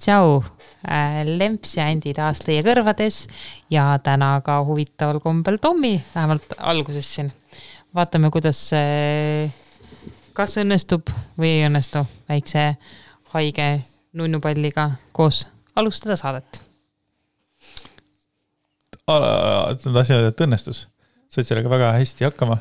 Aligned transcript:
tšau, 0.00 0.40
Lemps 1.36 1.76
ja 1.76 1.86
Andi 1.90 2.14
taas 2.16 2.40
teie 2.44 2.62
kõrvades 2.64 3.22
ja 3.72 3.92
täna 4.04 4.32
ka 4.44 4.60
huvitaval 4.66 5.20
kombel 5.22 5.60
Tommi, 5.62 5.94
vähemalt 6.14 6.56
alguses 6.58 7.08
siin. 7.14 7.30
vaatame, 7.94 8.30
kuidas, 8.30 8.62
kas 10.32 10.56
õnnestub 10.62 11.10
või 11.38 11.56
ei 11.58 11.68
õnnestu 11.68 12.04
väikse 12.28 12.64
haige 13.34 13.70
nunnupalliga 14.16 14.90
koos 15.12 15.46
alustada 15.76 16.16
saadet. 16.16 16.62
tahtsin 19.06 20.16
öelda, 20.16 20.28
et 20.30 20.44
õnnestus, 20.46 20.84
said 21.28 21.46
sellega 21.48 21.70
väga 21.70 21.92
hästi 21.98 22.28
hakkama 22.28 22.60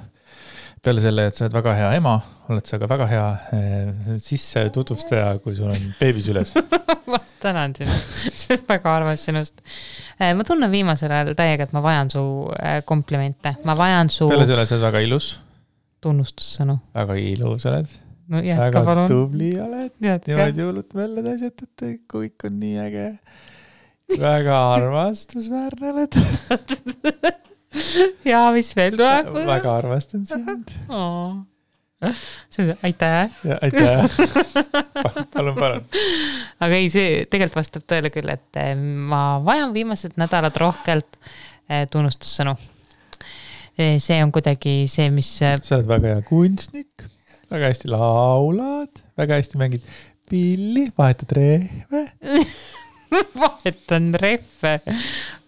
peale 0.83 1.01
selle, 1.03 1.27
et 1.27 1.35
sa 1.35 1.45
oled 1.45 1.55
väga 1.57 1.73
hea 1.77 1.89
ema, 1.99 2.15
oled 2.49 2.65
sa 2.65 2.79
ka 2.81 2.87
väga 2.89 3.07
hea 3.09 3.25
eh, 3.55 3.89
sissetutvustaja, 4.23 5.33
kui 5.43 5.57
sul 5.57 5.69
on 5.71 5.91
beebi 5.99 6.23
süles 6.23 6.55
ma 7.09 7.19
tänan 7.41 7.75
sind, 7.75 7.91
see 8.39 8.57
on 8.57 8.65
väga 8.67 8.95
armas 8.95 9.23
sinust. 9.25 9.63
Eh, 10.19 10.33
ma 10.35 10.45
tunnen 10.47 10.71
viimasel 10.71 11.11
ajal 11.15 11.35
täiega, 11.37 11.67
et 11.67 11.75
ma 11.75 11.83
vajan 11.83 12.11
su 12.13 12.23
eh, 12.59 12.79
komplimente, 12.87 13.55
ma 13.67 13.75
vajan 13.79 14.11
su. 14.13 14.29
peale 14.31 14.47
selle, 14.49 14.67
sa 14.69 14.77
oled 14.77 14.87
väga 14.89 15.03
ilus. 15.07 15.31
tunnustussõnu. 16.03 16.79
väga 16.95 17.19
ilus 17.23 17.67
oled. 17.69 17.99
no 18.29 18.43
väga 18.63 18.85
palun. 18.87 19.11
tubli 19.11 19.53
oled. 19.61 19.93
niimoodi 19.99 20.65
hullult 20.65 20.95
välja 20.95 21.35
et 21.49 21.85
kõik 22.15 22.49
on 22.49 22.59
nii 22.61 22.81
äge. 22.87 23.11
väga 24.19 24.63
armastusväärne 24.77 25.93
oled 25.93 26.19
ja 28.31 28.47
mis 28.55 28.71
veel 28.77 28.97
tuleb? 28.97 29.33
väga 29.49 29.77
armastan 29.81 30.25
sind 30.29 30.75
oh.. 30.89 31.37
see 32.49 32.63
on, 32.63 32.75
aitäh. 32.83 33.31
aitäh 33.61 34.05
palun, 35.33 35.55
palun. 35.55 35.85
aga 36.59 36.79
ei, 36.79 36.89
see 36.91 37.25
tegelikult 37.27 37.59
vastab 37.59 37.85
tõele 37.89 38.11
küll, 38.13 38.31
et 38.31 38.59
eh, 38.61 38.73
ma 38.75 39.39
vajan 39.43 39.73
viimased 39.75 40.15
nädalad 40.19 40.55
rohkelt 40.59 41.19
eh, 41.19 41.85
tunnustussõnu. 41.91 42.55
Eh, 43.79 43.97
see 44.03 44.19
on 44.23 44.31
kuidagi 44.35 44.83
see, 44.91 45.09
mis. 45.13 45.31
sa 45.39 45.55
oled 45.75 45.89
väga 45.91 46.15
hea 46.15 46.27
kunstnik, 46.27 47.07
väga 47.51 47.73
hästi 47.73 47.91
laulad, 47.91 49.03
väga 49.19 49.39
hästi 49.41 49.59
mängid 49.59 49.91
pilli, 50.29 50.87
vahetad 50.97 51.35
rehve 51.35 52.05
vahetan 53.41 54.13
rehve. 54.21 54.73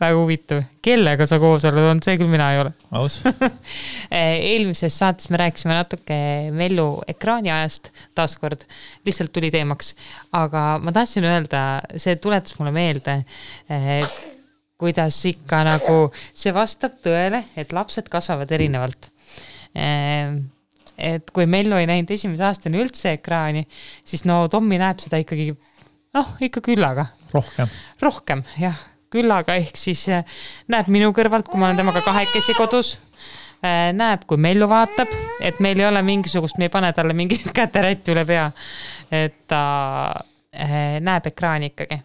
väga 0.02 0.18
huvitav, 0.18 0.64
kellega 0.84 1.28
sa 1.30 1.38
koos 1.42 1.66
oled 1.70 1.84
olnud, 1.84 2.06
see 2.06 2.18
küll 2.20 2.32
mina 2.32 2.50
ei 2.54 2.62
ole. 2.64 2.74
aus 2.98 3.20
eelmises 4.12 4.98
saates 4.98 5.30
me 5.32 5.40
rääkisime 5.42 5.78
natuke 5.78 6.20
Mellu 6.56 6.88
ekraaniajast, 7.12 7.92
taaskord 8.18 8.66
lihtsalt 9.06 9.34
tuli 9.36 9.52
teemaks. 9.54 9.96
aga 10.38 10.66
ma 10.82 10.94
tahtsin 10.96 11.28
öelda, 11.30 11.66
see 11.96 12.18
tuletas 12.22 12.58
mulle 12.60 12.74
meelde 12.76 13.22
eh, 13.70 14.06
kuidas 14.82 15.20
ikka 15.30 15.62
nagu 15.68 16.00
see 16.34 16.54
vastab 16.56 16.98
tõele, 17.06 17.46
et 17.56 17.74
lapsed 17.76 18.10
kasvavad 18.12 18.52
erinevalt 18.58 19.12
eh, 19.78 20.42
et 21.02 21.30
kui 21.34 21.48
Mellu 21.50 21.78
ei 21.80 21.88
näinud 21.90 22.12
esimese 22.14 22.46
aastani 22.46 22.82
üldse 22.82 23.16
ekraani, 23.18 23.66
siis 24.06 24.26
no 24.30 24.44
Tommi 24.52 24.78
näeb 24.82 25.02
seda 25.02 25.20
ikkagi 25.22 25.52
noh, 26.18 26.36
ikka 26.44 26.64
küllaga. 26.66 27.08
Rohkem. 27.34 27.70
rohkem 28.02 28.44
jah, 28.60 28.78
küllaga 29.12 29.56
ehk 29.60 29.80
siis 29.80 30.04
äh, 30.12 30.26
näeb 30.72 30.90
minu 30.92 31.12
kõrvalt, 31.16 31.50
kui 31.50 31.60
ma 31.60 31.70
olen 31.70 31.82
temaga 31.82 32.04
kahekesi 32.06 32.56
kodus 32.58 32.96
äh,. 33.64 33.92
näeb, 33.96 34.26
kui 34.30 34.40
Mellu 34.42 34.70
vaatab, 34.72 35.12
et 35.42 35.62
meil 35.64 35.80
ei 35.80 35.90
ole 35.90 36.04
mingisugust, 36.06 36.60
me 36.60 36.70
ei 36.70 36.74
pane 36.74 36.92
talle 36.98 37.16
mingit 37.18 37.52
käterätti 37.60 38.16
üle 38.16 38.26
pea. 38.28 38.50
et 39.12 39.38
ta 39.52 39.62
äh, 40.56 40.98
näeb 41.04 41.32
ekraani 41.34 41.74
ikkagi. 41.74 42.02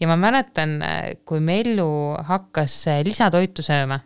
ja 0.00 0.10
ma 0.10 0.18
mäletan, 0.20 0.78
kui 1.24 1.40
Mellu 1.40 1.90
hakkas 2.28 2.84
lisatoitu 3.06 3.66
sööma 3.66 4.00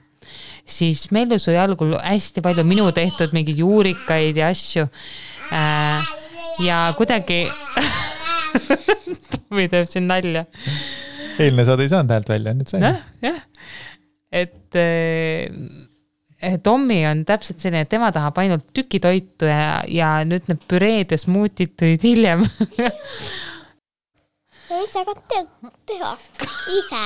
siis 0.69 1.09
Mellu 1.11 1.41
sõi 1.43 1.57
algul 1.59 1.97
hästi 1.99 2.45
palju 2.45 2.63
minu 2.67 2.87
tehtud 2.95 3.33
mingeid 3.35 3.59
juurikaid 3.59 4.37
ja 4.39 4.53
asju 4.53 4.87
ja 6.63 6.85
kuidagi 6.97 7.43
Tommi 9.53 9.69
teeb 9.69 9.85
siin 9.85 10.07
nalja. 10.09 10.47
eelmine 11.37 11.65
saade 11.69 11.85
ei 11.85 11.91
saanud 11.93 12.13
häält 12.15 12.31
välja, 12.33 12.55
nüüd 12.57 12.71
sai. 12.73 12.79
jah, 12.81 13.01
jah, 13.21 13.41
et 14.33 14.79
äh, 14.81 16.57
Tommi 16.65 17.03
on 17.05 17.21
täpselt 17.29 17.61
selline, 17.61 17.85
et 17.85 17.91
tema 17.93 18.09
tahab 18.17 18.41
ainult 18.41 18.71
tükitoitu 18.73 19.51
ja, 19.51 19.83
ja 19.93 20.09
nüüd 20.25 20.49
need 20.49 20.65
püreed 20.73 21.13
ja 21.13 21.19
smuutid 21.21 21.77
tulid 21.77 22.03
hiljem. 22.09 22.47
Sa 24.71 24.79
ise 24.81 25.03
ka 25.05 25.15
tead 25.29 25.51
teha, 25.91 26.15
ise. 26.73 27.03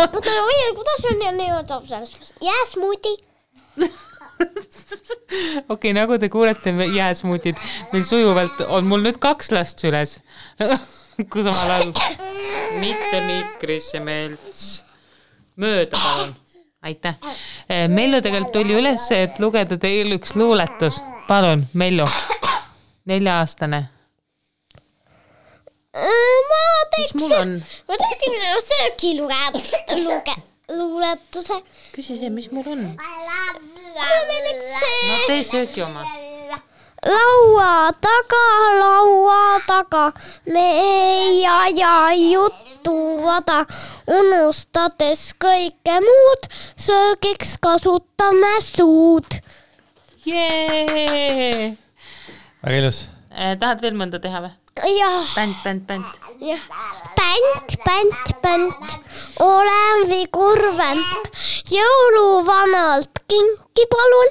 oota, 0.00 0.36
või 0.48 0.62
kuidas 0.80 1.08
on 1.12 1.26
sellest, 1.92 2.32
jääsmuuti 2.40 3.18
okei 5.68 5.68
okay,, 5.68 5.92
nagu 5.92 6.16
te 6.18 6.32
kuulete, 6.32 6.72
jääsmuutid, 6.94 7.60
meil 7.92 8.08
sujuvalt 8.08 8.64
on 8.68 8.88
mul 8.88 9.04
nüüd 9.04 9.20
kaks 9.20 9.52
last 9.52 9.84
süles 9.84 10.16
kui 11.30 11.42
samal 11.42 11.70
ajal 11.74 11.92
mitte 12.78 13.20
mikrisse 13.26 13.98
melts, 14.04 14.60
mööda 15.58 15.98
palun, 15.98 16.34
aitäh. 16.86 17.16
Eh, 17.66 17.86
Mellu 17.90 18.20
tegelikult 18.22 18.54
tuli 18.54 18.76
üles, 18.78 19.02
et 19.14 19.40
lugeda 19.42 19.78
teile 19.82 20.18
üks 20.20 20.36
luuletus, 20.38 21.00
palun, 21.26 21.66
Mellu, 21.74 22.06
nelja-aastane. 23.10 23.80
ma 25.98 27.26
on? 27.40 27.58
ma 27.88 27.98
tahtsin 27.98 28.38
sööki 28.68 29.16
lugeda, 29.18 29.64
luge-, 30.04 30.38
luuletuse. 30.70 31.58
küsi 31.96 32.20
see, 32.22 32.30
mis 32.30 32.52
mul 32.54 32.70
on? 32.76 32.86
no 33.98 35.20
tee 35.26 35.42
söögi 35.42 35.82
oma. 35.82 36.06
Laua 37.06 37.92
taga, 38.00 38.44
laua 38.78 39.60
taga, 39.66 40.12
me 40.46 40.66
ei 40.82 41.46
aja 41.46 42.12
juttu 42.18 42.94
vada, 43.22 43.64
unustades 44.06 45.28
kõike 45.38 45.98
muud, 46.02 46.48
söögiks 46.76 47.56
kasutame 47.62 48.54
suud. 48.64 49.38
väga 52.62 52.78
ilus 52.82 53.04
eh,. 53.30 53.54
tahad 53.58 53.80
veel 53.80 53.94
mõnda 53.96 54.18
teha 54.20 54.42
või? 54.44 54.57
Jah. 54.86 55.34
bänd, 55.34 55.54
bänd, 55.64 55.86
bänd. 55.86 56.04
jah. 56.40 56.60
bänd, 57.16 57.76
bänd, 57.84 58.14
bänd, 58.42 58.72
olen 59.40 60.08
vigur 60.10 60.60
vänt, 60.76 61.30
jõuluvanalt 61.70 63.22
kinki 63.28 63.86
palun 63.90 64.30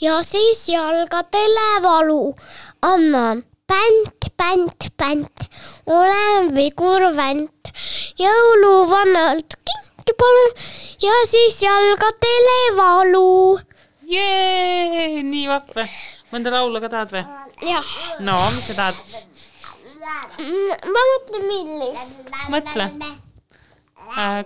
ja 0.00 0.22
siis 0.22 0.68
jalgadele 0.68 1.68
valu 1.82 2.34
annan. 2.82 3.44
bänd, 3.70 4.30
bänd, 4.36 4.90
bänd, 4.98 5.48
olen 5.86 6.54
vigur 6.54 7.10
vänt, 7.16 7.72
jõuluvanalt 8.18 9.58
kinki 9.64 10.16
palun 10.18 10.54
ja 11.00 11.18
siis 11.26 11.62
jalgadele 11.62 12.60
valu. 12.76 13.58
Jee, 14.10 15.22
nii 15.22 15.46
vahva. 15.46 15.86
mõnda 16.30 16.50
laulu 16.50 16.80
ka 16.82 16.88
tahad 16.90 17.12
või? 17.14 17.26
jah. 17.66 17.90
no, 18.20 18.38
mis 18.54 18.66
sa 18.70 18.74
tahad? 18.74 19.29
Ma 20.94 21.02
mõtlen, 21.10 21.44
millist. 21.48 22.14
mõtle 22.52 22.86
äh,. 24.16 24.44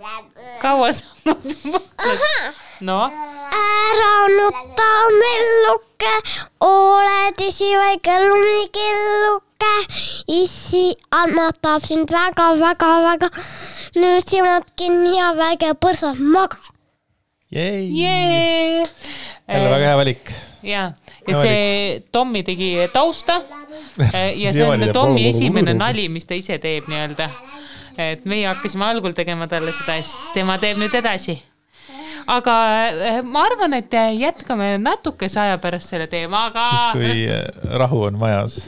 kaua 0.62 0.92
sa 0.92 1.04
mõtled? 1.24 2.54
no. 2.84 2.98
ära 3.58 4.12
nuta, 4.32 4.90
melluke, 5.20 6.14
oled 6.66 7.40
isiväike 7.48 8.18
lumikilluke. 8.26 9.72
issi 10.26 10.84
annatab 11.10 11.84
sind 11.86 12.12
väga-väga-väga. 12.12 13.30
nüüd 14.00 14.28
silmad 14.28 14.68
kinni 14.76 15.16
ja 15.16 15.32
väike 15.38 15.74
põrsas 15.80 16.20
maga. 16.20 16.58
jälle 19.48 19.68
väga 19.70 19.84
hea 19.86 19.96
valik. 19.96 20.32
ja, 20.62 20.92
ja 21.28 21.40
see 21.40 22.02
Tommi 22.12 22.42
tegi 22.44 22.74
tausta 22.92 23.40
ja 24.42 24.52
see 24.54 24.66
on 24.66 24.84
Tommi 24.92 25.28
esimene 25.28 25.74
nali, 25.76 26.08
mis 26.12 26.26
ta 26.28 26.36
ise 26.38 26.58
teeb 26.62 26.88
nii-öelda. 26.90 27.28
et 28.00 28.24
meie 28.26 28.46
hakkasime 28.48 28.88
algul 28.88 29.12
tegema 29.14 29.46
talle 29.50 29.70
seda 29.74 30.00
ja 30.00 30.02
siis 30.02 30.32
tema 30.34 30.56
teeb 30.62 30.80
nüüd 30.82 30.94
edasi. 30.98 31.36
aga 32.30 32.56
eh, 32.90 33.20
ma 33.22 33.44
arvan, 33.50 33.76
et 33.78 33.94
jätkame 34.18 34.74
natukese 34.82 35.40
aja 35.44 35.60
pärast 35.62 35.94
selle 35.94 36.08
teemaga. 36.10 36.68
siis, 36.72 36.90
kui 36.98 37.24
eh, 37.28 37.46
rahu 37.78 38.02
on 38.08 38.18
majas. 38.18 38.62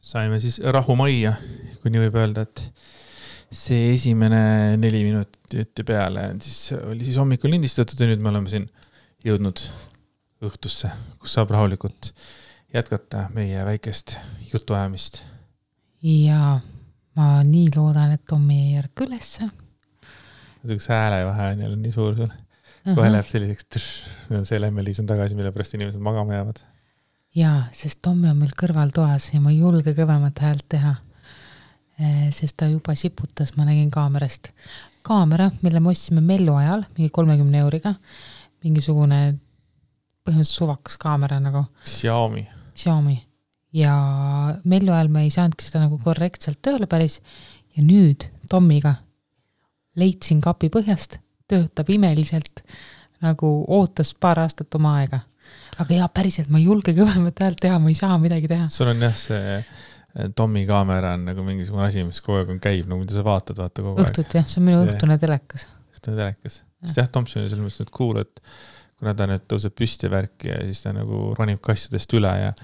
saime 0.00 0.40
siis 0.40 0.60
rahu 0.64 0.96
majja, 0.96 1.34
kui 1.82 1.92
nii 1.92 2.06
võib 2.06 2.20
öelda, 2.22 2.46
et 2.46 2.64
see 3.50 3.94
esimene 3.96 4.76
neli 4.78 5.02
minutit 5.08 5.82
peale, 5.86 6.30
siis 6.42 6.76
oli 6.78 7.02
siis 7.06 7.18
hommikul 7.18 7.50
lindistatud 7.50 7.98
ja 7.98 8.06
nüüd 8.12 8.22
me 8.22 8.30
oleme 8.30 8.52
siin 8.52 8.68
jõudnud 9.26 9.64
õhtusse, 10.46 10.88
kus 11.20 11.34
saab 11.34 11.50
rahulikult 11.52 12.12
jätkata 12.74 13.28
meie 13.34 13.64
väikest 13.64 14.16
jutuajamist. 14.52 15.22
ja 16.02 16.60
ma 17.16 17.42
nii 17.44 17.68
loodan, 17.76 18.12
et 18.14 18.24
Tommi 18.28 18.58
ei 18.68 18.78
ärka 18.78 19.04
ülesse. 19.04 19.48
niisuguse 20.62 20.92
häälevahe 20.92 21.52
on 21.52 21.60
jälle 21.60 21.76
nii 21.76 21.92
suur 21.92 22.16
sul. 22.16 22.28
kohe 22.94 23.12
läheb 23.12 23.26
selliseks, 23.26 23.82
see 24.42 24.60
Lemmeliis 24.60 25.00
on 25.00 25.06
tagasi, 25.06 25.34
mille 25.34 25.52
pärast 25.52 25.74
inimesed 25.74 26.00
magama 26.00 26.34
jäävad. 26.34 26.62
jaa, 27.34 27.64
sest 27.72 27.98
Tommi 28.02 28.30
on 28.30 28.38
meil 28.38 28.54
kõrval 28.62 28.94
toas 28.94 29.32
ja 29.34 29.40
ma 29.40 29.50
ei 29.50 29.58
julge 29.58 29.94
kõvemat 29.96 30.38
häält 30.38 30.68
teha. 30.68 30.94
sest 32.30 32.56
ta 32.56 32.70
juba 32.70 32.94
siputas, 32.94 33.56
ma 33.56 33.66
nägin 33.66 33.90
kaamerast. 33.90 34.52
kaamera, 35.02 35.50
mille 35.62 35.80
me 35.80 35.90
ostsime 35.90 36.20
Mellu 36.20 36.54
ajal, 36.54 36.86
mingi 36.96 37.10
kolmekümne 37.10 37.66
euriga, 37.66 37.94
mingisugune 38.64 39.20
põhimõtteliselt 40.24 40.54
suvakas 40.54 40.98
kaamera 41.00 41.40
nagu. 41.40 41.64
Xiaomi. 41.84 42.46
Xiaomi 42.76 43.18
ja 43.76 43.94
Mellu 44.64 44.92
ajal 44.92 45.10
me 45.12 45.24
ei 45.26 45.30
saanudki 45.30 45.66
seda 45.66 45.84
nagu 45.84 45.98
korrektselt 46.02 46.60
tööle 46.62 46.88
päris 46.90 47.20
ja 47.76 47.84
nüüd 47.86 48.26
Tommiga 48.50 48.96
leidsin 49.98 50.40
kapi 50.42 50.70
põhjast, 50.72 51.18
töötab 51.50 51.90
imeliselt, 51.92 52.62
nagu 53.24 53.50
ootas 53.68 54.12
paar 54.14 54.40
aastat 54.42 54.74
oma 54.78 54.96
aega. 55.00 55.20
aga 55.80 55.96
jaa, 55.96 56.08
päriselt, 56.12 56.50
ma 56.52 56.58
ei 56.60 56.66
julge 56.66 56.92
kõvemat 56.94 57.38
häält 57.40 57.58
teha, 57.62 57.78
ma 57.80 57.88
ei 57.90 57.96
saa 57.98 58.18
midagi 58.20 58.48
teha. 58.50 58.68
sul 58.68 58.90
on 58.92 59.06
jah, 59.06 59.16
see 59.16 59.54
eh, 59.54 59.70
Tommi 60.36 60.64
kaamera 60.66 61.14
on 61.14 61.28
nagu 61.28 61.44
mingisugune 61.46 61.86
asi, 61.86 62.02
mis 62.04 62.18
kogu 62.24 62.40
aeg 62.40 62.50
on 62.50 62.58
käib, 62.62 62.88
no 62.90 62.98
mida 62.98 63.14
sa 63.14 63.22
vaatad, 63.26 63.58
vaata 63.60 63.84
kogu 63.84 64.00
aeg. 64.00 64.10
õhtuti 64.10 64.40
jah, 64.40 64.48
see 64.50 64.60
on 64.62 64.66
minu 64.66 64.82
õhtune 64.86 65.18
telekas. 65.22 65.66
õhtune 65.94 66.18
telekas, 66.18 66.60
sest 66.84 67.02
jah, 67.02 67.10
Tomson 67.12 67.42
on 67.42 67.48
selles 67.48 67.62
mõttes 67.62 67.82
nüüd 67.82 67.94
cool, 67.94 68.22
et 68.22 68.42
kuna 69.00 69.16
ta 69.16 69.26
nüüd 69.28 69.48
tõuseb 69.48 69.74
püsti 69.76 70.10
värki 70.12 70.52
ja 70.52 70.60
siis 70.68 70.84
ta 70.84 70.92
nagu 70.94 71.30
ronib 71.38 71.62
kassidest 71.64 72.12
üle 72.18 72.32
ja 72.36 72.54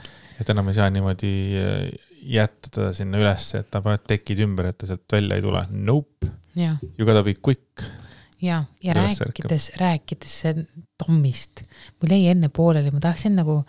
et 0.40 0.50
enam 0.52 0.68
ei 0.68 0.76
saa 0.76 0.88
niimoodi 0.92 1.32
äh, 1.60 1.86
jätta 2.26 2.70
teda 2.72 2.92
sinna 2.96 3.20
ülesse, 3.20 3.62
et 3.62 3.70
ta 3.70 3.82
paneb 3.84 4.04
tekid 4.08 4.42
ümber, 4.44 4.70
et 4.70 4.78
ta 4.80 4.88
sealt 4.88 5.06
välja 5.12 5.38
ei 5.38 5.44
tule. 5.44 5.62
Nope. 5.70 6.32
You 6.56 7.04
gotta 7.04 7.22
be 7.22 7.34
quick. 7.34 7.84
ja, 8.42 8.64
ja 8.84 8.94
rääkides, 8.94 9.70
rääkides 9.80 10.34
Tommist, 11.00 11.62
mul 12.00 12.12
jäi 12.12 12.26
enne 12.32 12.48
pooleli, 12.52 12.90
ma 12.92 13.00
tahtsin 13.00 13.36
nagu 13.36 13.62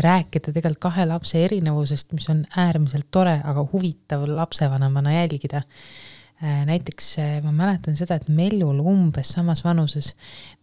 rääkida 0.00 0.52
tegelikult 0.52 0.80
kahe 0.86 1.04
lapse 1.08 1.42
erinevusest, 1.44 2.12
mis 2.16 2.28
on 2.32 2.42
äärmiselt 2.56 3.10
tore, 3.12 3.36
aga 3.44 3.66
huvitav 3.72 4.24
lapsevanemana 4.28 5.12
jälgida 5.12 5.60
äh, 5.60 6.64
näiteks 6.68 7.10
äh, 7.18 7.36
ma 7.44 7.52
mäletan 7.52 7.96
seda, 8.00 8.16
et 8.16 8.28
Mellul 8.28 8.80
umbes 8.80 9.32
samas 9.36 9.64
vanuses 9.64 10.14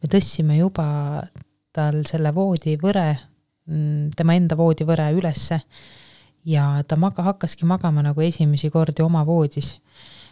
me 0.02 0.10
tõstsime 0.10 0.58
juba 0.58 0.88
tal 1.74 2.02
selle 2.10 2.34
voodivõre 2.36 3.10
Mm, 3.70 4.10
tema 4.18 4.34
enda 4.36 4.58
voodivõre 4.58 5.12
ülesse 5.14 5.60
ja 6.50 6.66
ta 6.88 6.98
maga-, 6.98 7.24
hakkaski 7.28 7.68
magama 7.70 8.02
nagu 8.02 8.24
esimesi 8.26 8.72
kordi 8.74 9.04
oma 9.06 9.22
voodis. 9.26 9.78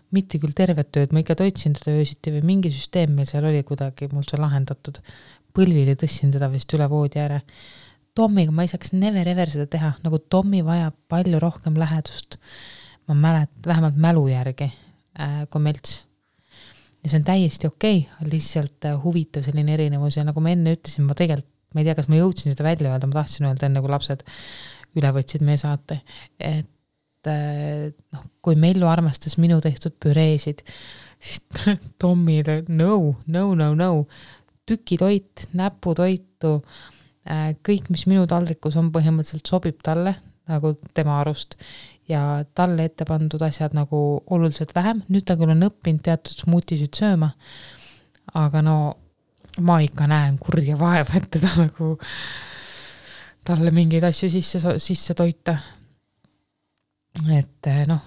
mitte 0.09 0.39
küll 0.41 0.55
tervet 0.57 0.97
ööd, 0.97 1.11
ma 1.13 1.21
ikka 1.21 1.35
toitsin 1.37 1.75
teda 1.77 1.93
öösiti 1.93 2.31
või 2.33 2.41
mingi 2.41 2.71
süsteem 2.73 3.11
meil 3.13 3.27
seal 3.29 3.45
oli 3.45 3.61
kuidagi 3.61 4.09
mul 4.09 4.25
see 4.25 4.41
lahendatud. 4.41 4.97
põlvili 5.53 5.93
tõstsin 5.93 6.33
teda 6.33 6.49
vist 6.49 6.73
üle 6.73 6.89
voodi 6.89 7.21
ääre. 7.21 7.43
Tommiga 8.15 8.51
ma 8.51 8.65
ei 8.65 8.73
saaks 8.73 8.91
never 8.93 9.27
ever 9.27 9.49
seda 9.49 9.67
teha, 9.69 9.93
nagu 10.03 10.17
Tommi 10.19 10.65
vajab 10.65 10.97
palju 11.07 11.39
rohkem 11.39 11.77
lähedust. 11.77 12.39
ma 13.07 13.13
mäletan, 13.13 13.61
vähemalt 13.65 13.95
mälu 13.95 14.27
järgi 14.27 14.73
äh, 15.19 15.45
kui 15.49 15.61
Melts 15.61 16.08
ja 17.03 17.11
see 17.11 17.19
on 17.21 17.27
täiesti 17.27 17.69
okei 17.69 18.01
okay,, 18.03 18.29
lihtsalt 18.33 18.89
äh, 18.89 18.99
huvitav 19.03 19.45
selline 19.45 19.73
erinevus 19.77 20.17
ja 20.19 20.25
nagu 20.27 20.43
ma 20.43 20.53
enne 20.55 20.75
ütlesin, 20.77 21.07
ma 21.07 21.17
tegelikult 21.17 21.55
ma 21.73 21.81
ei 21.81 21.87
tea, 21.87 21.95
kas 21.97 22.09
ma 22.09 22.19
jõudsin 22.19 22.53
seda 22.53 22.65
välja 22.65 22.91
öelda, 22.91 23.09
ma 23.09 23.19
tahtsin 23.19 23.47
öelda 23.49 23.67
enne, 23.67 23.81
kui 23.83 23.91
lapsed 23.91 24.23
üle 24.97 25.11
võtsid 25.13 25.43
meie 25.45 25.59
saate, 25.61 25.99
et 26.41 27.29
eh, 27.29 27.91
noh, 28.15 28.23
kui 28.45 28.57
Mellu 28.59 28.89
armastas 28.89 29.37
minu 29.41 29.59
tehtud 29.61 29.99
püreesid, 30.01 30.63
siis 31.21 31.43
Tommile 32.01 32.63
no, 32.73 32.95
no, 33.29 33.43
no, 33.59 33.69
no, 33.77 33.91
tükitoit, 34.69 35.49
näputoitu, 35.59 36.55
eh, 37.29 37.51
kõik, 37.65 37.91
mis 37.93 38.07
minu 38.09 38.25
taldrikus 38.29 38.79
on, 38.79 38.89
põhimõtteliselt 38.95 39.53
sobib 39.53 39.85
talle 39.85 40.17
nagu 40.49 40.73
tema 40.97 41.19
arust 41.21 41.59
ja 42.09 42.43
talle 42.55 42.87
ette 42.89 43.05
pandud 43.05 43.41
asjad 43.45 43.75
nagu 43.77 43.99
oluliselt 44.33 44.73
vähem, 44.75 45.03
nüüd 45.13 45.27
ta 45.27 45.37
küll 45.39 45.53
on 45.53 45.67
õppinud 45.69 46.03
teatud 46.05 46.43
smuutisid 46.45 46.97
sööma, 46.97 47.31
aga 48.39 48.63
no 48.65 48.77
ma 49.65 49.79
ikka 49.83 50.07
näen 50.09 50.37
kurja 50.41 50.77
vaeva, 50.79 51.19
et 51.19 51.29
teda 51.35 51.51
nagu, 51.59 51.95
talle 53.47 53.73
mingeid 53.75 54.05
asju 54.09 54.29
sisse, 54.33 54.61
sisse 54.81 55.15
toita. 55.17 55.57
et 57.35 57.67
eh, 57.67 57.85
noh, 57.89 58.03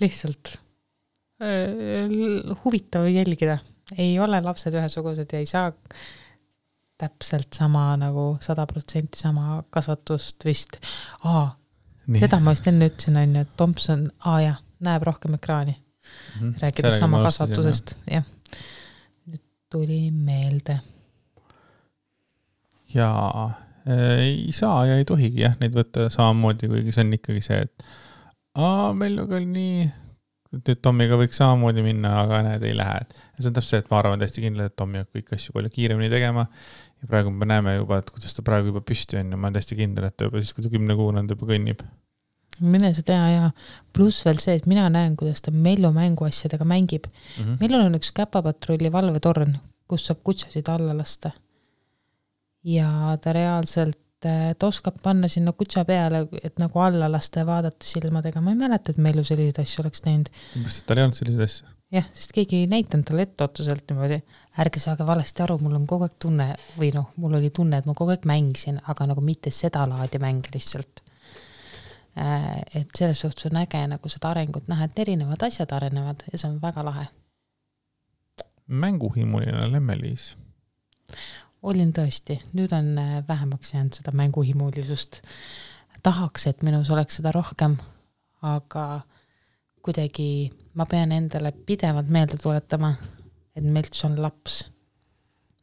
lihtsalt 0.00 0.54
äh, 1.42 2.10
huvitav 2.64 3.06
jälgida, 3.08 3.60
ei 3.96 4.18
ole 4.20 4.40
lapsed 4.44 4.74
ühesugused 4.74 5.32
ja 5.32 5.38
ei 5.38 5.46
saa 5.46 5.70
täpselt 7.00 7.56
sama 7.56 7.94
nagu 7.96 8.34
sada 8.44 8.66
protsenti 8.68 9.18
sama 9.18 9.62
kasvatust 9.72 10.44
vist. 10.44 10.80
aa, 11.24 11.48
seda 12.18 12.40
ma 12.40 12.56
vist 12.56 12.66
enne 12.70 12.90
ütlesin, 12.90 13.16
on 13.20 13.38
ju, 13.38 13.46
et 13.46 13.56
Tomson, 13.56 14.08
aa 14.26 14.40
jah, 14.42 14.60
näeb 14.80 15.02
rohkem 15.06 15.34
ekraani 15.36 15.76
mm. 15.76 16.40
-hmm. 16.40 16.60
rääkides 16.62 16.98
sama 16.98 17.22
kasvatusest, 17.26 17.96
jah 18.10 18.26
tuli 19.70 20.10
meelde. 20.10 20.78
jaa, 22.94 23.50
ei 23.86 24.52
saa 24.52 24.86
ja 24.86 24.96
ei 24.98 25.04
tohigi 25.06 25.44
jah, 25.44 25.54
neid 25.60 25.76
võtta 25.76 26.08
samamoodi, 26.10 26.68
kuigi 26.72 26.94
see 26.94 27.04
on 27.06 27.12
ikkagi 27.14 27.42
see, 27.44 27.60
et 27.68 27.84
aa, 28.58 28.90
meil 28.98 29.20
oli 29.22 29.44
nii, 29.46 29.84
nüüd 30.56 30.80
Tommiga 30.82 31.18
võiks 31.20 31.38
samamoodi 31.38 31.84
minna, 31.86 32.16
aga 32.24 32.42
näed, 32.48 32.66
ei 32.66 32.74
lähe. 32.74 33.04
ja 33.06 33.44
see 33.44 33.52
on 33.52 33.58
täpselt 33.60 33.76
see, 33.76 33.82
et 33.84 33.92
ma 33.92 34.00
arvan 34.00 34.22
täiesti 34.22 34.42
kindlalt, 34.42 34.74
et 34.74 34.78
Tommi 34.82 35.04
hakkab 35.04 35.20
kõiki 35.20 35.38
asju 35.38 35.54
palju 35.54 35.70
kiiremini 35.76 36.10
tegema. 36.10 36.48
Ja 37.00 37.08
praegu 37.08 37.32
me 37.32 37.48
näeme 37.48 37.76
juba, 37.76 38.00
et 38.02 38.10
kuidas 38.12 38.36
ta 38.36 38.44
praegu 38.46 38.72
juba 38.72 38.84
püsti 38.84 39.20
on 39.20 39.32
ja 39.32 39.40
ma 39.40 39.48
olen 39.48 39.58
täiesti 39.58 39.78
kindel, 39.78 40.10
et 40.10 40.16
ta 40.16 40.28
juba 40.28 40.42
siis, 40.42 40.52
kui 40.56 40.66
ta 40.66 40.72
kümnekuune 40.72 41.22
on, 41.22 41.30
ta 41.30 41.38
juba 41.38 41.52
kõnnib 41.54 41.84
mine 42.60 42.90
sa 42.94 43.04
tea 43.06 43.22
ja 43.30 43.46
pluss 43.96 44.24
veel 44.26 44.40
see, 44.42 44.58
et 44.58 44.66
mina 44.70 44.88
näen, 44.92 45.16
kuidas 45.18 45.42
ta 45.44 45.52
Mellu 45.54 45.92
mänguasjadega 45.96 46.66
mängib 46.68 47.06
mm. 47.06 47.44
-hmm. 47.44 47.56
Mellul 47.60 47.86
on 47.86 47.96
üks 47.98 48.12
käpapatrulli 48.16 48.92
valvetorn, 48.92 49.56
kus 49.88 50.06
saab 50.06 50.20
kutsusid 50.24 50.68
alla 50.68 50.96
lasta. 50.96 51.30
ja 52.64 53.16
ta 53.22 53.32
reaalselt, 53.32 54.26
äh, 54.26 54.54
ta 54.58 54.66
oskab 54.66 54.96
panna 55.02 55.28
sinna 55.28 55.52
kutsa 55.52 55.84
peale, 55.84 56.26
et 56.42 56.58
nagu 56.58 56.78
alla 56.78 57.08
lasta 57.12 57.40
ja 57.40 57.46
vaadata 57.46 57.86
silmadega, 57.86 58.40
ma 58.40 58.50
ei 58.50 58.56
mäleta, 58.56 58.90
et 58.90 58.98
Mellu 58.98 59.24
selliseid 59.24 59.62
asju 59.62 59.82
oleks 59.82 60.00
teinud. 60.00 60.28
kas 60.64 60.82
tal 60.82 60.98
ei 60.98 61.04
olnud 61.04 61.16
selliseid 61.16 61.44
asju? 61.44 61.66
jah, 61.90 62.10
sest 62.14 62.32
keegi 62.36 62.56
ei 62.56 62.66
näidanud 62.66 63.08
talle 63.08 63.22
etteotsaselt 63.22 63.88
niimoodi, 63.88 64.20
ärge 64.58 64.80
saage 64.82 65.06
valesti 65.06 65.42
aru, 65.42 65.58
mul 65.62 65.76
on 65.78 65.86
kogu 65.86 66.08
aeg 66.08 66.16
tunne 66.18 66.48
või 66.78 66.90
noh, 66.94 67.12
mul 67.16 67.38
oli 67.38 67.50
tunne, 67.54 67.78
et 67.78 67.86
ma 67.86 67.94
kogu 67.94 68.10
aeg 68.10 68.26
mängisin, 68.26 68.80
aga 68.88 69.06
nagu 69.06 69.22
mitte 69.24 69.50
sedalaadi 69.54 70.18
mänge 70.18 70.50
lihtsalt 70.54 71.04
Äh, 72.18 72.80
et 72.80 72.88
selles 72.98 73.20
suhtes 73.20 73.46
on 73.46 73.56
äge 73.56 73.80
nagu 73.86 74.08
seda 74.10 74.32
arengut 74.34 74.66
näha, 74.68 74.88
et 74.88 74.98
erinevad 74.98 75.44
asjad 75.46 75.70
arenevad 75.72 76.24
ja 76.32 76.38
see 76.38 76.48
on 76.50 76.56
väga 76.62 76.82
lahe. 76.84 77.06
mänguhimuline 78.66 79.72
Lemmeliis? 79.72 80.36
olin 81.62 81.92
tõesti, 81.94 82.40
nüüd 82.52 82.74
on 82.74 82.98
äh, 82.98 83.12
vähemaks 83.28 83.74
jäänud 83.74 83.94
seda 83.94 84.12
mänguhimulisust. 84.12 85.22
tahaks, 86.02 86.46
et 86.46 86.62
minus 86.62 86.90
oleks 86.90 87.16
seda 87.16 87.32
rohkem, 87.32 87.78
aga 88.42 89.00
kuidagi 89.82 90.50
ma 90.74 90.86
pean 90.86 91.12
endale 91.12 91.52
pidevalt 91.52 92.08
meelde 92.08 92.42
tuletama, 92.42 92.94
et 93.60 93.66
Melts 93.66 94.04
on 94.08 94.16
laps. 94.20 94.64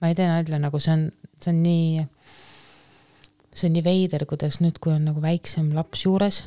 ma 0.02 0.12
ei 0.12 0.16
tee 0.16 0.28
nalja, 0.30 0.62
nagu 0.62 0.80
see 0.80 0.94
on, 0.94 1.10
see 1.42 1.54
on 1.54 1.64
nii 1.66 2.06
see 3.58 3.70
on 3.70 3.74
nii 3.74 3.86
veider, 3.86 4.26
kuidas 4.30 4.60
nüüd, 4.62 4.78
kui 4.82 4.94
on 4.94 5.08
nagu 5.10 5.22
väiksem 5.24 5.72
laps 5.76 6.06
juures, 6.06 6.44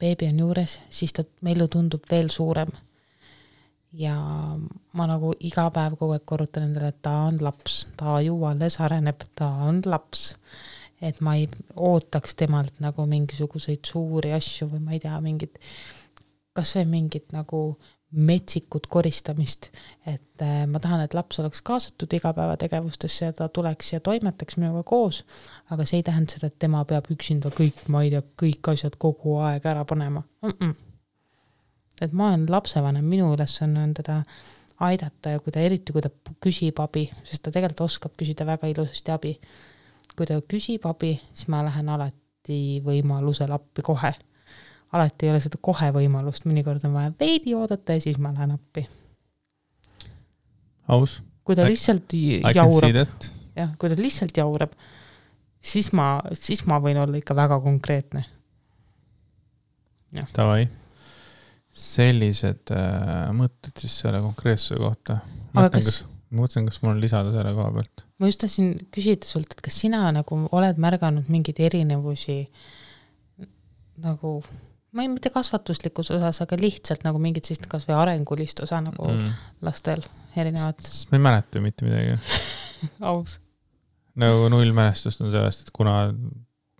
beebi 0.00 0.28
on 0.30 0.40
juures, 0.42 0.78
siis 0.90 1.14
ta, 1.14 1.24
Mellu 1.46 1.68
tundub 1.70 2.06
veel 2.10 2.30
suurem. 2.34 2.72
ja 3.92 4.14
ma 4.92 5.06
nagu 5.08 5.30
iga 5.48 5.70
päev 5.72 5.94
kogu 5.96 6.12
aeg 6.12 6.24
korrutan 6.28 6.66
endale, 6.66 6.90
et 6.92 6.98
ta 7.02 7.14
on 7.30 7.38
laps, 7.40 7.86
ta 7.96 8.18
ju 8.20 8.34
alles 8.44 8.76
areneb, 8.84 9.22
ta 9.38 9.48
on 9.68 9.80
laps. 9.86 10.34
et 11.00 11.20
ma 11.20 11.36
ei 11.38 11.46
ootaks 11.76 12.34
temalt 12.34 12.80
nagu 12.82 13.06
mingisuguseid 13.06 13.86
suuri 13.86 14.32
asju 14.34 14.66
või 14.72 14.82
ma 14.82 14.96
ei 14.96 15.00
tea, 15.00 15.20
mingit, 15.22 15.60
kas 16.52 16.74
või 16.76 16.88
mingit 16.96 17.32
nagu 17.32 17.78
metsikut 18.10 18.86
koristamist, 18.86 19.68
et 20.06 20.42
äh, 20.42 20.62
ma 20.66 20.80
tahan, 20.80 21.02
et 21.04 21.14
laps 21.14 21.38
oleks 21.42 21.60
kaasatud 21.62 22.12
igapäevategevustesse 22.16 23.28
ja 23.28 23.32
ta 23.36 23.48
tuleks 23.52 23.92
ja 23.92 24.00
toimetaks 24.00 24.56
minuga 24.56 24.82
koos, 24.82 25.24
aga 25.70 25.84
see 25.84 26.00
ei 26.00 26.06
tähenda 26.06 26.32
seda, 26.32 26.48
et 26.48 26.58
tema 26.58 26.84
peab 26.88 27.10
üksinda 27.12 27.52
kõik, 27.52 27.82
ma 27.92 28.02
ei 28.04 28.12
tea, 28.14 28.22
kõik 28.42 28.70
asjad 28.72 28.96
kogu 29.00 29.36
aeg 29.44 29.66
ära 29.68 29.84
panema 29.84 30.22
mm. 30.42 30.54
-mm. 30.54 30.74
et 32.00 32.12
ma 32.12 32.30
olen 32.30 32.46
lapsevanem, 32.48 33.04
minu 33.04 33.34
ülesanne 33.34 33.82
on 33.82 33.92
teda 33.94 34.22
aidata 34.80 35.34
ja 35.34 35.40
kui 35.44 35.52
ta, 35.52 35.60
eriti 35.60 35.92
kui 35.92 36.02
ta 36.02 36.08
küsib 36.40 36.80
abi, 36.80 37.10
sest 37.24 37.42
ta 37.42 37.52
tegelikult 37.52 37.84
oskab 37.90 38.16
küsida 38.16 38.46
väga 38.46 38.72
ilusasti 38.72 39.12
abi. 39.12 39.34
kui 40.16 40.26
ta 40.26 40.40
küsib 40.40 40.86
abi, 40.86 41.20
siis 41.34 41.48
ma 41.48 41.60
lähen 41.66 41.88
alati 41.88 42.80
võimalusel 42.84 43.52
appi 43.52 43.82
kohe 43.82 44.14
alati 44.92 45.26
ei 45.26 45.32
ole 45.34 45.40
seda 45.44 45.60
kohe 45.60 45.90
võimalust, 45.94 46.46
mõnikord 46.48 46.84
on 46.88 46.96
vaja 46.96 47.12
veidi 47.20 47.54
oodata 47.58 47.96
ja 47.96 48.04
siis 48.04 48.18
ma 48.22 48.32
lähen 48.34 48.54
appi. 48.56 48.86
aus. 50.88 51.18
kui 51.44 51.56
ta 51.56 51.66
lihtsalt 51.68 52.14
jaurab, 52.14 53.14
jah, 53.56 53.76
kui 53.78 53.92
ta 53.92 53.98
lihtsalt 54.00 54.36
jaurab, 54.36 54.74
siis 55.60 55.92
ma, 55.96 56.18
siis 56.32 56.64
ma 56.68 56.80
võin 56.84 57.00
olla 57.00 57.20
ikka 57.20 57.36
väga 57.36 57.60
konkreetne. 57.64 58.24
Davai, 60.32 60.68
sellised 61.68 62.72
äh, 62.72 63.26
mõtted 63.36 63.76
siis 63.76 63.98
selle 64.00 64.22
konkreetsuse 64.24 64.78
kohta. 64.80 65.18
aga 65.52 65.68
kas 65.74 66.00
ma 66.28 66.42
mõtlesin, 66.42 66.68
kas 66.68 66.80
mul 66.82 66.94
on 66.94 67.02
lisada 67.02 67.32
selle 67.32 67.52
koha 67.56 67.70
pealt. 67.76 68.04
ma 68.20 68.28
just 68.28 68.40
tahtsin 68.42 68.72
küsida 68.94 69.28
sult, 69.28 69.52
et 69.52 69.62
kas 69.64 69.76
sina 69.84 70.02
nagu 70.14 70.40
oled 70.52 70.80
märganud 70.80 71.28
mingeid 71.32 71.60
erinevusi 71.68 72.40
nagu, 74.04 74.38
ma 74.98 75.04
ei, 75.06 75.10
mitte 75.12 75.30
kasvatuslikus 75.30 76.10
osas, 76.16 76.40
aga 76.42 76.58
lihtsalt 76.58 77.04
nagu 77.06 77.20
mingit 77.22 77.46
sellist 77.46 77.68
kasvõi 77.70 77.94
arengulist 77.94 78.64
osa 78.64 78.80
nagu 78.82 79.06
mm. 79.12 79.36
lastel 79.66 80.02
erinevat? 80.34 80.82
ma 81.12 81.20
ei 81.20 81.24
mäleta 81.28 81.62
mitte 81.62 81.86
midagi 81.86 82.16
aus. 83.12 83.38
nagu 84.18 84.50
null 84.50 84.74
mälestust 84.74 85.22
on 85.22 85.30
sellest, 85.34 85.68
et 85.68 85.74
kuna 85.76 86.00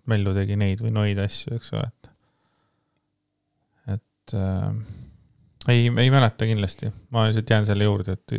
Mellu 0.09 0.33
tegi 0.33 0.55
neid 0.57 0.81
või 0.81 0.91
noid 0.95 1.19
asju, 1.21 1.53
eks 1.59 1.69
ole, 1.77 1.85
et, 1.85 2.07
et 3.93 4.33
äh, 4.35 4.71
ei, 5.69 5.85
ei 5.87 6.09
mäleta 6.11 6.47
kindlasti, 6.49 6.89
ma 7.13 7.27
lihtsalt 7.27 7.53
jään 7.53 7.67
selle 7.69 7.85
juurde, 7.85 8.17
et 8.17 8.33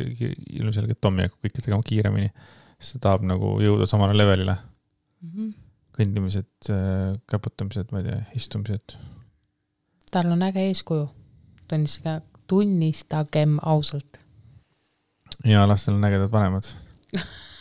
ilmselgelt 0.59 0.99
Tommy 1.01 1.25
hakkab 1.25 1.47
kõike 1.47 1.63
tegema 1.63 1.87
kiiremini, 1.87 2.27
sest 2.75 2.97
ta 2.97 3.07
tahab 3.07 3.25
nagu 3.29 3.55
jõuda 3.63 3.87
samale 3.89 4.17
levelile 4.17 4.57
mm. 4.57 5.31
-hmm. 5.31 5.55
kõndimised, 5.97 6.51
äh, 6.75 7.15
käputamised, 7.31 7.95
ma 7.95 8.03
ei 8.03 8.09
tea, 8.09 8.21
istumised. 8.35 8.97
Tal 10.11 10.31
on 10.31 10.43
äge 10.43 10.67
eeskuju, 10.67 11.09
tunnistage, 11.67 12.25
tunnistagem 12.47 13.57
ausalt. 13.61 14.19
ja 15.45 15.67
lastel 15.67 15.95
on 15.95 16.07
ägedad 16.07 16.31
vanemad 16.31 16.63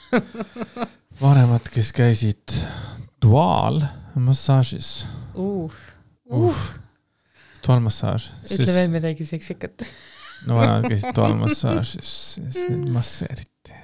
vanemad, 1.25 1.71
kes 1.75 1.93
käisid 1.93 2.59
duaalmassaažis 3.23 5.07
uh.. 5.35 5.73
Uh 6.31 6.81
toalmassaaž. 7.67 8.31
ütle 8.55 8.75
veel 8.75 8.91
midagi 8.93 9.27
seksikat. 9.29 9.87
no 10.49 10.59
vanad 10.59 10.89
käisid 10.89 11.15
toalmassaažis, 11.17 12.13
siis 12.35 12.61
neid 12.69 12.91
masseeriti. 12.95 13.79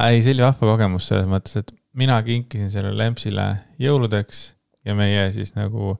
ei, 0.00 0.22
see 0.22 0.34
oli 0.34 0.44
vahva 0.44 0.72
kogemus 0.74 1.10
selles 1.10 1.28
mõttes, 1.30 1.60
et 1.60 1.72
mina 1.96 2.20
kinkisin 2.26 2.70
sellele 2.72 2.98
Lempsile 3.00 3.46
jõuludeks 3.80 4.42
ja 4.86 4.96
meie 4.96 5.28
siis 5.36 5.54
nagu 5.56 5.96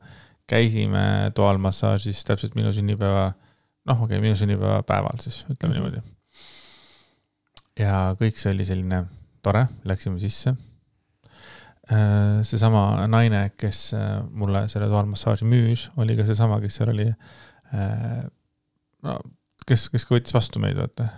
käisime 0.51 1.31
toalmassaažis 1.35 2.25
täpselt 2.27 2.57
minu 2.59 2.73
sünnipäeva, 2.75 3.31
noh, 3.87 4.03
okei 4.03 4.17
okay,, 4.17 4.25
minu 4.25 4.39
sünnipäeva 4.39 4.83
päeval 4.87 5.23
siis, 5.23 5.45
ütleme 5.47 5.75
mm 5.75 5.85
-hmm. 5.85 5.93
niimoodi. 5.93 6.01
ja 7.79 8.17
kõik 8.21 8.39
see 8.39 8.53
oli 8.55 8.67
selline 8.67 9.05
tore, 9.43 9.69
läksime 9.85 10.19
sisse 10.21 10.57
Äh, 11.91 12.45
seesama 12.47 13.07
naine, 13.11 13.49
kes 13.59 13.89
äh, 13.99 14.21
mulle 14.31 14.63
selle 14.71 14.87
toalmassaaži 14.93 15.47
müüs, 15.49 15.89
oli 15.99 16.15
ka 16.15 16.23
seesama, 16.29 16.61
kes 16.63 16.77
seal 16.79 16.93
oli. 16.93 17.07
Äh, 17.75 18.21
no 19.03 19.17
kes, 19.67 19.89
kes 19.91 20.07
ka 20.07 20.15
võttis 20.15 20.37
vastu 20.37 20.63
meid, 20.63 20.79
vaata. 20.79 21.09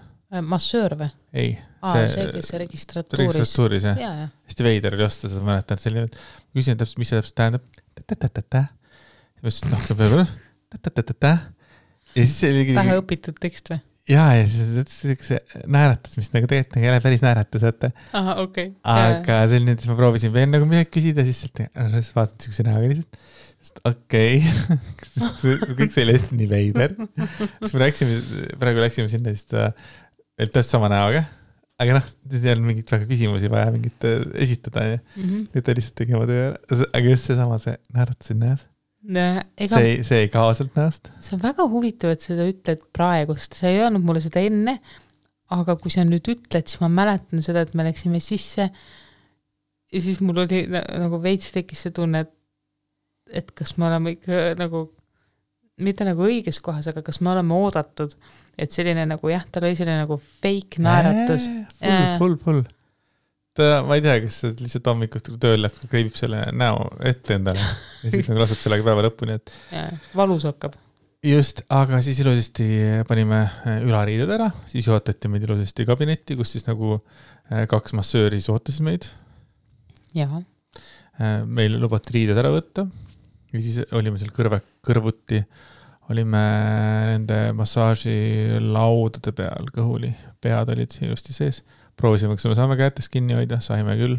massöör 0.48 0.94
või? 0.96 1.10
ei. 1.36 1.50
see, 1.82 2.06
see, 2.14 2.24
kes 2.38 2.52
registratuuris. 2.62 3.34
registratuuris 3.36 3.84
jah 3.90 4.00
ja, 4.00 4.12
ja.. 4.22 4.28
hästi 4.48 4.64
veider 4.64 4.96
oli 4.96 5.04
osta 5.04 5.28
seda, 5.28 5.44
mäletan, 5.44 5.76
et 5.76 5.84
selline, 5.84 6.22
küsin 6.56 6.80
täpselt, 6.80 7.02
mis 7.02 7.12
see 7.12 7.20
täpselt 7.20 7.36
tähendab. 7.42 7.66
Siis 9.50 9.64
ma 9.66 9.72
ütlesin, 9.72 9.72
noh, 9.74 9.86
see 9.86 9.98
peab. 11.26 11.48
ja 12.12 12.20
siis 12.20 12.36
see 12.38 12.52
oligi. 12.52 12.76
vähe 12.78 13.00
õpitud 13.00 13.40
tekst 13.42 13.72
või? 13.72 13.82
ja, 14.10 14.24
ja 14.36 14.46
siis 14.50 14.94
siukse 14.96 15.38
naeratas, 15.70 16.16
mis 16.18 16.32
nagu 16.34 16.48
tegelikult 16.50 16.76
nagu 16.76 16.88
ei 16.88 16.92
ole 16.92 17.02
päris 17.04 17.22
naeratus, 17.24 17.66
vaata. 17.66 17.92
ahah, 18.18 18.40
okei 18.42 18.72
okay.. 18.72 19.12
aga 19.22 19.42
oli 19.46 19.74
et 19.74 19.84
siis 19.84 19.92
ma 19.92 19.98
proovisin 19.98 20.32
veel 20.34 20.50
nagu 20.50 20.66
midagi 20.68 20.90
küsida, 20.96 21.26
siis 21.26 21.44
sealt, 21.44 21.62
siis 21.94 22.10
vaatasin 22.16 22.46
siukse 22.46 22.66
näoga 22.66 22.90
lihtsalt. 22.90 23.20
okei 23.90 24.40
okay. 24.42 25.60
kõik 25.78 25.94
see 25.94 26.06
oli 26.06 26.16
hästi 26.16 26.40
nii 26.40 26.50
veider. 26.50 26.96
siis 27.60 27.76
me 27.76 27.84
läksime, 27.84 28.18
praegu 28.62 28.82
läksime 28.82 29.12
sinna 29.12 29.36
siis 29.36 29.46
ta, 29.52 29.70
täpselt 30.40 30.72
sama 30.72 30.90
näoga. 30.92 31.24
aga 31.82 32.00
noh, 32.00 32.10
ei 32.34 32.56
olnud 32.56 32.72
mingit 32.72 32.90
väga 32.90 33.06
küsimusi 33.10 33.50
vaja 33.52 33.70
mingit 33.74 34.08
äh, 34.08 34.26
esitada, 34.42 34.86
onju. 34.88 35.00
Mhm. 35.14 35.46
nüüd 35.54 35.66
ta 35.66 35.78
lihtsalt 35.78 35.98
tegi 36.02 36.18
oma 36.18 36.26
töö 36.30 36.50
ära, 36.50 36.84
aga 36.90 37.06
just 37.06 37.30
seesama, 37.30 37.62
see 37.62 37.78
naeratus 37.94 38.34
oli 38.34 38.44
näos 38.48 38.66
Ega, 39.02 39.78
see 39.78 39.86
ei, 39.88 40.02
see 40.06 40.24
ei 40.24 40.28
kao 40.30 40.52
sealt 40.54 40.76
näost. 40.78 41.08
see 41.18 41.34
on 41.34 41.42
väga 41.42 41.66
huvitav, 41.70 42.12
et 42.14 42.22
sa 42.22 42.32
seda 42.32 42.46
ütled 42.50 42.84
praegust, 42.94 43.56
sa 43.58 43.70
ei 43.70 43.80
öelnud 43.82 44.04
mulle 44.06 44.22
seda 44.22 44.42
enne, 44.46 44.76
aga 45.52 45.74
kui 45.80 45.90
sa 45.92 46.04
nüüd 46.06 46.28
ütled, 46.30 46.68
siis 46.68 46.78
ma 46.82 46.90
mäletan 46.92 47.42
seda, 47.44 47.64
et 47.66 47.74
me 47.78 47.86
läksime 47.88 48.22
sisse. 48.22 48.68
Ja 49.92 50.00
siis 50.00 50.22
mul 50.24 50.44
oli 50.44 50.62
nagu 50.70 51.18
veits 51.22 51.50
tekkis 51.52 51.82
see 51.86 51.96
tunne, 51.96 52.22
et 52.24 52.38
et 53.32 53.48
kas 53.56 53.74
me 53.80 53.88
oleme 53.88 54.12
ikka 54.12 54.52
nagu, 54.58 54.84
mitte 55.80 56.04
nagu 56.04 56.26
õiges 56.26 56.58
kohas, 56.64 56.90
aga 56.90 57.00
kas 57.04 57.18
me 57.24 57.30
oleme 57.32 57.56
oodatud, 57.56 58.12
et 58.60 58.74
selline 58.74 59.06
nagu 59.08 59.30
jah, 59.32 59.46
tal 59.48 59.64
oli 59.64 59.78
selline 59.78 60.02
nagu 60.04 60.18
fake 60.20 60.82
naeratus. 60.84 61.48
full, 61.80 62.18
full, 62.20 62.36
full 62.44 62.62
ma 63.60 63.98
ei 63.98 64.04
tea, 64.04 64.14
kas 64.24 64.38
lihtsalt 64.48 64.88
hommikust 64.88 65.28
tööl 65.40 65.60
läheb, 65.60 65.82
kleebib 65.90 66.14
selle 66.16 66.46
näo 66.56 66.86
ette 67.08 67.36
endale 67.36 67.60
ja 67.60 68.12
siis 68.12 68.30
nagu 68.30 68.40
laseb 68.40 68.60
sellega 68.62 68.86
päeva 68.86 69.04
lõpuni, 69.04 69.36
et. 69.36 69.52
valus 70.16 70.46
hakkab. 70.48 70.78
just, 71.26 71.60
aga 71.72 72.00
siis 72.04 72.22
ilusasti 72.24 72.68
panime 73.08 73.42
äh, 73.44 73.82
ülariided 73.84 74.32
ära, 74.38 74.48
siis 74.70 74.88
juhatati 74.88 75.28
meid 75.32 75.44
ilusasti 75.44 75.84
kabinetti, 75.88 76.38
kus 76.38 76.54
siis 76.56 76.64
nagu 76.68 76.96
äh, 76.96 77.66
kaks 77.68 77.92
massööri 77.98 78.40
siis 78.40 78.48
ootasid 78.54 78.88
meid. 78.88 79.10
Äh, 81.20 81.42
meil 81.44 81.76
lubati 81.82 82.16
riided 82.16 82.40
ära 82.40 82.54
võtta 82.54 82.86
ja 83.52 83.60
siis 83.60 83.82
olime 83.92 84.16
seal 84.20 84.32
kõrve, 84.32 84.62
kõrvuti, 84.80 85.42
olime 86.08 86.40
nende 87.12 87.44
massaažilaudade 87.60 89.36
peal 89.36 89.68
kõhuli, 89.76 90.14
pead 90.40 90.72
olid 90.72 90.96
ilusti 91.04 91.36
sees 91.36 91.60
proovisime, 92.02 92.34
kas 92.36 92.50
me 92.50 92.58
saame 92.58 92.76
kätest 92.80 93.12
kinni 93.12 93.36
hoida, 93.38 93.60
saime 93.62 93.94
küll. 94.00 94.18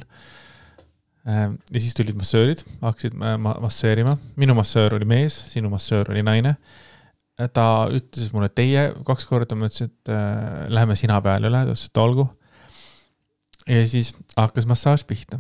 Ehm, 1.23 1.57
ja 1.71 1.79
siis 1.79 1.95
tulid 1.95 2.17
massöörid, 2.19 2.63
hakkasid 2.81 3.15
ma 3.15 3.55
masseerima, 3.63 4.17
minu 4.39 4.55
massöör 4.57 4.97
oli 4.97 5.07
mees, 5.07 5.37
sinu 5.53 5.71
massöör 5.71 6.11
oli 6.11 6.23
naine. 6.25 6.57
ta 7.53 7.89
ütles 7.89 8.29
mulle 8.31 8.47
teie 8.53 8.91
kaks 9.03 9.25
korda, 9.25 9.55
ma 9.57 9.67
ütlesin, 9.67 9.89
et 9.89 10.11
äh, 10.13 10.67
läheme 10.71 10.95
sina 10.95 11.17
peale 11.23 11.49
üle, 11.49 11.63
ta 11.65 11.73
ütles, 11.73 11.87
et 11.89 12.01
olgu. 12.03 12.27
ja 13.67 13.87
siis 13.87 14.13
hakkas 14.35 14.67
massaaž 14.69 15.05
pihta. 15.09 15.39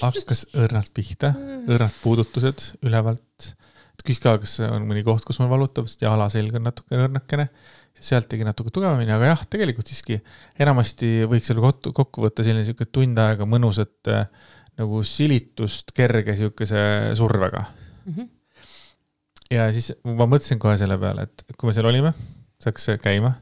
hakkas 0.00 0.46
õrnalt 0.54 0.92
pihta, 0.94 1.32
õrnad 1.68 1.96
puudutused 2.04 2.70
ülevalt. 2.86 3.54
Küsis 4.06 4.22
ka, 4.22 4.36
kas 4.42 4.58
on 4.66 4.86
mõni 4.88 5.04
koht, 5.06 5.24
kus 5.26 5.40
mul 5.40 5.50
valutab, 5.52 5.88
sest 5.90 6.02
jala 6.04 6.28
selg 6.32 6.56
on 6.58 6.66
natuke 6.68 6.98
õrnakene 6.98 7.48
sealt 8.00 8.30
tegi 8.30 8.46
natuke 8.46 8.72
tugevamini, 8.72 9.12
aga 9.12 9.32
jah, 9.32 9.42
tegelikult 9.52 9.90
siiski 9.90 10.18
enamasti 10.60 11.26
võiks 11.28 11.50
selle 11.50 11.72
kokku 11.92 12.24
võtta 12.24 12.44
selline 12.46 12.64
sihuke 12.64 12.86
tund 12.88 13.18
aega 13.20 13.46
mõnusat 13.48 14.10
äh, 14.12 14.24
nagu 14.80 15.02
silitust 15.06 15.92
kerge 15.96 16.36
sihukese 16.38 16.82
survega 17.18 17.64
mm. 17.66 18.14
-hmm. 18.14 18.28
ja 19.56 19.68
siis 19.74 19.92
ma 20.04 20.28
mõtlesin 20.30 20.62
kohe 20.62 20.78
selle 20.80 20.96
peale, 21.00 21.28
et 21.28 21.44
kui 21.56 21.68
me 21.68 21.76
seal 21.76 21.90
olime, 21.90 22.14
see 22.60 22.70
hakkas 22.70 23.02
käima, 23.04 23.34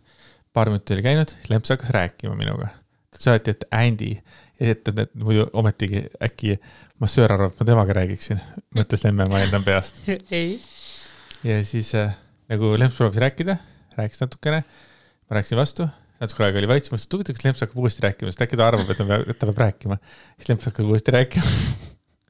paar 0.53 0.73
minutit 0.73 0.97
oli 0.97 1.07
käinud, 1.07 1.35
siis 1.37 1.50
Lemps 1.53 1.75
hakkas 1.75 1.95
rääkima 1.95 2.35
minuga. 2.38 2.73
Saati, 3.17 3.55
et 3.55 3.65
Andy 3.75 4.11
ja 4.59 4.73
et, 4.75 4.88
et 4.91 5.15
muidu 5.19 5.47
ometigi 5.57 6.05
äkki 6.25 6.59
massöör 7.03 7.33
arvab, 7.37 7.55
et 7.55 7.62
ma 7.62 7.69
temaga 7.71 7.97
räägiksin, 8.00 8.41
mõtles 8.77 9.05
Lemme, 9.07 9.27
ma 9.31 9.43
eeldan 9.43 9.65
peast. 9.67 10.03
ei. 10.41 10.59
ja 11.47 11.61
siis 11.67 11.95
äh, 11.99 12.15
nagu 12.53 12.75
Lemps 12.81 12.99
proovis 12.99 13.23
rääkida 13.23 13.59
rääkis 13.99 14.23
natukene, 14.23 14.62
ma 15.29 15.38
rääkisin 15.38 15.59
vastu, 15.59 15.87
natuke 16.23 16.47
aega 16.47 16.61
oli 16.61 16.71
vaikus, 16.71 16.91
ma 16.93 16.97
mõtlesin, 16.97 17.11
et 17.11 17.19
huvitav, 17.19 17.38
kas 17.38 17.47
Lemps 17.47 17.65
hakkab 17.65 17.85
uuesti 17.85 18.05
rääkima, 18.07 18.33
sest 18.33 18.45
äkki 18.47 18.59
ta 18.59 18.67
arvab, 18.71 18.91
et 18.91 18.99
ta 19.00 19.07
peab, 19.09 19.29
et 19.29 19.38
ta 19.38 19.50
peab 19.50 19.62
rääkima. 19.65 20.00
siis 20.37 20.50
Lemps 20.53 20.71
hakkab 20.71 20.91
uuesti 20.93 21.15
rääkima 21.15 21.53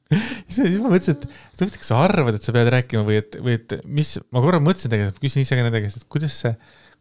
siis 0.55 0.77
ma 0.81 0.89
mõtlesin, 0.89 1.17
et, 1.17 1.25
huvitav, 1.59 1.79
kas 1.81 1.91
sa 1.91 2.03
arvad, 2.07 2.37
et 2.37 2.45
sa 2.45 2.53
pead 2.55 2.71
rääkima 2.73 3.05
või 3.05 3.19
et, 3.21 3.37
või 3.45 3.57
et 3.59 3.77
mis, 3.85 4.15
ma 4.33 4.43
korra 4.45 4.61
mõtlesin 4.63 4.93
tegelikult, 4.93 5.21
küsin 5.21 5.45
ise 5.45 5.57
ka 5.57 5.65
nende 5.65 5.81
käest, 5.83 6.01
et 6.01 6.09
kuidas 6.11 6.37
see, 6.45 6.53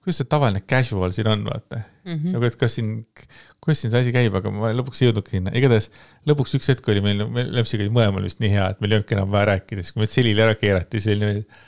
kuidas 0.09 0.23
see 0.23 0.33
tavaline 0.33 0.65
casual 0.65 1.15
siin 1.15 1.31
on, 1.31 1.47
vaata 1.47 1.79
mm. 1.79 2.15
-hmm. 2.17 2.35
nagu, 2.35 2.49
et 2.49 2.59
kas 2.61 2.79
siin, 2.79 2.93
kuidas 3.61 3.85
siin 3.85 3.95
see 3.95 4.03
asi 4.03 4.15
käib, 4.17 4.35
aga 4.41 4.53
ma 4.55 4.73
lõpuks 4.75 5.03
ei 5.05 5.11
jõudnudki 5.11 5.37
sinna, 5.37 5.55
igatahes 5.61 5.91
lõpuks 6.29 6.57
üks 6.59 6.73
hetk 6.73 6.89
oli 6.89 7.05
meil, 7.05 7.27
meil 7.29 7.53
Lempsiga 7.55 7.85
oli 7.85 7.95
mõlemal 7.95 8.25
vist 8.27 8.41
nii 8.43 8.55
hea, 8.57 8.71
et 8.73 8.81
meil 8.81 8.95
ei 8.95 9.01
olnudki 9.01 9.19
enam 9.19 9.35
vaja 9.35 9.53
rääkida, 9.53 9.85
siis 9.85 9.97
kui 9.97 10.05
me 10.05 10.11
selili 10.11 10.45
ära 10.45 10.57
keerati, 10.59 11.03
siis 11.03 11.13
oli 11.15 11.21
niimoodi, 11.25 11.67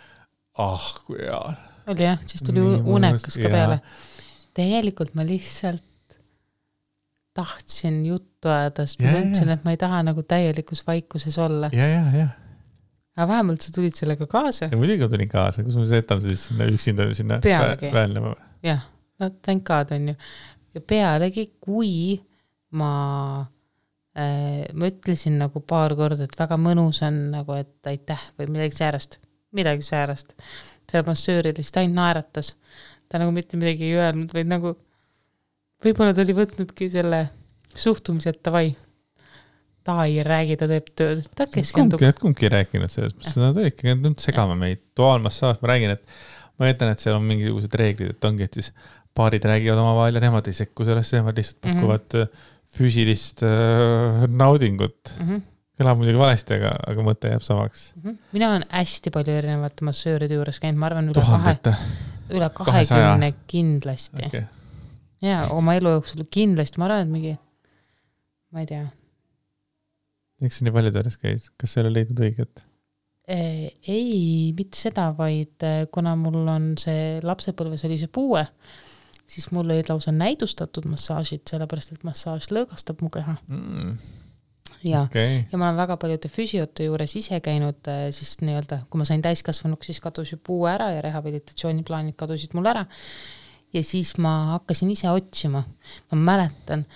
ah 0.66 0.88
kui 1.06 1.20
hea 1.20 1.44
oli 1.90 2.04
jah, 2.04 2.18
siis 2.26 2.42
tuli 2.42 2.60
Nii 2.60 2.82
unekas 2.96 3.38
ka 3.38 3.52
peale. 3.52 3.80
tegelikult 4.56 5.14
ma 5.18 5.26
lihtsalt 5.26 5.84
tahtsin 7.34 8.02
juttu 8.06 8.50
ajada, 8.50 8.86
sest 8.86 9.00
ma 9.04 9.14
tundsin, 9.14 9.52
et 9.54 9.64
ma 9.64 9.74
ei 9.74 9.80
taha 9.80 10.02
nagu 10.06 10.22
täielikus 10.26 10.82
vaikuses 10.86 11.38
olla. 11.38 11.70
ja, 11.72 11.86
ja, 11.86 12.04
ja, 12.16 12.28
aga 13.20 13.28
vähemalt 13.28 13.64
sa 13.64 13.72
tulid 13.74 13.96
sellega 13.98 14.26
kaasa. 14.30 14.70
muidugi 14.72 15.04
ma 15.04 15.12
tulin 15.12 15.28
kaasa, 15.28 15.64
kus 15.66 15.76
ma 15.76 15.84
jätan 15.84 16.20
siis 16.22 16.46
sinna 16.48 16.68
üksinda 16.72 17.06
sinna 17.14 17.38
Pealegi. 17.44 17.90
vä- 17.90 17.94
väänlema. 17.94 18.34
jah, 18.64 18.84
no 19.20 19.30
thank 19.44 19.64
god 19.68 19.92
on 19.96 20.08
ju. 20.08 20.14
ja 20.74 20.80
pealegi, 20.80 21.46
kui 21.60 22.20
ma 22.80 22.92
äh,, 24.16 24.64
ma 24.72 24.90
ütlesin 24.90 25.36
nagu 25.42 25.60
paar 25.60 25.94
korda, 25.98 26.24
et 26.24 26.38
väga 26.38 26.56
mõnus 26.60 27.02
on 27.06 27.18
nagu, 27.34 27.58
et 27.60 27.92
aitäh 27.92 28.28
või 28.38 28.52
midagi 28.56 28.78
säärast, 28.80 29.18
midagi 29.52 29.84
säärast. 29.84 30.36
see 30.90 31.02
massöör 31.06 31.52
lihtsalt 31.54 31.82
ainult 31.84 32.00
naeratas. 32.00 32.54
ta 33.08 33.18
nagu 33.18 33.34
mitte 33.34 33.58
midagi 33.60 33.90
ei 33.90 33.98
öelnud, 33.98 34.32
vaid 34.34 34.48
nagu 34.48 34.76
võib-olla 35.84 36.14
ta 36.14 36.24
oli 36.24 36.36
võtnudki 36.36 36.88
selle 36.92 37.28
suhtumise, 37.74 38.32
et 38.32 38.40
davai, 38.44 38.72
ta 39.84 39.96
ei 40.04 40.22
räägi, 40.26 40.56
ta 40.60 40.68
teeb 40.70 40.90
tööd, 40.98 41.24
ta 41.36 41.46
keskendub 41.50 42.00
kumbki, 42.00 42.20
kumbki 42.20 42.48
ei 42.48 42.54
rääkinud 42.58 42.92
selles 42.92 43.14
mõttes, 43.16 43.36
nad 43.40 43.56
olidki 43.56 43.94
nüüd 43.94 44.22
segama 44.22 44.56
meid, 44.58 44.82
duaalmassaaž, 44.98 45.60
ma 45.62 45.72
räägin, 45.72 45.94
et 45.96 46.04
ma 46.60 46.68
ütlen, 46.70 46.92
et 46.92 47.02
seal 47.02 47.16
on 47.16 47.24
mingisugused 47.28 47.76
reeglid, 47.80 48.14
et 48.14 48.28
ongi, 48.28 48.46
et 48.46 48.58
siis 48.60 48.72
paarid 49.16 49.44
räägivad 49.48 49.80
omavahel 49.80 50.18
ja 50.18 50.24
nemad 50.24 50.48
ei 50.50 50.56
sekku 50.56 50.84
sellesse, 50.86 51.18
nemad 51.18 51.38
lihtsalt 51.40 51.64
Mhm. 51.64 51.74
pakuvad 51.74 52.12
mm 52.14 52.22
-hmm. 52.22 52.36
füüsilist 52.76 53.42
äh, 53.42 54.28
naudingut. 54.28 55.14
mm. 55.18 55.28
-hmm. 55.28 55.40
kõlab 55.80 55.96
muidugi 55.96 56.18
valesti, 56.18 56.54
aga, 56.54 56.74
aga 56.86 57.02
mõte 57.02 57.30
jääb 57.32 57.42
samaks. 57.42 57.92
mina 58.32 58.50
olen 58.50 58.64
hästi 58.68 59.10
palju 59.10 59.32
erinevate 59.32 59.84
massööride 59.84 60.34
juures 60.34 60.60
käinud, 60.60 60.78
ma 60.78 60.86
arvan 60.86 61.08
üle 61.08 61.14
kahe, 61.14 61.24
tuhandete, 61.24 61.74
üle 62.30 62.50
kahesaja. 62.54 63.04
kahekümne 63.06 63.34
kindlasti 63.46 64.26
okay. 64.26 64.42
ja 65.22 65.46
oma 65.50 65.74
elu 65.74 65.88
jooksul 65.96 66.24
kindlasti, 66.30 66.78
ma 66.78 66.84
arvan, 66.84 67.02
et 67.02 67.08
mingi, 67.08 67.38
ma 68.52 68.60
ei 68.60 68.66
tea, 68.66 68.84
miks 70.40 70.58
sa 70.58 70.66
nii 70.66 70.74
paljude 70.74 71.02
juures 71.02 71.18
käid, 71.20 71.48
kas 71.60 71.72
sa 71.72 71.80
ei 71.80 71.86
ole 71.86 71.94
leidnud 71.98 72.22
õiget? 72.26 72.64
ei, 73.30 74.50
mitte 74.58 74.74
seda, 74.74 75.10
vaid 75.14 75.62
eh, 75.62 75.84
kuna 75.94 76.16
mul 76.18 76.48
on 76.50 76.72
see 76.80 77.20
lapsepõlves 77.22 77.84
oli 77.86 77.98
see 78.00 78.10
puue, 78.10 78.42
siis 79.30 79.52
mul 79.54 79.68
olid 79.70 79.86
lausa 79.92 80.10
näidustatud 80.10 80.88
massaažid, 80.90 81.44
sellepärast 81.46 81.94
et 81.94 82.06
massaaž 82.08 82.50
lõõgastab 82.50 83.04
mu 83.04 83.12
keha 83.14 83.36
ja 84.84 85.02
okei, 85.02 85.44
ja 85.52 85.58
ma 85.58 85.68
olen 85.68 85.78
väga 85.80 85.96
paljude 86.00 86.30
füsiote 86.32 86.86
juures 86.86 87.14
ise 87.18 87.40
käinud 87.44 87.90
äh, 87.90 88.08
siis 88.14 88.36
nii-öelda, 88.44 88.84
kui 88.90 89.00
ma 89.00 89.06
sain 89.08 89.22
täiskasvanuks, 89.24 89.90
siis 89.90 90.00
kadus 90.02 90.32
ju 90.32 90.40
puue 90.46 90.70
ära 90.72 90.90
ja 90.94 91.04
rehabilitatsiooniplaanid 91.04 92.16
kadusid 92.20 92.56
mul 92.56 92.68
ära. 92.70 92.86
ja 93.72 93.82
siis 93.84 94.16
ma 94.18 94.56
hakkasin 94.56 94.90
ise 94.90 95.10
otsima. 95.10 95.64
ma 96.12 96.18
mäletan, 96.18 96.86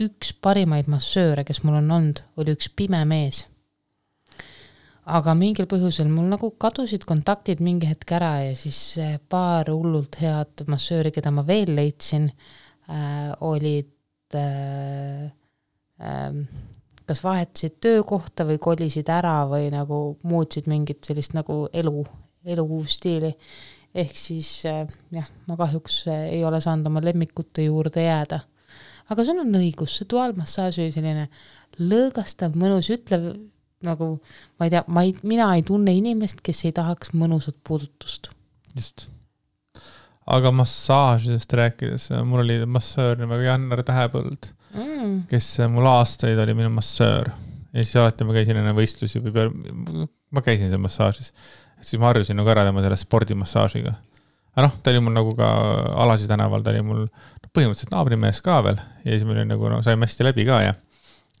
üks 0.00 0.32
parimaid 0.42 0.88
massööre, 0.90 1.44
kes 1.46 1.62
mul 1.62 1.78
on 1.78 1.90
olnud, 1.94 2.22
oli 2.40 2.54
üks 2.56 2.70
pime 2.76 3.04
mees. 3.08 3.44
aga 5.04 5.34
mingil 5.36 5.66
põhjusel 5.68 6.08
mul 6.08 6.30
nagu 6.32 6.48
kadusid 6.56 7.04
kontaktid 7.04 7.60
mingi 7.60 7.90
hetk 7.90 8.14
ära 8.16 8.38
ja 8.40 8.54
siis 8.56 8.96
paar 9.28 9.68
hullult 9.68 10.16
head 10.16 10.64
massööri, 10.66 11.12
keda 11.12 11.30
ma 11.30 11.44
veel 11.46 11.74
leidsin 11.76 12.30
äh,, 12.88 13.34
olid 13.44 13.92
äh, 14.40 15.28
äh, 16.00 16.40
kas 17.06 17.20
vahetasid 17.24 17.78
töökohta 17.84 18.46
või 18.48 18.58
kolisid 18.62 19.08
ära 19.12 19.42
või 19.48 19.68
nagu 19.72 20.16
muutsid 20.24 20.68
mingit 20.70 21.04
sellist 21.04 21.34
nagu 21.36 21.64
elu, 21.72 22.04
elustiili. 22.44 23.34
ehk 23.94 24.16
siis 24.16 24.64
äh, 24.66 24.88
jah, 25.12 25.28
ma 25.46 25.56
kahjuks 25.56 26.06
äh, 26.08 26.26
ei 26.38 26.44
ole 26.44 26.60
saanud 26.60 26.86
oma 26.90 27.04
lemmikute 27.04 27.68
juurde 27.68 28.04
jääda. 28.04 28.40
Aga 29.10 29.24
sul 29.26 29.40
on 29.42 29.58
õigus, 29.58 29.98
see 29.98 30.08
duaalmassaaž 30.10 30.78
oli 30.84 30.94
selline 30.94 31.28
lõõgastav, 31.80 32.54
mõnus, 32.58 32.90
ütlev 32.94 33.34
nagu 33.84 34.14
ma 34.58 34.68
ei 34.68 34.72
tea, 34.72 34.84
ma 34.88 35.04
ei, 35.04 35.14
mina 35.26 35.50
ei 35.56 35.64
tunne 35.66 35.92
inimest, 35.92 36.40
kes 36.44 36.64
ei 36.64 36.72
tahaks 36.76 37.12
mõnusat 37.12 37.56
puudutust. 37.66 38.30
just. 38.76 39.08
aga 40.26 40.50
massaažidest 40.56 41.52
rääkides, 41.52 42.10
mul 42.24 42.44
oli 42.44 42.60
massöör 42.66 43.18
nimega 43.20 43.50
Jannar 43.50 43.82
Tähepõld, 43.84 44.52
Mm. 44.74 45.20
kes 45.30 45.60
mul 45.70 45.86
aastaid 45.86 46.38
oli 46.42 46.54
minu 46.58 46.70
massöör 46.74 47.28
ja 47.74 47.84
siis 47.84 47.94
alati 48.00 48.24
ma 48.26 48.34
käisin 48.34 48.58
enne 48.58 48.72
võistlusi 48.74 49.20
või 49.22 49.34
peale, 49.34 50.08
ma 50.34 50.42
käisin 50.42 50.70
seal 50.70 50.82
massaažis. 50.82 51.32
siis 51.80 52.00
ma 52.00 52.08
harjusin 52.10 52.34
nagu 52.38 52.50
ära 52.50 52.64
tema 52.66 52.82
selle 52.82 52.96
spordimassaažiga. 52.98 53.94
Aga 54.54 54.66
noh, 54.68 54.74
ta 54.82 54.94
oli 54.94 55.02
mul 55.04 55.16
nagu 55.16 55.34
ka 55.38 55.50
Alasi 56.04 56.30
tänaval, 56.30 56.64
ta 56.64 56.72
oli 56.74 56.82
mul 56.86 57.04
noh, 57.04 57.52
põhimõtteliselt 57.54 57.94
naabrimees 57.94 58.40
ka 58.44 58.58
veel 58.66 58.80
ja 59.04 59.12
siis 59.12 59.26
me 59.26 59.36
oli 59.36 59.46
nagu 59.46 59.70
no 59.70 59.82
saime 59.86 60.08
hästi 60.08 60.26
läbi 60.26 60.46
ka 60.48 60.62
ja 60.64 60.74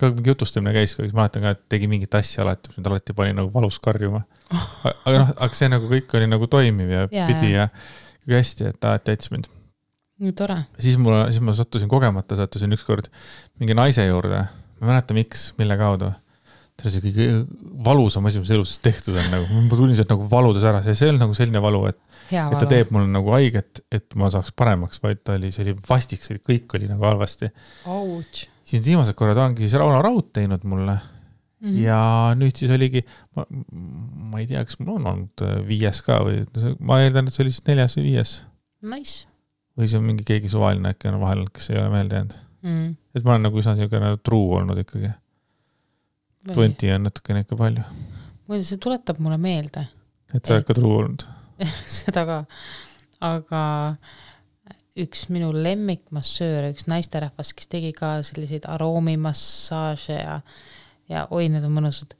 kogu 0.00 0.18
mingi 0.18 0.32
jutustamine 0.32 0.74
käis, 0.74 0.94
siis 0.96 1.14
mäletan 1.14 1.44
ka, 1.44 1.54
et 1.54 1.60
tegi 1.70 1.88
mingit 1.90 2.14
asja 2.18 2.42
alati, 2.42 2.70
mis 2.70 2.80
mind 2.80 2.88
alati 2.90 3.14
pani 3.14 3.34
nagu 3.36 3.50
valus 3.54 3.78
karjuma. 3.82 4.24
aga 5.06 5.20
noh, 5.20 5.30
aga 5.36 5.58
see 5.58 5.70
nagu 5.70 5.90
kõik 5.90 6.16
oli 6.18 6.30
nagu 6.30 6.48
toimiv 6.50 6.90
ja, 6.90 7.04
ja 7.14 7.28
pidi 7.30 7.52
ja 7.54 7.68
kõik 8.24 8.40
hästi, 8.40 8.72
et 8.72 8.88
alati 8.90 9.14
aitas 9.14 9.30
mind 9.34 9.50
tore. 10.38 10.56
siis 10.82 10.98
mul, 10.98 11.16
siis 11.30 11.42
ma 11.44 11.54
sattusin 11.54 11.90
kogemata, 11.90 12.36
sattusin 12.38 12.74
ükskord 12.74 13.10
mingi 13.60 13.76
naise 13.78 14.06
juurde, 14.06 14.44
ma 14.78 14.86
ei 14.86 14.90
mäleta, 14.92 15.16
miks, 15.16 15.52
mille 15.58 15.78
kaudu. 15.78 16.10
See 16.80 16.88
oli 16.88 16.94
see 16.94 17.04
kõige 17.04 17.26
valusam 17.86 18.26
asi, 18.28 18.40
mis 18.42 18.50
elus 18.54 18.74
tehtud 18.82 19.16
on 19.20 19.28
nagu, 19.32 19.60
ma 19.68 19.78
tulin 19.78 19.96
sealt 19.98 20.10
nagu 20.10 20.26
valudes 20.30 20.66
ära, 20.66 20.82
see 20.84 20.96
ei 20.96 21.12
olnud 21.12 21.24
nagu 21.26 21.36
selline 21.38 21.62
valu, 21.64 21.82
et, 21.90 22.00
et 22.34 22.56
ta 22.58 22.68
teeb 22.70 22.92
mulle 22.94 23.10
nagu 23.12 23.34
haiget, 23.36 23.84
et 23.94 24.18
ma 24.18 24.30
saaks 24.34 24.54
paremaks, 24.58 25.02
vaid 25.04 25.22
ta 25.22 25.38
oli, 25.38 25.52
see 25.54 25.66
oli 25.66 25.76
vastik, 25.88 26.24
see 26.24 26.36
oli, 26.36 26.44
kõik 26.50 26.78
oli 26.78 26.90
nagu 26.90 27.06
halvasti. 27.06 27.50
Siis 28.64 28.80
need 28.80 28.94
viimased 28.94 29.18
korrad 29.18 29.38
ongi 29.42 29.66
siis 29.66 29.76
Rauno 29.80 30.00
Raud 30.04 30.32
teinud 30.34 30.64
mulle 30.66 30.96
mm 30.96 31.68
-hmm. 31.68 31.82
ja 31.84 32.00
nüüd 32.38 32.56
siis 32.56 32.72
oligi, 32.74 33.04
ma, 33.36 33.44
ma 34.32 34.40
ei 34.40 34.48
tea, 34.50 34.64
kas 34.64 34.80
mul 34.80 34.96
on 34.96 35.12
olnud 35.12 35.44
äh, 35.44 35.60
viies 35.68 36.00
ka 36.02 36.22
või 36.24 36.42
ma 36.80 37.02
eeldan, 37.04 37.28
et 37.28 37.36
see 37.36 37.44
oli 37.44 37.54
siis 37.54 37.68
neljas 37.68 37.96
või 38.00 38.08
viies 38.08 38.34
Nice 38.84 39.28
või 39.78 39.90
see 39.90 39.98
on 39.98 40.06
mingi 40.06 40.26
keegi 40.26 40.50
suvaline 40.50 40.94
äkki 40.94 41.10
on 41.10 41.20
vahel, 41.22 41.44
kes 41.54 41.70
ei 41.72 41.78
ole 41.80 41.90
meelde 41.92 42.20
jäänud. 42.20 42.36
mm.. 42.62 42.96
et 43.14 43.26
ma 43.26 43.34
olen 43.34 43.46
nagu 43.48 43.60
üsna 43.60 43.74
niisugune 43.74 44.14
true 44.26 44.58
olnud 44.60 44.80
ikkagi. 44.84 45.10
Twenty 46.52 46.90
on 46.92 47.06
natukene 47.08 47.44
ikka 47.44 47.56
palju, 47.56 47.84
muide, 48.48 48.64
see 48.68 48.80
tuletab 48.82 49.20
mulle 49.24 49.38
meelde 49.40 49.86
et 50.34 50.42
sa 50.42 50.56
oled 50.56 50.66
ka 50.68 50.76
true 50.76 50.98
olnud. 50.98 51.24
seda 52.00 52.24
ka, 52.28 52.40
aga 53.24 53.62
üks 55.00 55.26
minu 55.34 55.50
lemmikmassööre, 55.54 56.72
üks 56.74 56.88
naisterahvas, 56.90 57.52
kes 57.56 57.70
tegi 57.70 57.92
ka 57.96 58.16
selliseid 58.26 58.66
aroomimassaaže 58.70 60.18
ja, 60.18 60.36
ja 61.10 61.24
oi, 61.34 61.48
need 61.50 61.66
on 61.66 61.74
mõnusad, 61.78 62.14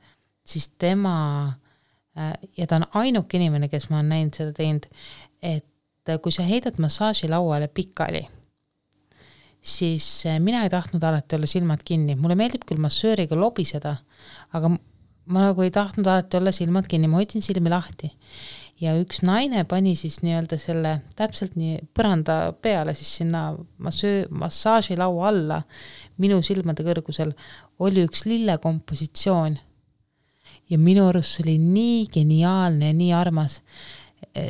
siis 0.46 0.68
tema 0.80 1.16
äh, 2.18 2.34
ja 2.58 2.66
ta 2.70 2.80
on 2.80 2.88
ainuke 3.02 3.38
inimene, 3.38 3.70
kes 3.72 3.88
ma 3.90 4.00
olen 4.00 4.14
näinud 4.14 4.40
seda 4.40 4.54
teinud, 4.56 4.88
et 5.42 6.14
kui 6.22 6.34
sa 6.34 6.46
heidad 6.46 6.78
massaažilauale 6.82 7.70
pikali, 7.74 8.24
siis 9.64 10.06
äh, 10.28 10.40
mina 10.40 10.62
ei 10.64 10.70
tahtnud 10.70 11.02
alati 11.02 11.36
olla 11.36 11.48
silmad 11.48 11.84
kinni, 11.84 12.18
mulle 12.20 12.36
meeldib 12.36 12.66
küll 12.68 12.82
massööriga 12.82 13.36
lobiseda, 13.38 13.96
aga 14.52 14.70
ma 15.32 15.46
nagu 15.46 15.64
ei 15.64 15.72
tahtnud 15.72 16.06
alati 16.06 16.36
olla 16.36 16.52
silmad 16.52 16.88
kinni, 16.90 17.08
ma 17.08 17.22
hoidsin 17.22 17.42
silmi 17.44 17.72
lahti. 17.72 18.12
Ja 18.82 18.96
üks 18.98 19.22
naine 19.22 19.62
pani 19.70 19.94
siis 19.96 20.18
nii-öelda 20.24 20.58
selle 20.58 20.96
täpselt 21.16 21.54
nii 21.56 21.78
põranda 21.94 22.52
peale 22.62 22.92
siis 22.98 23.12
sinna 23.20 23.52
massöö-, 23.78 24.26
massaažilaua 24.34 25.28
alla 25.30 25.60
minu 26.18 26.40
silmade 26.42 26.84
kõrgusel. 26.86 27.32
Oli 27.78 28.04
üks 28.04 28.26
lillekompositsioon. 28.26 29.58
ja 30.70 30.78
minu 30.80 31.08
arust 31.10 31.36
see 31.36 31.42
oli 31.44 31.54
nii 31.60 32.06
geniaalne 32.08 32.88
ja 32.88 32.94
nii 32.96 33.12
armas, 33.12 33.58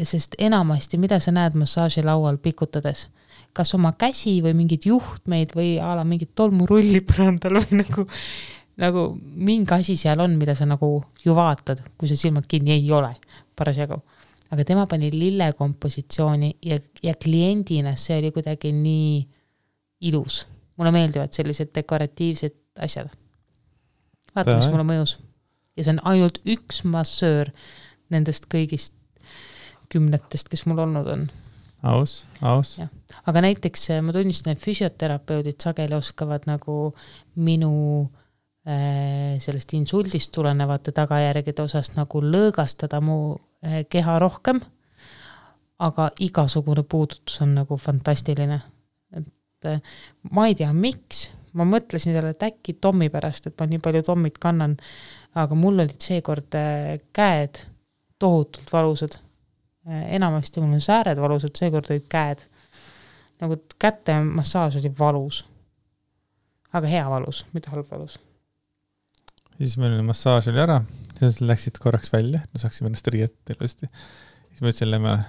sest 0.06 0.36
enamasti, 0.38 0.98
mida 0.98 1.18
sa 1.20 1.32
näed 1.34 1.56
massaažilaual 1.58 2.38
pikutades, 2.38 3.08
kas 3.54 3.74
oma 3.76 3.94
käsi 3.98 4.38
või 4.44 4.54
mingeid 4.58 4.88
juhtmeid 4.88 5.54
või 5.56 5.76
a 5.82 5.94
la 5.98 6.04
mingit 6.06 6.34
tolmurulli 6.36 7.02
põrandal 7.06 7.60
või 7.60 7.80
nagu, 7.82 8.06
nagu 8.82 9.04
mingi 9.34 9.76
asi 9.76 9.96
seal 10.00 10.22
on, 10.24 10.36
mida 10.40 10.56
sa 10.58 10.66
nagu 10.68 10.88
ju 11.24 11.36
vaatad, 11.36 11.82
kui 11.98 12.10
sa 12.10 12.18
silmad 12.18 12.48
kinni 12.50 12.74
ei 12.74 12.90
ole 12.92 13.14
parasjagu. 13.56 14.00
aga 14.50 14.64
tema 14.64 14.86
pani 14.86 15.10
lillekompositsiooni 15.10 16.56
ja, 16.62 16.78
ja 17.02 17.14
kliendina 17.14 17.94
see 17.98 18.18
oli 18.18 18.32
kuidagi 18.32 18.72
nii 18.72 19.22
ilus. 20.10 20.46
mulle 20.76 20.90
meeldivad 20.90 21.32
sellised 21.32 21.70
dekoratiivsed 21.74 22.54
asjad. 22.76 23.08
vaata, 24.34 24.58
mis 24.58 24.70
mulle 24.70 24.86
mõjus. 24.90 25.18
ja 25.76 25.84
see 25.84 25.94
on 25.94 26.04
ainult 26.10 26.42
üks 26.44 26.82
massöör 26.84 27.54
nendest 28.10 28.50
kõigist 28.52 28.94
kümnetest, 29.92 30.48
kes 30.50 30.66
mul 30.66 30.82
olnud 30.84 31.08
on. 31.10 31.26
aus, 31.84 32.24
aus. 32.40 32.78
Aga 33.28 33.42
näiteks 33.44 33.88
äh, 33.94 34.02
ma 34.02 34.12
tunnistan, 34.12 34.54
et 34.54 34.62
füsioterapeudid 34.62 35.60
sageli 35.62 35.96
oskavad 35.96 36.46
nagu 36.48 36.94
minu 37.44 37.72
äh, 38.66 39.36
sellest 39.42 39.74
insuldist 39.76 40.32
tulenevate 40.34 40.94
tagajärgede 40.96 41.64
osas 41.64 41.92
nagu 41.98 42.22
lõõgastada 42.24 43.00
mu 43.04 43.18
äh, 43.64 43.84
keha 43.90 44.18
rohkem. 44.22 44.62
aga 45.84 46.04
igasugune 46.22 46.84
puudutus 46.86 47.40
on 47.42 47.56
nagu 47.58 47.76
fantastiline. 47.76 48.60
et 49.12 49.68
äh, 49.68 49.80
ma 50.30 50.46
ei 50.46 50.54
tea, 50.54 50.72
miks, 50.72 51.28
ma 51.52 51.66
mõtlesin 51.68 52.14
selle, 52.14 52.30
et 52.30 52.42
äkki 52.42 52.78
Tommi 52.80 53.10
pärast, 53.10 53.46
et 53.46 53.58
ma 53.60 53.66
nii 53.66 53.82
palju 53.82 54.02
Tommit 54.02 54.38
kannan, 54.38 54.76
aga 55.34 55.54
mul 55.54 55.84
olid 55.84 56.00
seekord 56.00 56.54
äh, 56.58 56.98
käed 57.12 57.66
tohutult 58.18 58.72
valusad. 58.72 59.18
Enamasti 59.86 60.60
mul 60.60 60.78
on 60.78 60.80
sääred 60.80 61.20
valusad, 61.20 61.52
seekord 61.58 61.90
olid 61.90 62.06
käed. 62.08 62.44
nagu 63.42 63.56
käte 63.78 64.14
massaaž 64.24 64.78
oli 64.80 64.92
valus. 64.98 65.44
aga 66.72 66.86
hea 66.88 67.04
valus, 67.10 67.44
mitte 67.52 67.70
halb 67.70 67.90
valus. 67.90 68.18
siis 69.58 69.76
meil 69.78 69.92
oli 69.92 70.06
massaaž 70.06 70.48
oli 70.48 70.60
ära, 70.60 70.80
siis 71.18 71.40
läksid 71.40 71.78
korraks 71.78 72.12
välja, 72.12 72.40
et 72.44 72.52
me 72.52 72.62
saaksime 72.62 72.88
ennast 72.88 73.06
riietada 73.06 73.56
ilusti. 73.58 73.90
siis 74.48 74.62
ma 74.62 74.70
ütlesin 74.70 74.90
Lemmele, 74.90 75.26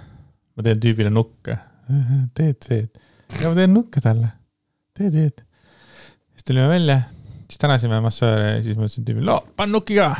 ma 0.55 0.63
teen 0.63 0.79
tüübile 0.79 1.11
nukke. 1.11 1.57
teed, 2.37 2.61
teed. 2.67 3.01
ja 3.41 3.49
ma 3.49 3.55
teen 3.59 3.73
nukke 3.73 4.01
talle. 4.01 4.31
tee, 4.93 5.11
teed. 5.11 5.43
siis 6.31 6.47
tulime 6.47 6.69
välja, 6.71 7.01
siis 7.49 7.59
tänasime 7.59 7.99
massööri 8.01 8.55
ja 8.55 8.63
siis 8.63 8.79
ma 8.79 8.87
ütlesin 8.87 9.09
tüübile, 9.09 9.27
no 9.27 9.41
pann 9.57 9.75
nuki 9.75 9.99
ka. 9.99 10.13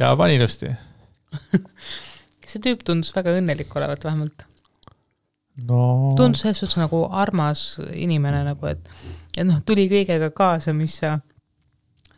ja 0.00 0.16
pani 0.16 0.40
ilusti 0.40 0.72
see 2.52 2.62
tüüp 2.64 2.86
tundus 2.86 3.12
väga 3.16 3.34
õnnelik 3.38 3.72
olevat 3.78 4.04
vähemalt 4.06 4.46
no.. 5.68 6.14
tundus 6.18 6.44
selles 6.44 6.62
suhtes 6.62 6.78
nagu 6.80 7.04
armas 7.10 7.64
inimene 7.92 8.44
nagu, 8.46 8.70
et, 8.70 8.88
et 9.36 9.46
noh, 9.48 9.60
tuli 9.66 9.88
kõigega 9.90 10.30
kaasa, 10.36 10.74
mis 10.76 10.96
sa 11.02 11.18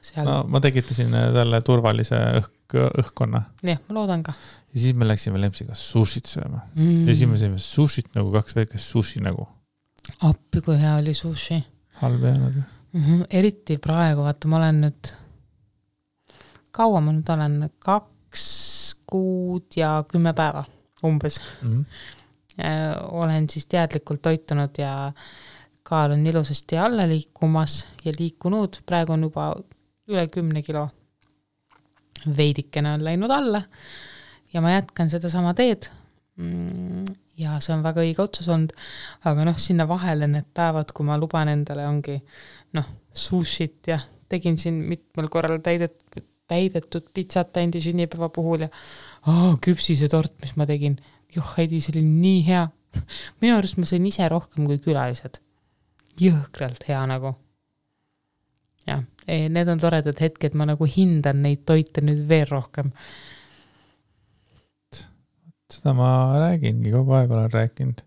seal. 0.05 0.27
no 0.29 0.37
ma 0.51 0.61
tekitasin 0.65 1.15
talle 1.35 1.61
turvalise 1.67 2.21
õhk, 2.41 2.79
õhkkonna. 3.03 3.43
jah, 3.67 3.83
ma 3.89 3.99
loodan 3.99 4.25
ka. 4.27 4.37
ja 4.75 4.85
siis 4.85 4.97
me 4.99 5.09
läksime 5.09 5.41
Lempsiga 5.43 5.77
sushit 5.79 6.31
sööma 6.31 6.65
mm.. 6.75 7.05
ja 7.09 7.17
siis 7.17 7.31
me 7.31 7.41
sõime 7.41 7.61
sushit 7.63 8.11
nagu 8.17 8.33
kaks 8.35 8.57
väikest 8.59 8.95
sushi 8.95 9.25
nägu. 9.25 9.47
appi, 10.21 10.65
kui 10.65 10.79
hea 10.81 10.97
oli 11.01 11.17
sushi. 11.17 11.61
halb 12.01 12.25
ei 12.25 12.37
olnud 12.37 12.59
mm. 12.61 13.05
-hmm. 13.05 13.29
eriti 13.31 13.79
praegu, 13.79 14.27
vaata, 14.27 14.49
ma 14.49 14.61
olen 14.63 14.83
nüüd, 14.87 15.15
kaua 16.75 17.01
ma 17.05 17.15
nüüd 17.15 17.31
olen, 17.37 17.63
kaks 17.79 18.14
kuud 19.07 19.77
ja 19.77 20.05
kümme 20.09 20.33
päeva 20.33 20.65
umbes 21.05 21.41
mm. 21.63 21.85
-hmm. 21.85 22.65
olen 23.11 23.51
siis 23.51 23.67
teadlikult 23.67 24.23
toitunud 24.23 24.79
ja 24.79 25.13
kaal 25.83 26.11
on 26.11 26.27
ilusasti 26.27 26.79
alla 26.79 27.09
liikumas 27.09 27.87
ja 28.05 28.13
liikunud, 28.19 28.81
praegu 28.87 29.13
on 29.13 29.23
juba 29.23 29.55
üle 30.09 30.29
kümne 30.29 30.63
kilo. 30.63 30.89
veidikene 32.37 32.93
on 32.93 33.05
läinud 33.05 33.31
alla 33.31 33.63
ja 34.55 34.61
ma 34.61 34.71
jätkan 34.71 35.11
sedasama 35.11 35.55
teed. 35.55 35.91
Mm, 36.37 37.05
ja 37.37 37.59
see 37.61 37.75
on 37.75 37.83
väga 37.85 38.01
õige 38.01 38.23
otsus 38.23 38.49
olnud, 38.49 38.73
aga 39.29 39.45
noh, 39.45 39.59
sinna 39.61 39.87
vahele 39.89 40.27
need 40.31 40.47
päevad, 40.55 40.93
kui 40.95 41.07
ma 41.07 41.19
luban 41.21 41.51
endale, 41.53 41.87
ongi 41.87 42.17
noh, 42.79 42.89
sushit 43.13 43.91
ja 43.91 43.99
tegin 44.29 44.57
siin 44.59 44.81
mitmel 44.89 45.29
korral 45.29 45.61
täidetud, 45.63 46.25
täidetud 46.51 47.09
pitsat 47.17 47.57
Andi 47.61 47.81
sünnipäeva 47.81 48.29
puhul 48.33 48.67
ja 48.67 48.71
oh, 49.27 49.55
küpsisetort, 49.65 50.35
mis 50.43 50.55
ma 50.61 50.67
tegin. 50.69 50.99
joh, 51.35 51.55
Heidi, 51.57 51.81
see 51.83 51.95
oli 51.97 52.05
nii 52.07 52.43
hea. 52.49 52.67
minu 53.43 53.57
arust 53.59 53.81
ma 53.81 53.89
sain 53.89 54.07
ise 54.07 54.29
rohkem 54.31 54.69
kui 54.69 54.79
külalised. 54.83 55.41
jõhkralt 56.21 56.87
hea 56.89 57.03
nagu. 57.11 57.35
jah, 58.87 59.05
need 59.27 59.71
on 59.73 59.81
toredad 59.81 60.21
hetked, 60.21 60.55
ma 60.55 60.69
nagu 60.69 60.89
hindan 60.89 61.41
neid 61.43 61.65
toite 61.67 62.05
nüüd 62.05 62.27
veel 62.29 62.47
rohkem. 62.51 62.93
seda 65.75 65.95
ma 65.97 66.11
räägingi, 66.39 66.93
kogu 66.93 67.17
aeg 67.17 67.33
olen 67.33 67.53
rääkinud. 67.53 68.05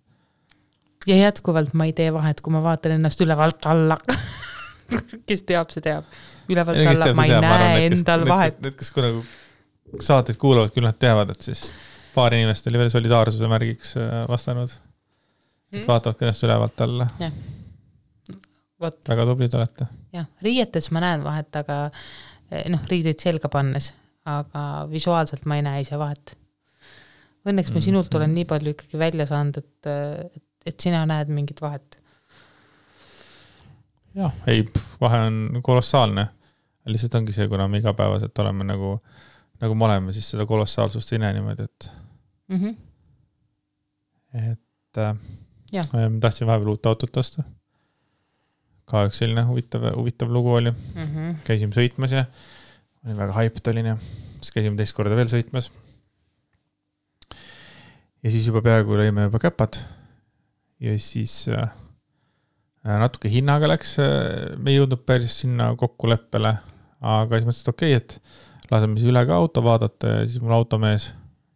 ja 1.09 1.21
jätkuvalt 1.25 1.73
ma 1.73 1.89
ei 1.89 1.93
tee 1.97 2.13
vahet, 2.13 2.41
kui 2.41 2.53
ma 2.53 2.63
vaatan 2.63 2.99
ennast 2.99 3.21
ülevalt 3.25 3.65
alla 3.65 3.97
kes 5.27 5.43
teab, 5.47 5.71
see 5.73 5.83
teab. 5.83 6.07
Ülevalt 6.49 6.81
ja, 6.81 6.93
alla, 6.93 7.11
ma 7.17 7.27
ei 7.27 7.33
teab, 7.33 7.45
näe 7.45 7.57
arvan, 7.57 7.85
endal 7.87 8.23
kes, 8.23 8.31
vahet. 8.31 8.59
Need, 8.63 8.79
kes 8.79 8.91
nagu 8.97 9.23
saateid 10.03 10.39
kuulavad, 10.41 10.73
küll 10.75 10.87
nad 10.87 10.97
teavad, 10.99 11.31
et 11.35 11.47
siis 11.47 11.67
paar 12.15 12.35
inimest 12.35 12.67
oli 12.71 12.81
veel 12.81 12.91
solidaarsuse 12.91 13.49
märgiks 13.51 13.93
äh, 14.01 14.23
vastanud 14.29 14.71
mm.. 15.71 15.79
et 15.79 15.87
vaatavad 15.87 16.23
ennast 16.25 16.47
ülevalt 16.47 16.81
alla. 16.85 17.07
väga 18.79 19.25
tublid 19.25 19.53
olete. 19.57 19.87
jah, 20.13 20.27
riietes 20.45 20.91
ma 20.95 21.03
näen 21.03 21.23
vahet, 21.25 21.49
aga 21.61 21.79
eh, 22.51 22.67
noh, 22.71 22.83
riideid 22.89 23.21
selga 23.21 23.51
pannes, 23.53 23.91
aga 24.27 24.65
visuaalselt 24.91 25.47
ma 25.49 25.59
ei 25.59 25.65
näe 25.65 25.85
ise 25.85 25.99
vahet. 25.99 26.35
Õnneks 27.47 27.71
ma 27.71 27.79
mm. 27.79 27.85
sinult 27.85 28.15
olen 28.19 28.33
nii 28.35 28.45
palju 28.49 28.73
ikkagi 28.75 28.99
välja 28.99 29.27
saanud, 29.29 29.61
et, 29.61 29.89
et, 30.35 30.43
et 30.67 30.79
sina 30.83 31.05
näed 31.09 31.31
mingit 31.31 31.61
vahet. 31.63 31.99
jah, 34.17 34.33
ei, 34.47 34.65
vahe 35.01 35.21
on 35.29 35.61
kolossaalne. 35.63 36.27
Lihtsalt 36.87 37.15
ongi 37.15 37.33
see, 37.35 37.47
kuna 37.47 37.67
me 37.67 37.81
igapäevaselt 37.81 38.39
oleme 38.39 38.63
nagu 38.63 38.93
äh, 38.93 39.25
nagu 39.61 39.77
me 39.77 39.87
oleme, 39.87 40.13
siis 40.15 40.29
seda 40.33 40.45
kolossaalsust 40.49 41.13
ei 41.13 41.21
näe 41.21 41.35
niimoodi, 41.37 41.65
et 41.65 41.89
mm. 42.47 42.59
-hmm. 42.59 42.75
et 44.51 45.01
äh, 45.03 45.15
äh 45.79 46.09
ma 46.09 46.19
tahtsin 46.21 46.47
vahepeal 46.47 46.75
uut 46.75 46.85
autot 46.85 47.17
osta. 47.17 47.43
ka 48.87 49.03
üks 49.09 49.19
selline 49.19 49.43
huvitav, 49.43 49.83
huvitav 49.95 50.29
lugu 50.31 50.53
oli 50.53 50.71
mm. 50.71 51.07
-hmm. 51.07 51.35
käisime 51.43 51.75
sõitmas 51.75 52.13
ja 52.13 52.25
olin 53.03 53.17
väga 53.17 53.33
hyped 53.41 53.67
olin 53.71 53.85
ja 53.85 53.97
siis 54.41 54.51
käisime 54.51 54.77
teist 54.77 54.95
korda 54.95 55.15
veel 55.15 55.27
sõitmas. 55.27 55.71
ja 58.23 58.31
siis 58.31 58.47
juba 58.47 58.61
peaaegu 58.61 59.01
lõime 59.01 59.27
juba 59.27 59.39
käpad. 59.39 59.81
ja 60.79 60.99
siis 60.99 61.47
äh, 61.49 61.69
natuke 62.85 63.29
hinnaga 63.29 63.67
läks, 63.67 63.97
äh, 63.99 64.57
me 64.57 64.71
ei 64.71 64.77
jõudnud 64.77 65.03
päris 65.05 65.41
sinna 65.41 65.75
kokkuleppele, 65.75 66.57
aga 67.01 67.37
siis 67.37 67.47
mõtlesin, 67.47 67.65
et 67.65 67.73
okei 67.73 67.95
okay,, 67.95 68.03
et 68.03 68.71
laseme 68.73 68.99
siis 68.99 69.11
üle 69.11 69.23
ka 69.27 69.37
auto 69.37 69.63
vaadata 69.65 70.13
ja 70.13 70.23
siis 70.25 70.41
mul 70.43 70.55
automees, 70.57 71.11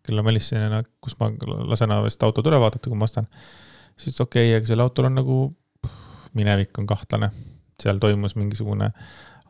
kellele 0.05 0.25
ma 0.25 0.33
helistasin, 0.33 0.77
kus 1.03 1.17
ma 1.19 1.31
lasen 1.69 1.93
vist 2.05 2.23
autod 2.25 2.47
üle 2.49 2.59
vaadata, 2.61 2.89
kui 2.89 2.97
ma 2.97 3.09
ostan. 3.09 3.27
siis 3.95 4.13
ütles 4.13 4.25
okei 4.25 4.49
okay,, 4.49 4.59
aga 4.59 4.69
sellel 4.69 4.87
autol 4.87 5.09
on 5.09 5.17
nagu, 5.19 5.39
minevik 6.37 6.77
on 6.79 6.87
kahtlane. 6.89 7.31
seal 7.81 7.97
toimus 7.97 8.35
mingisugune, 8.37 8.91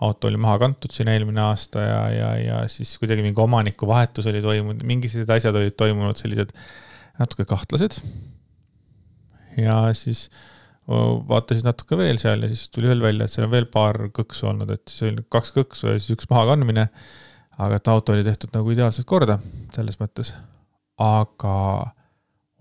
auto 0.01 0.29
oli 0.29 0.39
maha 0.39 0.57
kantud 0.63 0.93
siin 0.95 1.09
eelmine 1.11 1.41
aasta 1.43 1.81
ja, 1.83 1.97
ja, 2.09 2.29
ja 2.39 2.61
siis 2.71 2.93
kuidagi 2.97 3.21
mingi 3.25 3.41
omanikuvahetus 3.43 4.29
oli 4.31 4.41
toimunud, 4.41 4.85
mingisugused 4.87 5.29
asjad 5.35 5.57
olid 5.59 5.75
toimunud 5.77 6.17
sellised 6.17 6.55
natuke 7.19 7.45
kahtlased. 7.45 7.99
ja 9.59 9.83
siis 9.93 10.29
vaatasin 10.87 11.67
natuke 11.69 11.97
veel 11.99 12.17
seal 12.21 12.41
ja 12.41 12.49
siis 12.51 12.69
tuli 12.73 12.89
veel 12.89 13.03
välja, 13.03 13.25
et 13.25 13.33
seal 13.33 13.45
on 13.47 13.53
veel 13.53 13.67
paar 13.71 14.07
kõksu 14.15 14.49
olnud, 14.49 14.71
et 14.73 14.83
siis 14.89 15.09
oli 15.09 15.25
kaks 15.31 15.53
kõksu 15.55 15.91
ja 15.91 15.99
siis 15.99 16.15
üks 16.17 16.29
mahakandmine 16.31 16.87
aga 17.61 17.77
et 17.77 17.89
auto 17.91 18.15
oli 18.15 18.25
tehtud 18.25 18.53
nagu 18.55 18.73
ideaalselt 18.73 19.07
korda 19.09 19.37
selles 19.75 19.99
mõttes. 20.01 20.33
aga 21.01 21.55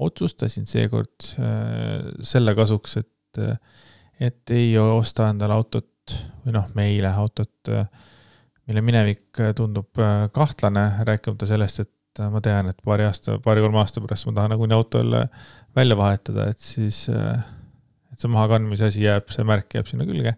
otsustasin 0.01 0.67
seekord 0.69 1.33
äh, 1.43 2.09
selle 2.25 2.55
kasuks, 2.57 2.97
et, 3.03 3.41
et 4.21 4.55
ei 4.57 4.73
osta 4.81 5.29
endale 5.29 5.59
autot 5.59 6.15
või 6.45 6.55
noh, 6.57 6.71
meile 6.75 7.11
autot, 7.13 7.69
mille 8.67 8.83
minevik 8.83 9.43
tundub 9.57 10.01
äh, 10.01 10.27
kahtlane, 10.33 10.87
rääkimata 11.07 11.49
sellest, 11.49 11.85
et 11.85 12.23
ma 12.33 12.41
tean, 12.43 12.71
et 12.73 12.81
paari 12.85 13.05
aasta, 13.07 13.37
paari-kolme 13.45 13.79
aasta 13.83 14.03
pärast 14.03 14.27
ma 14.27 14.39
tahan 14.39 14.55
nagunii 14.55 14.77
auto 14.77 15.03
jälle 15.03 15.27
välja 15.77 15.97
vahetada, 16.01 16.49
et 16.51 16.65
siis, 16.65 17.05
äh, 17.13 17.45
see 18.21 18.33
mahakandmise 18.33 18.91
asi 18.91 19.05
jääb, 19.07 19.31
see 19.33 19.47
märk 19.49 19.79
jääb 19.79 19.89
sinna 19.91 20.07
külge 20.09 20.35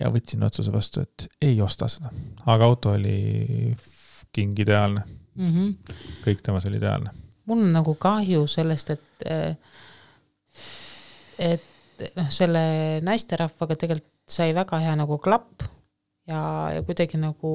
ja 0.00 0.10
võtsin 0.10 0.42
otsuse 0.46 0.72
vastu, 0.74 1.04
et 1.04 1.28
ei 1.42 1.60
osta 1.62 1.88
seda. 1.90 2.10
aga 2.46 2.70
auto 2.70 2.94
oli 2.96 3.74
fucking 3.78 4.58
ideaalne 4.64 5.04
mm. 5.34 5.52
-hmm. 5.52 5.94
kõik 6.24 6.42
temas 6.42 6.66
oli 6.66 6.80
ideaalne. 6.80 7.10
mul 7.46 7.62
on 7.62 7.72
nagu 7.72 7.94
kahju 7.94 8.46
sellest, 8.46 8.90
et, 8.90 9.22
et 11.38 12.10
noh, 12.16 12.30
selle 12.30 12.64
naisterahvaga 13.02 13.76
tegelikult 13.76 14.10
sai 14.28 14.54
väga 14.54 14.78
hea 14.80 14.96
nagu 14.96 15.18
klapp 15.18 15.62
ja, 16.26 16.70
ja 16.74 16.82
kuidagi 16.82 17.20
nagu 17.20 17.52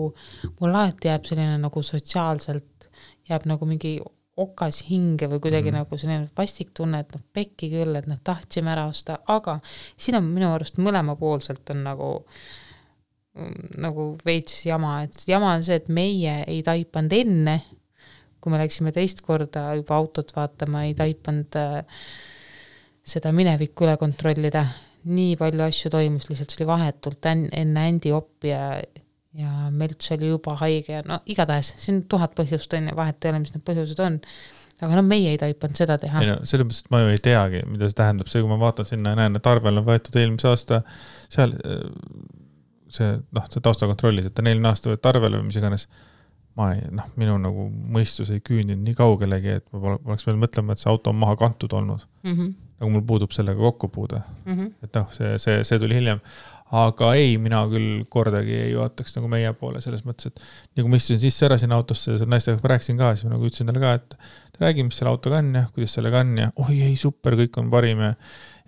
mul 0.60 0.70
alati 0.70 1.08
jääb 1.10 1.26
selline 1.26 1.58
nagu 1.58 1.84
sotsiaalselt 1.84 2.90
jääb 3.30 3.46
nagu 3.50 3.66
mingi 3.66 3.98
okas 4.40 4.84
hinge 4.88 5.28
või 5.32 5.42
kuidagi 5.44 5.72
mm. 5.72 5.82
nagu 5.82 6.00
selline 6.00 6.30
vastik 6.38 6.72
tunne, 6.78 7.04
et 7.04 7.14
noh, 7.16 7.24
pekki 7.36 7.72
küll, 7.74 7.96
et 8.00 8.08
noh, 8.10 8.20
tahtsime 8.24 8.74
ära 8.74 8.88
osta, 8.90 9.20
aga 9.28 9.60
siin 10.00 10.20
on 10.20 10.32
minu 10.32 10.52
arust 10.54 10.80
mõlemapoolselt 10.82 11.76
on 11.76 11.86
nagu 11.88 12.10
nagu 13.80 14.06
veits 14.26 14.64
jama, 14.66 15.04
et 15.06 15.24
jama 15.30 15.54
on 15.56 15.64
see, 15.64 15.78
et 15.80 15.90
meie 15.94 16.40
ei 16.50 16.64
taipanud 16.66 17.14
enne, 17.16 17.56
kui 18.40 18.52
me 18.54 18.60
läksime 18.62 18.94
teist 18.96 19.22
korda 19.26 19.70
juba 19.78 19.98
autot 20.00 20.32
vaatama, 20.36 20.86
ei 20.88 20.96
taipanud 20.98 21.58
äh, 21.60 22.04
seda 23.08 23.34
minevikku 23.36 23.88
üle 23.88 23.98
kontrollida. 24.02 24.68
nii 25.10 25.38
palju 25.40 25.64
asju 25.64 25.90
toimus, 25.94 26.26
lihtsalt 26.28 26.52
see 26.52 26.60
oli 26.60 26.66
vahetult 26.68 27.28
enne 27.32 27.84
Andy 27.88 28.12
oppi 28.12 28.50
ja 28.52 28.82
ja 29.38 29.70
Melts 29.72 30.12
oli 30.16 30.32
juba 30.32 30.56
haige 30.64 30.94
ja 30.94 31.04
no 31.06 31.20
igatahes, 31.30 31.74
siin 31.78 32.04
tuhat 32.10 32.34
põhjust 32.38 32.74
on 32.78 32.90
ju, 32.90 32.96
vahet 32.98 33.26
ei 33.26 33.34
ole, 33.34 33.44
mis 33.44 33.54
need 33.54 33.66
põhjused 33.68 34.02
on. 34.06 34.18
aga 34.80 34.96
no 34.96 35.04
meie 35.06 35.34
ei 35.34 35.38
taipanud 35.38 35.78
seda 35.78 36.00
teha. 36.02 36.24
ei 36.24 36.32
no 36.32 36.40
mõttes, 36.40 36.84
et 36.86 36.92
ma 36.94 37.04
ju 37.04 37.14
ei 37.14 37.22
teagi, 37.24 37.64
mida 37.70 37.90
see 37.90 38.00
tähendab, 38.00 38.32
see, 38.32 38.42
kui 38.42 38.50
ma 38.50 38.60
vaatan 38.62 38.88
sinna 38.90 39.14
ja 39.14 39.22
näen, 39.24 39.38
et 39.38 39.50
arvel 39.52 39.82
on 39.82 39.86
võetud 39.88 40.18
eelmise 40.18 40.50
aasta 40.50 40.82
seal 41.30 41.54
see 42.94 43.10
noh, 43.36 43.50
see 43.50 43.64
taustakontrollis, 43.64 44.30
et 44.30 44.36
ta 44.36 44.44
on 44.44 44.50
eelmine 44.52 44.72
aasta 44.72 44.92
võetud 44.92 45.12
arvele 45.12 45.40
või 45.40 45.50
mis 45.50 45.60
iganes. 45.62 45.88
ma 46.60 46.74
ei, 46.74 46.82
noh, 46.92 47.06
minu 47.16 47.38
nagu 47.40 47.68
mõistus 47.70 48.32
ei 48.34 48.42
küüninud 48.44 48.82
nii 48.84 48.96
kaugelegi, 48.98 49.60
et 49.62 49.68
ma 49.72 49.94
oleks 49.96 50.26
pidanud 50.26 50.42
mõtlema, 50.42 50.74
et 50.74 50.82
see 50.82 50.90
auto 50.92 51.14
on 51.14 51.20
maha 51.22 51.38
kantud 51.40 51.72
olnud 51.78 52.02
mm. 52.26 52.34
-hmm. 52.34 52.56
nagu 52.82 52.90
mul 52.96 53.04
puudub 53.12 53.32
sellega 53.32 53.60
kokkupuude 53.60 54.20
mm. 54.20 54.56
-hmm. 54.56 54.72
et 54.84 54.98
noh, 54.98 55.06
see, 55.16 55.38
see, 55.38 55.62
see 55.64 55.80
tuli 55.80 55.96
hiljem 55.96 56.20
aga 56.76 57.14
ei, 57.18 57.38
mina 57.42 57.64
küll 57.72 58.04
kordagi 58.14 58.54
ei 58.68 58.76
vaataks 58.78 59.16
nagu 59.18 59.32
meie 59.32 59.54
poole 59.58 59.82
selles 59.82 60.04
mõttes, 60.06 60.30
et 60.30 60.44
nii 60.78 60.86
kui 60.86 60.94
ma 60.94 61.00
istusin 61.00 61.24
sisse 61.24 61.48
ära 61.48 61.58
sinna 61.62 61.80
autosse 61.80 62.14
ja 62.14 62.20
selle 62.20 62.36
naistega 62.36 62.74
rääkisin 62.74 63.00
ka, 63.00 63.16
siis 63.16 63.26
ma 63.26 63.34
nagu 63.34 63.50
ütlesin 63.50 63.72
talle 63.72 63.82
ka, 63.82 63.96
et 63.98 64.62
räägi, 64.62 64.86
mis 64.86 65.00
selle 65.02 65.14
autoga 65.14 65.42
on 65.42 65.50
ja 65.56 65.66
kuidas 65.74 65.98
sellega 65.98 66.22
on 66.22 66.38
ja 66.44 66.52
oi 66.68 66.78
ei, 66.92 66.96
super, 67.00 67.40
kõik 67.40 67.58
on 67.62 67.74
parim 67.74 68.06
ja, 68.06 68.14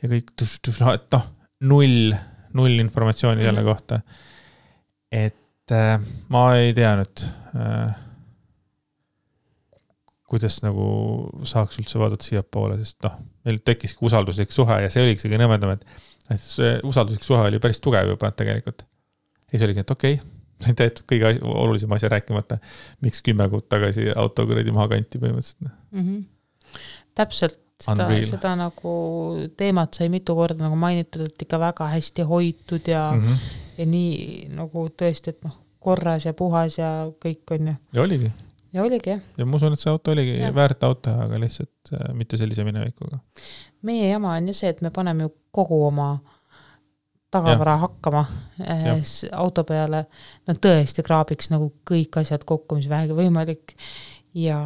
ja 0.01 0.11
kõik, 0.15 0.33
et 0.39 1.07
noh, 1.13 1.31
null 1.69 2.13
null 2.57 2.79
informatsiooni 2.83 3.43
selle 3.43 3.61
mm. 3.61 3.67
kohta. 3.67 4.01
et 5.11 5.71
äh, 5.75 5.97
ma 6.31 6.45
ei 6.59 6.73
tea 6.75 6.93
nüüd 6.99 7.23
äh,, 7.55 7.97
kuidas 10.31 10.61
nagu 10.63 10.85
saaks 11.47 11.81
üldse 11.81 11.99
vaadata 11.99 12.23
siiapoole, 12.23 12.77
sest 12.79 13.01
noh, 13.03 13.17
meil 13.45 13.59
tekkiski 13.67 14.05
usalduslik 14.07 14.53
suhe 14.55 14.79
ja 14.85 14.91
see 14.91 15.03
oligi 15.03 15.25
kõige 15.25 15.41
nõmedam, 15.41 15.75
et, 15.75 15.83
et 16.31 16.41
see 16.43 16.75
usalduslik 16.87 17.25
suhe 17.25 17.41
oli 17.47 17.59
päris 17.63 17.81
tugev 17.83 18.13
juba 18.13 18.31
tegelikult. 18.31 18.85
ja 19.47 19.57
siis 19.57 19.65
oligi, 19.67 19.85
et 19.85 19.95
okei 19.95 20.19
okay, 20.61 20.75
tehtud 20.83 21.07
kõige 21.09 21.33
olulisema 21.41 21.97
asja 21.97 22.11
rääkimata, 22.13 22.59
miks 23.01 23.23
kümme 23.25 23.49
kuud 23.49 23.67
tagasi 23.71 24.11
auto 24.15 24.45
kuradi 24.49 24.73
maha 24.75 24.91
kanti 24.95 25.21
põhimõtteliselt 25.21 25.67
mm. 25.67 26.05
-hmm. 26.05 26.77
täpselt, 27.17 27.59
seda, 27.81 28.07
seda 28.29 28.53
nagu 28.59 28.93
teemat 29.57 29.97
sai 29.97 30.11
mitu 30.13 30.35
korda 30.37 30.63
nagu 30.63 30.77
mainitud, 30.79 31.25
et 31.27 31.47
ikka 31.47 31.59
väga 31.59 31.89
hästi 31.95 32.27
hoitud 32.29 32.87
ja 32.87 33.09
mm, 33.15 33.27
-hmm. 33.27 33.49
ja 33.77 33.89
nii 33.95 34.47
nagu 34.55 34.87
tõesti, 34.89 35.35
et 35.35 35.43
noh, 35.43 35.57
korras 35.81 36.25
ja 36.25 36.33
puhas 36.37 36.77
ja 36.77 37.09
kõik 37.25 37.55
on 37.57 37.73
ju. 37.73 37.75
ja 37.93 38.01
oligi. 38.01 38.31
Ja 38.73 38.83
oligi 38.83 39.13
jah. 39.13 39.23
ja 39.37 39.47
ma 39.47 39.59
usun, 39.59 39.75
et 39.75 39.81
see 39.81 39.91
auto 39.91 40.13
oligi 40.13 40.37
ja. 40.39 40.51
väärt 40.55 40.83
auto, 40.87 41.13
aga 41.25 41.39
lihtsalt 41.41 41.93
äh, 41.95 42.11
mitte 42.17 42.39
sellise 42.39 42.65
minevikuga. 42.67 43.19
meie 43.87 44.09
jama 44.09 44.35
on 44.37 44.51
ju 44.51 44.57
see, 44.57 44.71
et 44.71 44.81
me 44.85 44.93
paneme 44.95 45.27
ju 45.27 45.33
kogu 45.51 45.81
oma 45.87 46.11
tagavara 47.31 47.77
ja. 47.77 47.83
hakkama 47.85 48.25
äh, 48.63 49.13
auto 49.39 49.63
peale, 49.67 50.05
no 50.47 50.57
tõesti 50.67 51.05
kraabiks 51.07 51.51
nagu 51.53 51.71
kõik 51.87 52.21
asjad 52.23 52.45
kokku, 52.47 52.79
mis 52.79 52.89
vähegi 52.91 53.15
võimalik 53.17 53.75
ja 54.37 54.59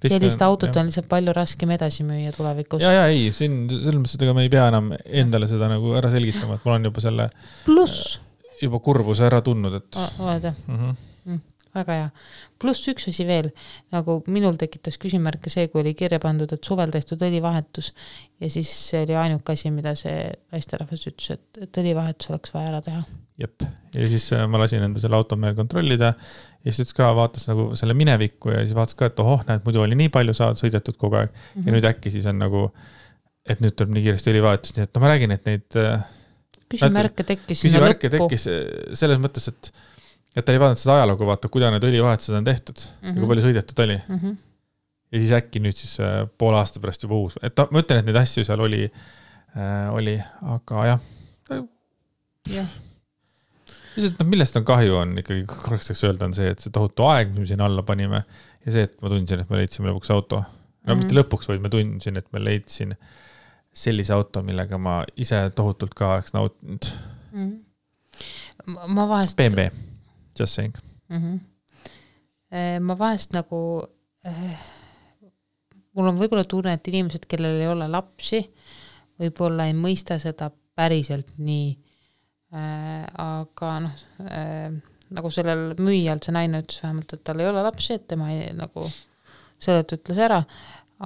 sellist 0.00 0.42
autot 0.42 0.70
jah. 0.70 0.80
on 0.80 0.88
lihtsalt 0.88 1.10
palju 1.10 1.34
raskem 1.36 1.74
edasi 1.76 2.06
müüa 2.06 2.32
tulevikus. 2.36 2.82
ja, 2.82 2.94
ja 3.02 3.04
ei, 3.12 3.28
siin 3.36 3.64
selles 3.70 4.00
mõttes, 4.00 4.16
et 4.16 4.26
ega 4.26 4.34
me 4.36 4.46
ei 4.46 4.52
pea 4.52 4.70
enam 4.70 4.94
endale 5.04 5.50
seda 5.50 5.68
nagu 5.70 5.94
ära 5.98 6.12
selgitama, 6.14 6.58
et 6.58 6.66
mul 6.66 6.78
on 6.78 6.90
juba 6.90 7.04
selle. 7.04 7.30
pluss. 7.66 8.18
juba 8.62 8.82
kurbuse 8.84 9.26
ära 9.26 9.42
tundnud, 9.44 9.80
et. 9.82 10.02
oled 10.22 10.50
jah 10.50 10.98
väga 11.76 11.96
hea. 11.96 12.10
pluss 12.60 12.88
üks 12.90 13.08
asi 13.10 13.24
veel, 13.28 13.50
nagu 13.94 14.18
minul 14.30 14.58
tekitas 14.60 14.98
küsimärke 15.00 15.52
see, 15.52 15.68
kui 15.72 15.82
oli 15.84 15.94
kirja 15.98 16.20
pandud, 16.22 16.52
et 16.52 16.66
suvel 16.66 16.92
tehtud 16.94 17.22
õlivahetus 17.26 17.92
ja 18.40 18.50
siis 18.52 18.70
see 18.90 19.04
oli 19.06 19.16
ainuke 19.16 19.54
asi, 19.54 19.72
mida 19.74 19.94
see 19.98 20.30
naisterahvas 20.52 21.06
ütles, 21.10 21.36
et, 21.36 21.64
et 21.66 21.82
õlivahetus 21.82 22.32
oleks 22.32 22.54
vaja 22.54 22.72
ära 22.72 22.82
teha. 22.84 23.02
jep, 23.40 23.66
ja 23.96 24.08
siis 24.12 24.30
äh, 24.36 24.46
ma 24.50 24.60
lasin 24.60 24.84
enda 24.86 25.02
selle 25.02 25.16
auto 25.16 25.38
meil 25.40 25.56
kontrollida 25.58 26.14
ja 26.64 26.74
siis 26.76 26.92
ka 26.96 27.10
vaatas 27.16 27.46
nagu 27.48 27.70
selle 27.78 27.96
minevikku 27.96 28.52
ja 28.52 28.64
siis 28.64 28.76
vaatas 28.76 28.98
ka, 28.98 29.10
et 29.10 29.22
ohoh, 29.22 29.44
näed, 29.48 29.62
muidu 29.64 29.84
oli 29.84 29.98
nii 29.98 30.12
palju 30.12 30.34
saad 30.36 30.60
sõidetud 30.60 30.98
kogu 31.00 31.20
aeg 31.22 31.30
mm 31.30 31.36
-hmm. 31.36 31.60
ja 31.60 31.66
mhm. 31.66 31.76
nüüd 31.78 31.90
äkki 31.92 32.12
siis 32.12 32.26
on 32.30 32.40
nagu, 32.40 32.66
et 33.46 33.62
nüüd 33.64 33.76
tuleb 33.76 33.94
nii 33.96 34.08
kiiresti 34.08 34.34
õlivahetus, 34.34 34.76
nii 34.76 34.88
et 34.88 34.94
no 34.94 35.04
ma 35.04 35.14
räägin, 35.14 35.36
et 35.36 35.46
neid. 35.48 35.78
Äh, 35.78 36.04
küsimärke 36.70 37.24
tekkis. 37.26 37.62
küsimärke 37.64 38.10
tekkis 38.12 38.46
äh, 38.50 38.60
selles 38.94 39.18
mõttes, 39.22 39.48
et, 39.48 39.72
et 40.36 40.44
ta 40.44 40.54
ei 40.54 40.60
vaadanud 40.62 40.80
seda 40.80 40.98
ajalugu, 41.00 41.26
vaata, 41.26 41.50
kuidas 41.52 41.72
need 41.74 41.86
õlivahetused 41.88 42.36
on 42.38 42.44
tehtud 42.46 42.76
mm 42.76 42.92
-hmm. 42.92 43.06
ja 43.06 43.14
kui 43.14 43.22
mhm. 43.22 43.32
palju 43.32 43.46
sõidetud 43.48 43.82
oli 43.84 43.96
mm. 43.96 44.18
-hmm. 44.18 44.36
ja 45.12 45.22
siis 45.24 45.32
äkki 45.38 45.64
nüüd 45.64 45.76
siis 45.76 45.96
äh, 46.00 46.20
poole 46.38 46.60
aasta 46.60 46.80
pärast 46.80 47.02
juba 47.02 47.14
uus, 47.14 47.38
et 47.42 47.64
ma 47.70 47.82
ütlen, 47.82 47.98
et 47.98 48.06
neid 48.06 48.20
asju 48.22 48.44
seal 48.44 48.60
oli 48.60 48.84
äh,, 48.86 49.88
oli, 49.94 50.20
aga 50.42 50.86
jah. 50.86 51.00
jah 52.50 52.70
lihtsalt 53.96 54.20
noh, 54.22 54.28
millest 54.30 54.58
on 54.58 54.66
kahju, 54.66 54.94
on 55.00 55.18
ikkagi, 55.20 55.44
korraks 55.50 55.88
tahaks 55.88 56.04
öelda, 56.06 56.28
on 56.28 56.36
see, 56.36 56.50
et 56.54 56.62
see 56.62 56.72
tohutu 56.74 57.06
aeg, 57.10 57.32
mis 57.32 57.44
me 57.44 57.50
sinna 57.50 57.66
alla 57.66 57.84
panime 57.86 58.22
ja 58.22 58.74
see, 58.74 58.86
et 58.86 58.96
ma 59.02 59.10
tundsin, 59.12 59.42
et 59.42 59.50
me 59.50 59.60
leidsime 59.60 59.90
lõpuks 59.90 60.12
auto. 60.14 60.40
no 60.40 60.44
mm 60.46 60.92
-hmm. 60.92 61.02
mitte 61.02 61.16
lõpuks, 61.18 61.48
vaid 61.50 61.60
ma 61.64 61.68
tundsin, 61.72 62.16
et 62.16 62.32
ma 62.32 62.42
leidsin 62.44 62.94
sellise 63.72 64.12
auto, 64.12 64.42
millega 64.42 64.78
ma 64.78 65.04
ise 65.16 65.50
tohutult 65.54 65.94
ka 65.94 66.14
oleks 66.14 66.32
nautinud 66.32 66.90
mm. 67.32 67.46
-hmm. 67.46 68.86
ma 68.86 69.08
vahest. 69.08 69.36
BMW, 69.36 69.70
just 70.40 70.58
saying 70.58 70.76
mm. 71.08 71.16
-hmm. 71.20 71.40
ma 72.86 72.98
vahest 72.98 73.34
nagu 73.36 73.60
äh,, 74.26 74.56
mul 75.94 76.10
on 76.10 76.18
võib-olla 76.18 76.44
tunne, 76.44 76.72
et 76.74 76.88
inimesed, 76.88 77.26
kellel 77.30 77.60
ei 77.60 77.68
ole 77.68 77.88
lapsi, 77.88 78.42
võib-olla 79.20 79.68
ei 79.68 79.76
mõista 79.76 80.18
seda 80.18 80.50
päriselt 80.74 81.36
nii 81.38 81.70
Äh, 82.50 83.06
aga 83.22 83.68
noh 83.78 83.98
äh,, 84.26 84.72
nagu 85.14 85.30
sellel 85.30 85.76
müüjal 85.78 86.18
see 86.18 86.32
naine 86.34 86.64
ütles 86.64 86.80
vähemalt, 86.82 87.12
et 87.14 87.22
tal 87.22 87.38
ei 87.38 87.46
ole 87.46 87.62
lapsi, 87.62 87.94
et 87.94 88.08
tema 88.10 88.26
ei, 88.34 88.48
nagu 88.58 88.88
sellest 89.62 89.94
ütles 89.94 90.18
ära, 90.18 90.40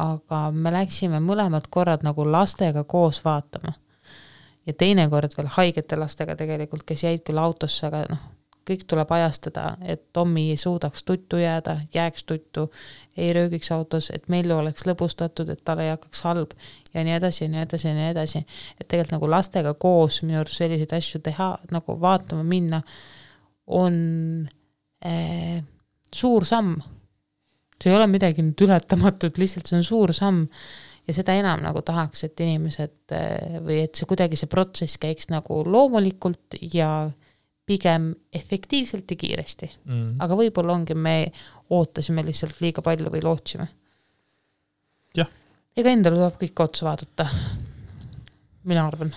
aga 0.00 0.38
me 0.56 0.72
läksime 0.72 1.20
mõlemad 1.20 1.68
korrad 1.68 2.06
nagu 2.06 2.24
lastega 2.24 2.86
koos 2.88 3.20
vaatama. 3.26 3.74
ja 4.64 4.72
teinekord 4.72 5.36
veel 5.36 5.50
haigete 5.58 5.98
lastega 6.00 6.32
tegelikult, 6.40 6.86
kes 6.88 7.04
jäid 7.04 7.20
küll 7.28 7.42
autosse, 7.42 7.90
aga 7.90 8.06
noh, 8.08 8.24
kõik 8.68 8.84
tuleb 8.88 9.10
ajastada, 9.12 9.64
et 9.82 10.02
Tommy 10.12 10.48
ei 10.52 10.56
suudaks 10.60 11.04
tuttu 11.04 11.38
jääda, 11.40 11.78
jääks 11.94 12.24
tuttu, 12.24 12.70
ei 13.16 13.32
röögiks 13.36 13.70
autos, 13.72 14.10
et 14.14 14.28
Mellu 14.32 14.56
oleks 14.58 14.86
lõbustatud, 14.88 15.50
et 15.52 15.60
tal 15.64 15.82
ei 15.84 15.92
hakkaks 15.92 16.24
halb 16.26 16.54
ja 16.94 17.04
nii 17.04 17.16
edasi 17.18 17.44
ja 17.44 17.50
nii 17.52 17.62
edasi 17.66 17.88
ja 17.88 17.94
nii 17.94 18.08
edasi. 18.12 18.44
et 18.80 18.88
tegelikult 18.88 19.18
nagu 19.18 19.30
lastega 19.30 19.74
koos 19.74 20.22
minu 20.22 20.40
arust 20.40 20.62
selliseid 20.62 20.96
asju 20.96 21.20
teha, 21.24 21.50
nagu 21.74 21.98
vaatama 22.00 22.42
minna, 22.46 22.80
on 23.66 23.94
äh, 25.06 25.60
suur 26.14 26.44
samm. 26.44 26.76
see 27.82 27.92
ei 27.92 27.96
ole 27.96 28.06
midagi 28.08 28.42
nüüd 28.42 28.60
ületamatut, 28.64 29.38
lihtsalt 29.38 29.68
see 29.68 29.76
on 29.76 29.84
suur 29.84 30.12
samm 30.16 30.46
ja 31.04 31.14
seda 31.16 31.34
enam 31.36 31.60
nagu 31.64 31.82
tahaks, 31.84 32.24
et 32.24 32.40
inimesed 32.40 33.12
äh, 33.12 33.60
või 33.60 33.82
et 33.84 33.98
see 33.98 34.08
kuidagi 34.08 34.38
see 34.40 34.48
protsess 34.50 35.00
käiks 35.00 35.28
nagu 35.32 35.60
loomulikult 35.68 36.56
ja 36.72 37.10
pigem 37.66 38.10
efektiivselt 38.32 39.10
ja 39.10 39.16
kiiresti 39.16 39.70
mm.. 39.84 40.20
aga 40.20 40.36
võib-olla 40.36 40.74
ongi, 40.76 40.94
me 40.94 41.16
ootasime 41.72 42.24
lihtsalt 42.26 42.60
liiga 42.60 42.84
palju 42.84 43.12
või 43.12 43.22
lootsime. 43.24 43.68
jah. 45.16 45.30
ega 45.76 45.94
endale 45.94 46.20
tuleb 46.20 46.36
kõike 46.42 46.66
otsa 46.66 46.88
vaadata, 46.90 47.28
mina 48.68 48.84
arvan. 48.86 49.14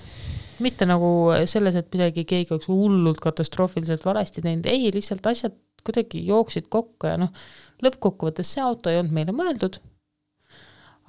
mitte 0.64 0.88
nagu 0.88 1.12
selles, 1.46 1.76
et 1.76 1.92
midagi, 1.94 2.24
keegi 2.26 2.56
oleks 2.56 2.72
hullult 2.72 3.20
katastroofiliselt 3.24 4.06
valesti 4.08 4.42
teinud, 4.46 4.66
ei, 4.72 4.92
lihtsalt 4.96 5.28
asjad 5.28 5.60
kuidagi 5.88 6.24
jooksid 6.28 6.72
kokku 6.72 7.08
ja 7.08 7.20
noh, 7.20 7.36
lõppkokkuvõttes 7.84 8.56
see 8.56 8.64
auto 8.64 8.92
ei 8.92 9.00
olnud 9.02 9.16
meile 9.16 9.36
mõeldud, 9.36 9.80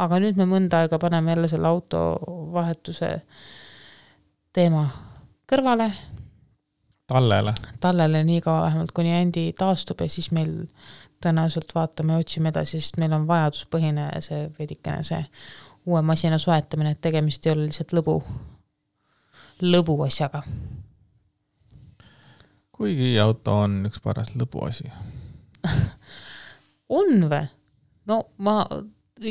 aga 0.02 0.20
nüüd 0.22 0.38
me 0.38 0.46
mõnda 0.50 0.82
aega 0.82 0.98
paneme 1.02 1.34
jälle 1.34 1.50
selle 1.50 1.70
auto 1.70 2.02
vahetuse 2.54 3.14
teema 4.54 4.84
kõrvale, 5.48 5.90
tallele. 7.08 7.54
tallele 7.80 8.24
nii 8.24 8.40
kaua 8.40 8.62
vähemalt, 8.62 8.92
kuni 8.92 9.14
Andy 9.16 9.52
taastub 9.58 10.00
ja 10.00 10.08
siis 10.08 10.30
meil 10.30 10.54
tõenäoliselt 11.24 11.74
vaatame 11.74 12.14
ja 12.14 12.22
otsime 12.22 12.52
edasi, 12.52 12.80
sest 12.80 12.98
meil 13.00 13.12
on 13.16 13.26
vajaduspõhine 13.28 14.10
see 14.24 14.46
veidikene 14.58 15.02
see 15.06 15.22
uue 15.88 16.02
masina 16.02 16.38
soetamine, 16.38 16.92
et 16.94 17.00
tegemist 17.00 17.46
ei 17.46 17.52
ole 17.54 17.66
lihtsalt 17.66 17.94
lõbu, 17.96 18.18
lõbu 19.64 19.96
asjaga. 20.06 20.42
kuigi 22.78 23.16
auto 23.18 23.56
on 23.64 23.80
üks 23.88 23.98
paras 24.04 24.36
lõbuasi 24.38 24.86
on 27.00 27.24
või? 27.30 27.48
no 28.06 28.22
ma 28.38 28.60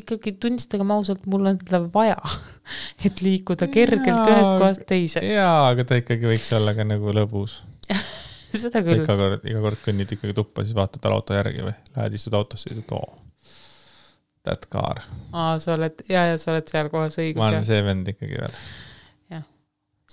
ikkagi 0.02 0.34
tunnistagem 0.42 0.92
ausalt, 0.92 1.26
mul 1.30 1.46
on 1.52 1.60
teda 1.62 1.82
vaja, 1.94 2.18
et 3.06 3.22
liikuda 3.24 3.70
kergelt 3.72 4.08
jaa, 4.08 4.26
ühest 4.32 4.54
kohast 4.54 4.86
teise. 4.90 5.24
jaa, 5.26 5.70
aga 5.72 5.86
ta 5.88 6.00
ikkagi 6.02 6.30
võiks 6.30 6.50
olla 6.58 6.74
ka 6.78 6.86
nagu 6.88 7.14
lõbus 7.16 7.62
seda 8.64 8.82
küll. 8.86 9.04
iga 9.04 9.18
kord, 9.20 9.46
iga 9.48 9.64
kord 9.64 9.82
kõnnid 9.86 10.14
ikkagi 10.18 10.36
tuppa, 10.38 10.66
siis 10.66 10.78
vaatad 10.78 11.04
talle 11.04 11.20
auto 11.20 11.38
järgi 11.38 11.64
või 11.66 11.76
lähed 11.96 12.18
istud 12.20 12.38
autosse 12.38 12.72
ütled, 12.72 12.92
oo, 12.98 13.54
that 14.48 14.68
car. 14.74 15.04
aa, 15.32 15.58
sa 15.64 15.76
oled, 15.76 16.04
ja, 16.12 16.28
ja 16.32 16.42
sa 16.42 16.54
oled 16.56 16.68
seal 16.72 16.92
kohas 16.94 17.20
õigus. 17.22 17.42
ma 17.42 17.52
olen 17.52 17.68
see 17.68 17.84
vend 17.86 18.12
ikkagi 18.14 18.42
veel. 18.42 18.58
jah, 19.36 19.46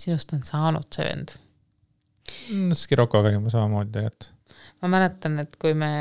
sinust 0.05 0.37
on 0.37 0.45
saanud 0.47 0.89
see 0.95 1.09
vend 1.09 1.37
mm,. 2.51 2.75
Skirokoga 2.79 3.33
olime 3.33 3.53
samamoodi 3.53 3.97
tegelikult. 3.97 4.31
ma 4.83 4.93
mäletan, 4.99 5.41
et 5.45 5.59
kui 5.61 5.75
me 5.79 5.95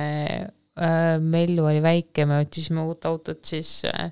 Mellu 1.21 1.67
oli 1.69 1.81
väike, 1.83 2.25
me 2.25 2.39
otsisime 2.41 2.81
uut 2.81 3.05
autot, 3.05 3.43
siis 3.45 3.83
äh, 3.86 4.09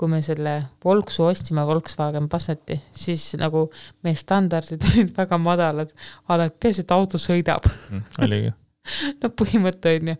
kui 0.00 0.08
me 0.08 0.22
selle 0.24 0.54
Volksu 0.84 1.26
ostsime, 1.28 1.64
Volkswagen 1.68 2.28
Passati, 2.32 2.78
siis 2.96 3.34
nagu 3.40 3.66
meie 4.06 4.16
standardid 4.16 4.86
olid 4.92 5.12
väga 5.16 5.38
madalad, 5.40 5.92
aga 6.28 6.48
peaasi, 6.50 6.86
et 6.86 6.96
auto 6.96 7.20
sõidab 7.20 7.68
mm,. 7.68 8.06
oligi 8.24 8.54
no 9.20 9.30
põhimõte 9.36 9.92
on 9.98 10.12
ju. 10.12 10.16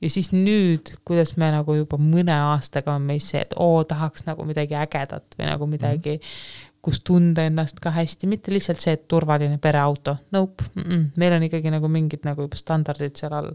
ja 0.00 0.12
siis 0.12 0.32
nüüd, 0.32 0.94
kuidas 1.06 1.34
me 1.40 1.50
nagu 1.52 1.76
juba 1.76 2.00
mõne 2.00 2.36
aastaga 2.52 2.96
on 2.96 3.04
meis 3.10 3.28
see, 3.30 3.42
et 3.44 3.52
oo, 3.60 3.82
tahaks 3.84 4.24
nagu 4.28 4.46
midagi 4.48 4.78
ägedat 4.78 5.36
või 5.36 5.50
nagu 5.50 5.68
midagi 5.68 6.16
mm, 6.16 6.24
-hmm. 6.24 6.72
kus 6.86 7.02
tunda 7.04 7.44
ennast 7.50 7.82
ka 7.84 7.92
hästi, 7.92 8.30
mitte 8.30 8.54
lihtsalt 8.54 8.80
see, 8.80 8.96
et 8.96 9.04
turvaline 9.08 9.60
pereauto, 9.60 10.16
nope 10.32 10.64
mm, 10.74 10.82
-mm. 10.82 11.04
meil 11.20 11.36
on 11.36 11.46
ikkagi 11.50 11.76
nagu 11.76 11.92
mingid 11.92 12.24
nagu 12.24 12.48
juba 12.48 12.56
standardid 12.56 13.20
seal 13.20 13.36
all. 13.36 13.52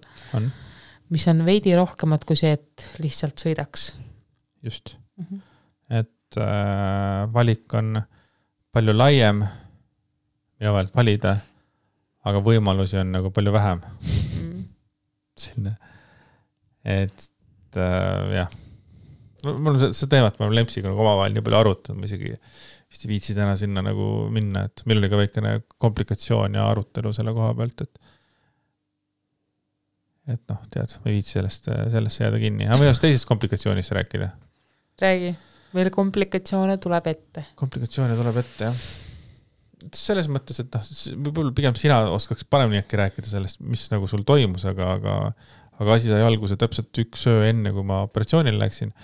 Mis 1.09 1.27
on 1.31 1.43
veidi 1.45 1.75
rohkemad 1.77 2.23
kui 2.25 2.37
see, 2.39 2.55
et 2.57 2.87
lihtsalt 3.03 3.41
sõidaks. 3.45 3.91
just. 4.65 4.95
Mm. 5.17 5.25
-hmm 5.29 5.43
et 6.35 6.41
äh, 6.41 7.33
valik 7.33 7.73
on 7.77 7.99
palju 8.73 8.95
laiem, 8.95 9.43
mille 10.59 10.73
vahelt 10.73 10.95
valida, 10.95 11.37
aga 12.25 12.41
võimalusi 12.43 12.99
on 12.99 13.13
nagu 13.15 13.31
palju 13.31 13.53
vähem. 13.55 13.83
Mm.. 14.11 14.67
selline, 15.39 15.75
et 16.83 17.79
äh, 17.79 18.35
jah, 18.39 18.51
mul 19.45 19.75
on 19.75 19.81
seda 19.85 20.11
teemat, 20.17 20.39
me 20.39 20.47
oleme 20.47 20.61
Lempsiga 20.61 20.89
nagu 20.89 21.03
omavahel 21.03 21.35
nii 21.35 21.45
palju 21.45 21.59
arutanud, 21.59 22.01
ma 22.01 22.09
isegi 22.09 22.33
vist 22.33 23.05
ei 23.05 23.11
viitsi 23.11 23.35
täna 23.35 23.55
sinna 23.59 23.83
nagu 23.83 24.27
minna, 24.33 24.65
et 24.69 24.85
meil 24.87 25.01
oli 25.01 25.11
ka 25.11 25.19
väikene 25.19 25.55
komplikatsioon 25.81 26.55
ja 26.55 26.69
arutelu 26.71 27.11
selle 27.15 27.33
koha 27.35 27.51
pealt, 27.57 27.83
et 27.83 28.14
et 30.27 30.41
noh, 30.49 30.61
tead, 30.73 30.95
ma 31.01 31.11
ei 31.11 31.19
viitsi 31.19 31.37
sellest, 31.37 31.67
sellesse 31.93 32.23
jääda 32.23 32.39
kinni, 32.41 32.69
aga 32.69 32.79
võime 32.81 32.95
teisest 32.97 33.29
komplikatsioonist 33.29 33.93
rääkida. 33.97 34.31
räägi 35.01 35.35
meil 35.75 35.91
komplikatsioone 35.93 36.77
tuleb 36.81 37.09
ette. 37.11 37.43
komplikatsioone 37.59 38.15
tuleb 38.17 38.39
ette, 38.41 38.69
jah. 38.69 38.85
selles 39.95 40.29
mõttes, 40.31 40.61
et 40.63 40.71
noh, 40.73 40.87
võib-olla 41.27 41.53
pigem 41.55 41.77
sina 41.79 42.01
oskaks 42.15 42.47
paremini 42.49 42.81
äkki 42.81 42.99
rääkida 43.01 43.29
sellest, 43.29 43.61
mis 43.61 43.85
nagu 43.91 44.09
sul 44.09 44.25
toimus, 44.27 44.65
aga, 44.69 44.95
aga, 44.97 45.15
aga 45.81 45.97
asi 45.97 46.11
sai 46.11 46.23
alguse 46.25 46.57
täpselt 46.59 47.03
üks 47.03 47.27
öö 47.31 47.45
enne, 47.49 47.73
kui 47.75 47.85
ma 47.87 48.03
operatsioonile 48.07 48.61
läksin. 48.61 48.95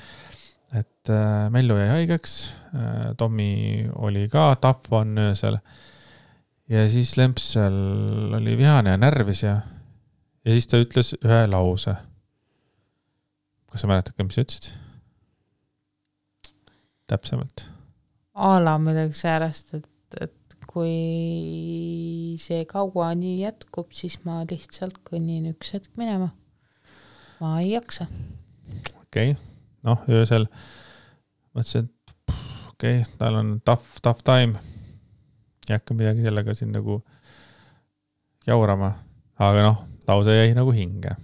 et 0.72 1.12
äh, 1.12 1.50
Mellu 1.52 1.76
jäi 1.76 1.90
haigeks 1.98 2.36
äh,, 2.72 3.12
Tommy 3.20 3.90
oli 4.00 4.28
ka 4.32 4.54
tapvan 4.64 5.18
öösel. 5.20 5.60
ja 6.72 6.88
siis 6.90 7.18
Lemps 7.20 7.52
seal 7.58 7.78
oli 8.40 8.56
vihane 8.58 8.96
ja 8.96 9.02
närvis 9.02 9.44
ja, 9.44 9.60
ja 10.46 10.56
siis 10.56 10.70
ta 10.70 10.80
ütles 10.82 11.14
ühe 11.20 11.42
lause. 11.52 11.96
kas 13.72 13.84
sa 13.84 13.90
mäletad 13.90 14.18
ka, 14.18 14.26
mis 14.26 14.38
sa 14.38 14.46
ütlesid? 14.46 14.72
täpsemalt? 17.12 17.66
a 18.34 18.56
la 18.64 18.78
midagi 18.82 19.18
säärast, 19.18 19.76
et, 19.78 20.20
et 20.22 20.68
kui 20.72 22.38
see 22.42 22.66
kaua 22.70 23.12
nii 23.18 23.42
jätkub, 23.44 23.92
siis 23.96 24.22
ma 24.26 24.42
lihtsalt 24.48 25.02
kõnnin 25.08 25.50
üks 25.52 25.74
hetk 25.76 25.98
minema. 26.00 26.32
ma 27.42 27.58
ei 27.62 27.74
jaksa. 27.76 28.08
okei 29.04 29.36
okay., 29.36 29.36
noh, 29.88 30.06
öösel 30.10 30.48
mõtlesin, 31.52 31.88
et 31.88 32.36
okei 32.72 33.02
okay,, 33.02 33.16
tal 33.20 33.40
on 33.42 33.56
tough, 33.66 34.00
tough 34.02 34.24
time. 34.26 34.60
ei 35.70 35.78
hakka 35.78 35.96
midagi 35.98 36.26
sellega 36.26 36.56
siin 36.58 36.74
nagu 36.74 37.02
jaurama, 38.48 38.96
aga 39.38 39.68
noh, 39.68 39.84
lause 40.10 40.36
jäi 40.36 40.52
nagu 40.58 40.74
hinge. 40.76 41.16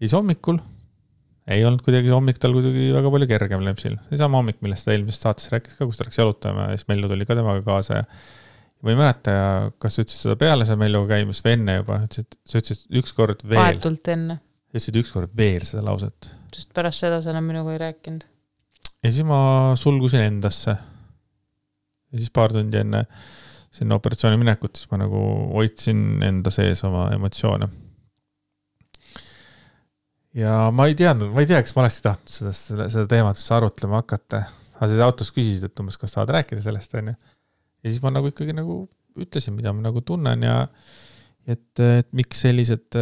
siis 0.00 0.12
hommikul 0.16 0.60
ei 1.54 1.64
olnud 1.64 1.82
kuidagi 1.84 2.12
hommik 2.12 2.38
tal 2.40 2.54
kuidagi 2.56 2.88
väga 2.94 3.10
palju 3.12 3.28
kergem 3.28 3.64
Lepsil. 3.66 3.98
seesama 4.08 4.40
hommik, 4.40 4.60
millest 4.64 4.86
ta 4.86 4.94
eelmises 4.94 5.20
saates 5.24 5.50
rääkis 5.52 5.76
ka, 5.78 5.88
kus 5.88 6.00
ta 6.00 6.06
läks 6.06 6.20
jalutama 6.20 6.70
ja 6.70 6.78
siis 6.78 6.88
Mellu 6.88 7.10
tuli 7.10 7.28
ka 7.28 7.36
temaga 7.38 7.64
kaasa 7.66 8.00
ja 8.00 8.06
ma 8.84 8.92
ei 8.92 8.98
mäleta, 9.00 9.34
kas 9.80 9.96
sa 9.96 10.04
ütlesid 10.04 10.26
seda 10.26 10.36
peale 10.40 10.66
seda 10.68 10.76
Melluga 10.80 11.16
käimist 11.16 11.44
või 11.44 11.56
enne 11.58 11.78
juba, 11.78 12.00
ütlesid, 12.04 12.38
sa 12.44 12.60
ütlesid 12.60 12.98
ükskord 13.00 13.44
veel. 13.44 13.60
vahetult 13.60 14.12
enne. 14.12 14.38
ütlesid 14.72 15.00
ükskord 15.00 15.36
veel 15.36 15.64
seda 15.64 15.84
lauset. 15.86 16.32
sest 16.54 16.72
pärast 16.76 17.04
seda 17.04 17.20
sa 17.24 17.32
enam 17.32 17.48
minuga 17.48 17.72
ei 17.76 17.80
rääkinud. 17.86 18.26
ja 19.04 19.12
siis 19.12 19.24
ma 19.28 19.40
sulgusin 19.80 20.24
endasse. 20.24 20.76
ja 20.76 22.20
siis 22.20 22.32
paar 22.32 22.52
tundi 22.56 22.80
enne 22.80 23.04
sinna 23.74 23.98
operatsiooni 23.98 24.38
minekut, 24.40 24.76
siis 24.78 24.90
ma 24.92 25.00
nagu 25.02 25.20
hoidsin 25.54 26.22
enda 26.22 26.52
sees 26.54 26.84
oma 26.86 27.08
emotsioone 27.14 27.68
ja 30.38 30.56
ma 30.74 30.88
ei 30.90 30.96
teadnud, 30.98 31.30
ma 31.34 31.44
ei 31.44 31.48
tea, 31.50 31.62
kas 31.62 31.74
ma 31.76 31.84
olekski 31.84 32.04
tahtnud 32.08 32.34
sellest, 32.34 32.68
selle, 32.70 32.88
seda 32.92 33.06
teemat 33.10 33.38
üldse 33.38 33.54
arutlema 33.56 34.02
hakata. 34.02 34.44
aga 34.74 34.90
sa 34.90 35.06
autos 35.06 35.30
küsisid, 35.34 35.68
et 35.68 35.80
umbes, 35.80 35.98
kas 36.00 36.14
tahad 36.16 36.32
rääkida 36.34 36.64
sellest, 36.64 36.94
onju. 36.98 37.14
ja 37.14 37.90
siis 37.90 38.02
ma 38.02 38.12
nagu 38.14 38.30
ikkagi 38.32 38.56
nagu 38.56 38.84
ütlesin, 39.20 39.54
mida 39.54 39.72
ma 39.72 39.84
nagu 39.84 40.02
tunnen 40.02 40.42
ja 40.42 40.56
et, 41.46 41.78
et 41.78 42.10
miks 42.16 42.42
sellised, 42.42 42.98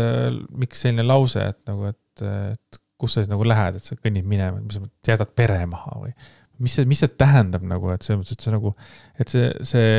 miks 0.61 0.85
selline 0.85 1.07
lause, 1.07 1.41
et 1.55 1.61
nagu, 1.71 1.89
et, 1.89 2.25
et 2.53 2.81
kus 3.01 3.17
sa 3.17 3.23
siis 3.23 3.33
nagu 3.33 3.47
lähed, 3.47 3.79
et 3.79 3.89
sa 3.89 3.97
kõnnid 3.97 4.29
minema, 4.29 4.61
mis 4.61 4.77
sa 4.77 5.15
jätad 5.15 5.33
pere 5.39 5.65
maha 5.71 5.97
või 6.03 6.13
mis 6.63 6.77
see, 6.77 6.87
mis 6.87 7.01
see 7.03 7.11
tähendab 7.19 7.65
nagu, 7.67 7.89
et 7.95 8.05
selles 8.05 8.21
mõttes, 8.21 8.37
et 8.37 8.45
see 8.45 8.53
nagu, 8.55 8.75
et 9.19 9.33
see, 9.33 9.49
see 9.67 9.95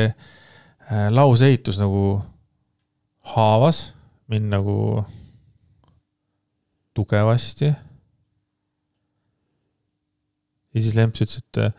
lauseehitus 0.90 1.78
nagu 1.80 2.22
haavas 3.34 3.94
mind 4.28 4.50
nagu 4.52 5.04
tugevasti. 6.94 7.72
ja 10.74 10.80
siis 10.80 10.94
Lemps 10.94 11.22
ütles, 11.22 11.38
et 11.42 11.60
äh, 11.62 11.72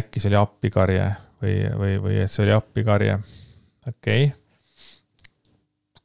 äkki 0.00 0.22
see 0.22 0.30
oli 0.30 0.38
appikarje 0.38 1.06
või, 1.42 1.54
või, 1.80 1.96
või 2.04 2.20
et 2.22 2.30
see 2.30 2.44
oli 2.44 2.54
appikarje. 2.54 3.18
okei 3.88 4.28
okay.. 4.28 4.36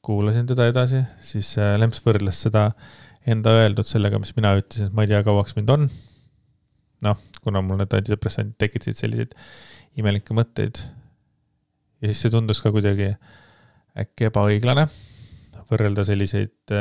kuulasin 0.06 0.48
teda 0.50 0.68
edasi, 0.72 1.04
siis 1.22 1.54
äh, 1.62 1.76
Lemps 1.82 2.02
võrdles 2.06 2.42
seda 2.48 2.72
enda 3.26 3.56
öeldud 3.62 3.88
sellega, 3.90 4.20
mis 4.22 4.36
mina 4.38 4.56
ütlesin, 4.60 4.90
et 4.90 4.98
ma 4.98 5.06
ei 5.06 5.14
tea, 5.14 5.24
kauaks 5.26 5.56
mind 5.58 5.74
on. 5.74 5.88
noh, 7.06 7.18
kuna 7.46 7.62
mul 7.62 7.78
need 7.82 7.94
antidepressandid 7.94 8.58
tekitasid 8.62 9.02
selliseid 9.02 9.34
imelikke 10.00 10.34
mõtteid. 10.38 10.82
Ja 12.06 12.12
siis 12.12 12.26
see 12.26 12.34
tundus 12.34 12.62
ka 12.62 12.72
kuidagi 12.76 13.10
äkki 13.98 14.30
ebaõiglane 14.30 14.86
võrrelda 15.66 16.06
selliseid 16.06 16.76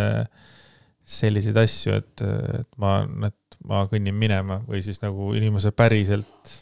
selliseid 1.04 1.56
asju, 1.60 1.98
et, 2.00 2.22
et 2.60 2.68
ma, 2.80 2.98
et 3.28 3.58
ma 3.68 3.84
kõnnin 3.90 4.16
minema 4.16 4.60
või 4.68 4.80
siis 4.84 5.00
nagu 5.02 5.32
inimese 5.36 5.72
päriselt. 5.76 6.54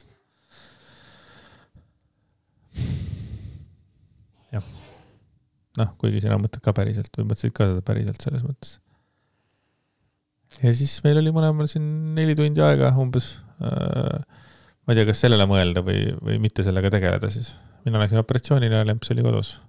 jah, 4.53 4.65
noh, 5.79 5.91
kuigi 6.01 6.25
sina 6.25 6.39
mõtled 6.41 6.65
ka 6.65 6.75
päriselt 6.77 7.13
või 7.19 7.29
mõtlesid 7.31 7.55
ka 7.57 7.69
seda 7.71 7.85
päriselt 7.87 8.25
selles 8.25 8.43
mõttes. 8.47 8.79
ja 10.59 10.73
siis 10.75 10.97
meil 11.05 11.23
oli 11.23 11.35
mõlemal 11.35 11.71
siin 11.71 11.85
neli 12.17 12.35
tundi 12.39 12.65
aega 12.65 12.91
umbes 12.99 13.37
äh,. 13.63 14.25
ma 14.83 14.93
ei 14.95 14.99
tea, 14.99 15.07
kas 15.13 15.23
sellele 15.23 15.47
mõelda 15.47 15.85
või, 15.87 16.17
või 16.19 16.41
mitte 16.43 16.67
sellega 16.67 16.91
tegeleda 16.91 17.31
siis. 17.31 17.55
Mina 17.85 17.99
läksin 17.99 18.19
operatsioonile 18.19 18.83
ja 18.83 18.87
Lemps 18.87 19.11
oli 19.11 19.23
kodus. 19.23 19.61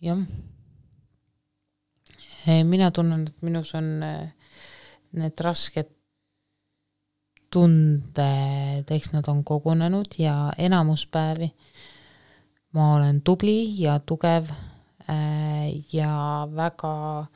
jah 0.00 0.18
mina 2.64 2.90
tunnen, 2.90 3.26
et 3.26 3.42
minus 3.42 3.74
on 3.74 4.02
eh, 4.02 4.28
need 5.12 5.40
rasked 5.40 5.90
tunded, 7.50 8.90
eks 8.90 9.12
nad 9.12 9.28
on 9.28 9.44
kogunenud 9.44 10.18
ja 10.18 10.52
enamus 10.58 11.06
päevi 11.06 11.50
ma 12.76 12.94
olen 12.94 13.22
tubli 13.24 13.72
ja 13.80 13.98
tugev 13.98 14.50
eh, 15.08 15.84
ja 15.92 16.12
väga 16.52 17.26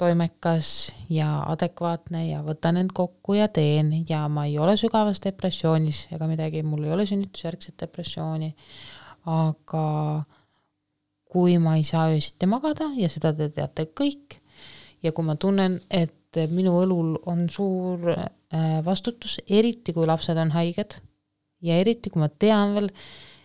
toimekas 0.00 0.90
ja 1.12 1.28
adekvaatne 1.52 2.24
ja 2.30 2.40
võtan 2.46 2.80
end 2.80 2.94
kokku 2.96 3.36
ja 3.36 3.48
teen. 3.52 3.92
Ja 4.08 4.24
ma 4.32 4.46
ei 4.48 4.56
ole 4.58 4.76
sügavas 4.80 5.20
depressioonis 5.24 6.06
ega 6.14 6.28
midagi, 6.30 6.64
mul 6.66 6.86
ei 6.86 6.94
ole 6.96 7.06
sünnitusjärgset 7.08 7.76
depressiooni, 7.84 8.54
aga 9.28 9.86
kui 11.30 11.58
ma 11.62 11.76
ei 11.78 11.84
saa 11.86 12.08
öösiti 12.10 12.48
magada 12.50 12.90
ja 12.98 13.10
seda 13.12 13.32
te 13.36 13.50
teate 13.54 13.86
kõik, 13.96 14.40
ja 15.04 15.12
kui 15.14 15.26
ma 15.26 15.36
tunnen, 15.40 15.78
et 15.90 16.40
minu 16.50 16.74
õlul 16.82 17.16
on 17.30 17.46
suur 17.50 18.10
äh, 18.12 18.80
vastutus, 18.86 19.38
eriti 19.50 19.94
kui 19.94 20.06
lapsed 20.06 20.38
on 20.38 20.52
haiged 20.54 20.96
ja 21.62 21.76
eriti 21.80 22.10
kui 22.10 22.22
ma 22.22 22.30
tean 22.30 22.74
veel, 22.76 22.90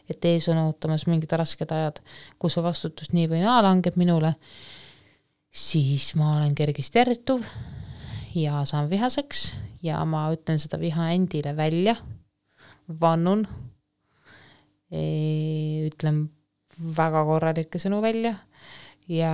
et 0.10 0.26
ees 0.30 0.48
on 0.54 0.60
ootamas 0.68 1.06
mingid 1.10 1.34
rasked 1.38 1.72
ajad, 1.72 2.02
kus 2.40 2.58
see 2.58 2.66
vastutus 2.66 3.12
nii 3.14 3.30
või 3.32 3.42
naa 3.46 3.62
langeb 3.66 3.98
minule, 4.00 4.36
siis 5.56 6.10
ma 6.20 6.36
olen 6.36 6.56
kergesti 6.56 7.00
ärrituv 7.00 7.46
ja 8.36 8.66
saan 8.68 8.90
vihaseks 8.92 9.54
ja 9.86 10.02
ma 10.06 10.28
ütlen 10.36 10.60
seda 10.60 10.80
viha 10.82 11.12
endile 11.16 11.56
välja, 11.56 11.96
vannun, 13.02 13.46
ütlen 14.92 16.26
väga 16.98 17.24
korralikke 17.28 17.80
sõnu 17.82 18.02
välja 18.04 18.36
ja, 19.08 19.34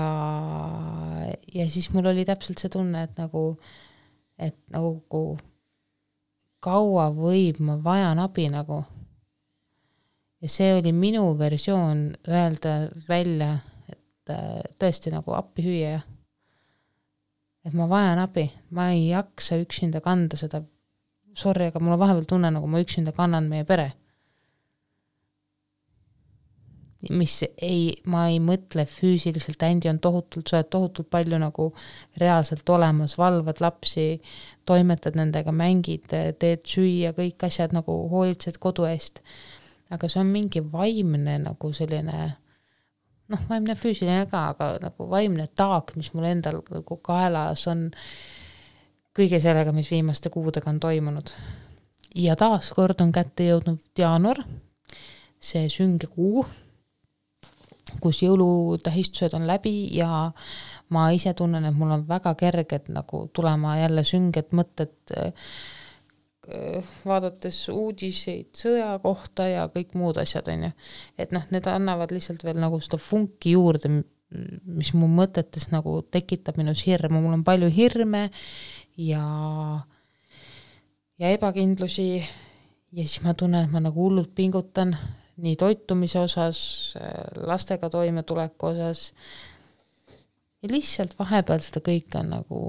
ja 1.53 1.69
siis 1.69 1.89
mul 1.95 2.11
oli 2.11 2.25
täpselt 2.27 2.61
see 2.61 2.71
tunne, 2.71 3.05
et 3.07 3.17
nagu, 3.19 3.55
et 4.37 4.57
nagu 4.73 5.23
kaua 6.61 7.09
võib, 7.15 7.61
ma 7.65 7.79
vajan 7.81 8.21
abi 8.21 8.47
nagu. 8.53 8.83
ja 10.41 10.49
see 10.49 10.71
oli 10.73 10.91
minu 10.93 11.25
versioon 11.37 12.11
öelda 12.27 12.89
välja, 13.07 13.57
et 14.21 14.33
äh, 14.35 14.59
tõesti 14.79 15.13
nagu 15.13 15.33
appi 15.37 15.65
hüüa. 15.65 16.01
et 17.65 17.73
ma 17.77 17.85
vajan 17.89 18.17
abi, 18.17 18.47
ma 18.73 18.89
ei 18.89 19.09
jaksa 19.11 19.59
üksinda 19.61 20.01
kanda 20.01 20.37
seda, 20.37 20.63
sorry, 21.37 21.67
aga 21.69 21.79
mul 21.79 21.93
on 21.93 21.99
vahepeal 22.01 22.25
tunne, 22.25 22.49
nagu 22.49 22.67
ma 22.67 22.81
üksinda 22.81 23.13
kannan 23.13 23.49
meie 23.49 23.65
pere 23.69 23.91
mis 27.09 27.39
ei, 27.61 27.93
ma 28.05 28.27
ei 28.29 28.37
mõtle 28.43 28.85
füüsiliselt, 28.89 29.63
Andy 29.65 29.89
on 29.89 29.99
tohutult, 30.03 30.49
sa 30.49 30.59
oled 30.59 30.69
tohutult 30.73 31.09
palju 31.13 31.39
nagu 31.41 31.71
reaalselt 32.21 32.69
olemas, 32.69 33.17
valvad 33.17 33.61
lapsi, 33.63 34.21
toimetad 34.69 35.17
nendega, 35.17 35.53
mängid, 35.55 36.05
teed 36.11 36.61
süüa, 36.67 37.15
kõik 37.17 37.47
asjad 37.47 37.73
nagu 37.73 37.95
hoolitsed 38.11 38.61
kodu 38.61 38.85
eest. 38.89 39.23
aga 39.91 40.07
see 40.07 40.21
on 40.21 40.29
mingi 40.31 40.61
vaimne 40.71 41.33
nagu 41.43 41.73
selline 41.75 42.19
noh, 43.31 43.41
vaimne, 43.49 43.75
füüsiline 43.79 44.25
ka, 44.31 44.47
aga 44.53 44.73
nagu 44.83 45.07
vaimne 45.09 45.47
taak, 45.57 45.95
mis 45.99 46.11
mul 46.15 46.29
endal 46.31 46.61
nagu 46.61 46.97
kaelas 47.03 47.65
on 47.71 47.89
kõige 49.17 49.41
sellega, 49.43 49.73
mis 49.75 49.91
viimaste 49.91 50.31
kuudega 50.33 50.69
on 50.71 50.79
toimunud. 50.79 51.31
ja 52.15 52.35
taaskord 52.35 53.01
on 53.01 53.11
kätte 53.11 53.47
jõudnud 53.47 53.79
jaanuar, 53.97 54.43
see 55.39 55.69
sünge 55.71 56.07
kuu 56.11 56.45
kus 57.99 58.21
jõulutähistused 58.23 59.33
on 59.35 59.47
läbi 59.49 59.89
ja 59.95 60.31
ma 60.93 61.09
ise 61.15 61.33
tunnen, 61.37 61.65
et 61.65 61.75
mul 61.75 61.91
on 61.97 62.07
väga 62.07 62.33
kerged 62.39 62.91
nagu 62.93 63.25
tulema 63.33 63.77
jälle 63.81 64.03
sünged 64.07 64.53
mõtted, 64.55 64.93
äh, 65.17 65.33
vaadates 67.05 67.57
uudiseid 67.71 68.51
sõja 68.57 68.93
kohta 69.03 69.47
ja 69.49 69.67
kõik 69.73 69.95
muud 69.99 70.19
asjad, 70.21 70.49
on 70.51 70.67
ju. 70.67 70.71
et 71.21 71.35
noh, 71.35 71.45
need 71.53 71.67
annavad 71.69 72.13
lihtsalt 72.13 72.43
veel 72.47 72.59
nagu 72.61 72.79
seda 72.83 72.99
funki 73.01 73.55
juurde, 73.55 73.91
mis 74.65 74.93
mu 74.95 75.09
mõtetes 75.11 75.69
nagu 75.73 75.99
tekitab 76.07 76.59
minus 76.59 76.85
hirmu, 76.87 77.19
mul 77.19 77.39
on 77.39 77.47
palju 77.47 77.67
hirme 77.73 78.29
ja, 78.99 79.25
ja 81.19 81.33
ebakindlusi 81.35 82.07
ja 82.91 83.03
siis 83.03 83.21
ma 83.25 83.35
tunnen, 83.37 83.65
et 83.65 83.73
ma 83.73 83.81
nagu 83.83 84.07
hullult 84.07 84.33
pingutan 84.35 84.95
nii 85.41 85.57
toitumise 85.59 86.19
osas, 86.21 86.61
lastega 87.35 87.89
toimetuleku 87.89 88.71
osas. 88.71 89.11
ja 90.61 90.69
lihtsalt 90.69 91.15
vahepeal 91.19 91.61
seda 91.63 91.81
kõike 91.85 92.19
on 92.19 92.33
nagu 92.35 92.59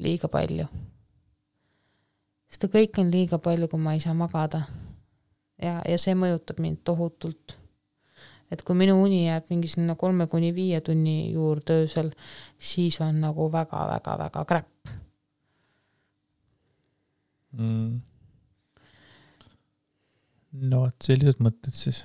liiga 0.00 0.28
palju. 0.32 0.68
Seda 2.52 2.70
kõike 2.72 3.02
on 3.02 3.12
liiga 3.12 3.38
palju, 3.42 3.68
kui 3.68 3.80
ma 3.82 3.94
ei 3.96 4.02
saa 4.04 4.14
magada. 4.14 4.64
ja, 5.62 5.80
ja 5.88 5.98
see 5.98 6.14
mõjutab 6.14 6.60
mind 6.60 6.82
tohutult. 6.84 7.56
et 8.50 8.62
kui 8.62 8.76
minu 8.78 8.98
uni 9.02 9.26
jääb 9.26 9.50
mingi 9.50 9.68
sinna 9.68 9.94
kolme 9.94 10.26
kuni 10.26 10.54
viie 10.54 10.80
tunni 10.80 11.32
juurde 11.32 11.82
öösel, 11.82 12.12
siis 12.58 13.00
on 13.00 13.20
nagu 13.20 13.50
väga-väga-väga 13.52 14.44
kräpp 14.44 14.92
mm 17.56 18.02
no 20.64 20.86
vot, 20.86 20.96
sellised 21.04 21.40
mõtted 21.44 21.74
siis. 21.76 22.02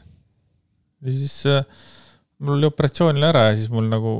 ja 1.02 1.16
siis 1.16 1.36
äh, 1.50 1.64
mul 2.44 2.58
oli 2.58 2.70
operatsioon 2.70 3.18
oli 3.18 3.28
ära 3.28 3.48
ja 3.50 3.58
siis 3.58 3.72
mul 3.74 3.88
nagu 3.92 4.16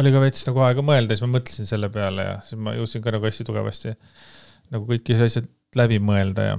oli 0.00 0.10
ka 0.10 0.22
veits 0.22 0.46
nagu 0.48 0.62
aega 0.66 0.82
mõelda, 0.86 1.14
siis 1.14 1.24
ma 1.24 1.36
mõtlesin 1.36 1.68
selle 1.70 1.90
peale 1.94 2.26
ja 2.26 2.38
siis 2.46 2.60
ma 2.60 2.74
jõudsin 2.74 3.04
ka 3.04 3.14
nagu 3.14 3.28
hästi 3.28 3.46
tugevasti 3.46 3.94
nagu 4.72 4.88
kõik 4.88 5.12
asjad 5.16 5.48
läbi 5.76 5.98
mõelda 5.98 6.48
ja, 6.48 6.56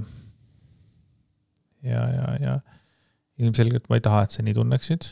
ja, 1.86 2.02
ja, 2.12 2.32
ja 2.40 2.56
ilmselgelt 3.42 3.88
ma 3.90 3.98
ei 3.98 4.04
taha, 4.04 4.24
et 4.24 4.36
sa 4.36 4.44
nii 4.44 4.56
tunneksid 4.56 5.08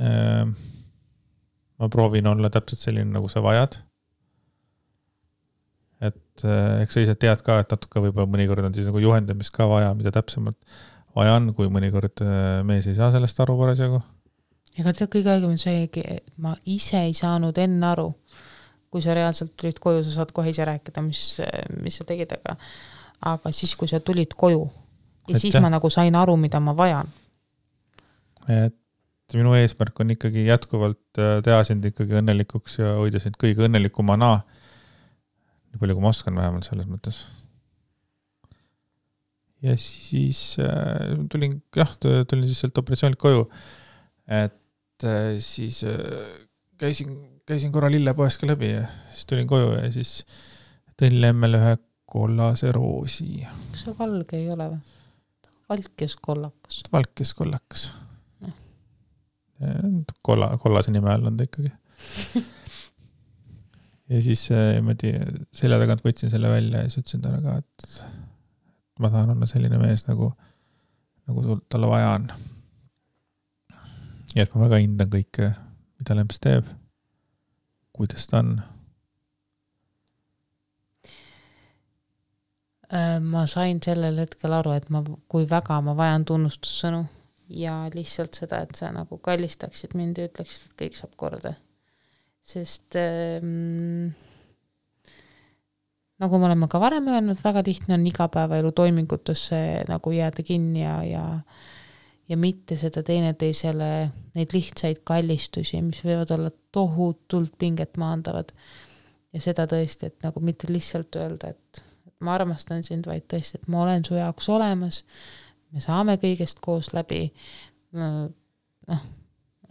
äh,. 0.00 0.46
ma 1.78 1.90
proovin 1.90 2.26
olla 2.30 2.50
täpselt 2.50 2.80
selline, 2.86 3.12
nagu 3.12 3.28
sa 3.30 3.42
vajad 3.44 3.82
et 6.02 6.44
eh, 6.44 6.82
eks 6.82 6.96
sa 6.96 7.04
ise 7.04 7.14
tead 7.20 7.44
ka, 7.46 7.60
et 7.62 7.70
natuke 7.72 8.02
võib-olla 8.02 8.30
mõnikord 8.30 8.66
on 8.66 8.74
siis 8.76 8.88
nagu 8.88 9.02
juhendamist 9.02 9.54
ka 9.54 9.68
vaja, 9.70 9.92
mida 9.96 10.12
täpsemalt 10.14 10.58
vaja 11.14 11.36
on, 11.38 11.52
kui 11.56 11.70
mõnikord 11.72 12.24
eh, 12.24 12.60
mees 12.66 12.88
ei 12.90 12.98
saa 12.98 13.12
sellest 13.14 13.40
aru 13.44 13.56
parasjagu. 13.60 14.00
ega 14.74 14.92
tead, 14.92 15.10
kõige 15.12 15.36
õigem 15.36 15.54
on 15.54 15.60
seegi, 15.60 16.04
et 16.18 16.26
ma 16.42 16.56
ise 16.70 17.04
ei 17.06 17.14
saanud 17.16 17.58
enne 17.62 17.90
aru, 17.92 18.08
kui 18.94 19.02
sa 19.02 19.16
reaalselt 19.16 19.56
tulid 19.58 19.80
koju, 19.82 20.04
sa 20.06 20.20
saad 20.20 20.30
kohe 20.34 20.52
ise 20.54 20.64
rääkida, 20.68 21.02
mis, 21.02 21.24
mis 21.82 21.98
sa 21.98 22.06
tegid, 22.06 22.30
aga 22.38 22.54
aga 23.34 23.52
siis, 23.56 23.74
kui 23.78 23.90
sa 23.90 23.98
tulid 24.04 24.36
koju 24.38 24.62
ja 25.28 25.34
et 25.34 25.40
siis 25.40 25.54
jah. 25.54 25.62
ma 25.64 25.72
nagu 25.72 25.90
sain 25.90 26.14
aru, 26.14 26.36
mida 26.40 26.60
ma 26.62 26.74
vajan. 26.76 27.10
et 28.48 29.34
minu 29.34 29.54
eesmärk 29.56 30.00
on 30.04 30.12
ikkagi 30.14 30.44
jätkuvalt 30.46 31.18
eh, 31.18 31.38
teha 31.44 31.62
sind 31.64 31.86
ikkagi 31.88 32.20
õnnelikuks 32.20 32.78
ja 32.82 32.92
hoida 33.00 33.22
sind 33.22 33.38
kõige 33.40 33.64
õnnelikumana 33.66 34.36
nii 35.74 35.80
palju, 35.80 35.96
kui 35.96 36.04
ma 36.04 36.12
oskan 36.12 36.36
vähemalt 36.38 36.68
selles 36.68 36.86
mõttes. 36.90 37.24
ja 39.64 39.74
siis 39.80 40.58
äh, 40.60 41.16
tulin, 41.32 41.58
jah, 41.76 41.90
tulin 41.98 42.46
siis 42.46 42.60
sealt 42.62 42.78
operatsioonilt 42.78 43.20
koju. 43.20 43.48
et 44.28 45.08
äh, 45.08 45.34
siis 45.40 45.82
äh, 45.88 46.44
käisin, 46.78 47.16
käisin 47.48 47.72
korra 47.72 47.90
lillepoest 47.92 48.40
ka 48.40 48.48
läbi 48.48 48.70
ja 48.70 48.86
siis 49.12 49.26
tulin 49.30 49.48
koju 49.48 49.72
ja 49.76 49.90
siis 49.92 50.22
tõin 51.00 51.20
Lemmele 51.20 51.60
ühe 51.60 51.76
kollase 52.14 52.72
roosi. 52.72 53.46
kas 53.72 53.86
see 53.86 53.96
valge 53.98 54.38
ei 54.38 54.50
ole 54.54 54.70
või? 54.74 54.82
valkes 55.68 56.16
kollakas. 56.16 56.82
valkes 56.92 57.34
kollakas. 57.34 57.92
kolla, 60.22 60.56
kollase 60.60 60.92
nime 60.92 61.12
all 61.12 61.26
on 61.30 61.36
ta 61.36 61.46
ikkagi 61.48 61.72
ja 64.10 64.22
siis 64.22 64.46
äh, 64.52 64.74
niimoodi 64.76 65.12
selja 65.56 65.78
tagant 65.80 66.04
võtsin 66.04 66.32
selle 66.32 66.50
välja 66.52 66.84
ja 66.84 66.90
siis 66.90 67.04
ütlesin 67.04 67.24
talle 67.24 67.40
ka, 67.44 67.56
et 67.62 69.00
ma 69.00 69.10
tahan 69.10 69.34
olla 69.34 69.48
selline 69.48 69.78
mees, 69.80 70.06
nagu, 70.08 70.30
nagu 71.28 71.58
talle 71.72 71.88
vaja 71.90 72.14
on. 72.18 72.28
ja 74.34 74.44
et 74.44 74.54
ma 74.54 74.66
väga 74.66 74.82
hindan 74.82 75.12
kõike, 75.12 75.52
mida 75.98 76.18
Lemps 76.18 76.42
teeb, 76.42 76.68
kuidas 77.94 78.28
ta 78.30 78.42
on. 78.42 78.54
Äh, 82.94 83.18
ma 83.20 83.46
sain 83.50 83.80
sellel 83.82 84.18
hetkel 84.22 84.52
aru, 84.52 84.74
et 84.76 84.90
ma, 84.92 85.02
kui 85.30 85.46
väga 85.50 85.80
ma 85.82 85.96
vajan 85.98 86.26
tunnustussõnu 86.28 87.04
ja 87.54 87.84
lihtsalt 87.94 88.36
seda, 88.38 88.64
et 88.64 88.74
sa 88.78 88.90
nagu 88.94 89.18
kallistaksid 89.22 89.96
mind 89.98 90.20
ja 90.20 90.28
ütleksid, 90.30 90.68
et 90.68 90.82
kõik 90.84 90.98
saab 90.98 91.14
korda 91.20 91.54
sest 92.44 92.96
ähm, 93.00 94.12
nagu 96.20 96.38
me 96.38 96.48
oleme 96.50 96.68
ka 96.68 96.80
varem 96.80 97.08
öelnud, 97.08 97.40
väga 97.40 97.64
lihtne 97.66 97.96
on 97.96 98.06
igapäevaelu 98.06 98.72
toimingutesse 98.76 99.84
nagu 99.88 100.12
jääda 100.12 100.44
kinni 100.44 100.84
ja, 100.84 100.98
ja 101.08 101.24
ja 102.28 102.36
mitte 102.36 102.76
seda 102.76 103.02
teineteisele, 103.04 103.88
neid 104.34 104.54
lihtsaid 104.56 105.02
kallistusi, 105.04 105.80
mis 105.84 106.00
võivad 106.04 106.30
olla 106.34 106.50
tohutult 106.72 107.52
pinget 107.58 107.98
maandavad. 108.00 108.52
ja 109.34 109.40
seda 109.42 109.66
tõesti, 109.66 110.06
et 110.06 110.22
nagu 110.22 110.40
mitte 110.40 110.68
lihtsalt 110.70 111.16
öelda, 111.18 111.50
et, 111.50 111.82
ma 112.22 112.36
armastan 112.38 112.84
sind, 112.86 113.08
vaid 113.10 113.26
tõesti, 113.28 113.58
et 113.58 113.68
ma 113.68 113.82
olen 113.82 114.04
su 114.06 114.14
jaoks 114.14 114.48
olemas, 114.48 115.02
me 115.74 115.82
saame 115.82 116.14
kõigest 116.22 116.62
koos 116.62 116.92
läbi, 116.94 117.26
noh, 117.98 119.02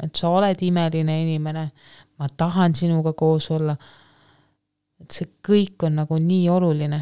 et 0.03 0.19
sa 0.19 0.29
oled 0.35 0.61
imeline 0.67 1.15
inimene, 1.23 1.65
ma 2.19 2.29
tahan 2.37 2.75
sinuga 2.75 3.13
koos 3.13 3.49
olla. 3.51 3.75
et 5.03 5.11
see 5.11 5.27
kõik 5.43 5.83
on 5.83 5.97
nagu 5.99 6.17
nii 6.19 6.49
oluline. 6.49 7.01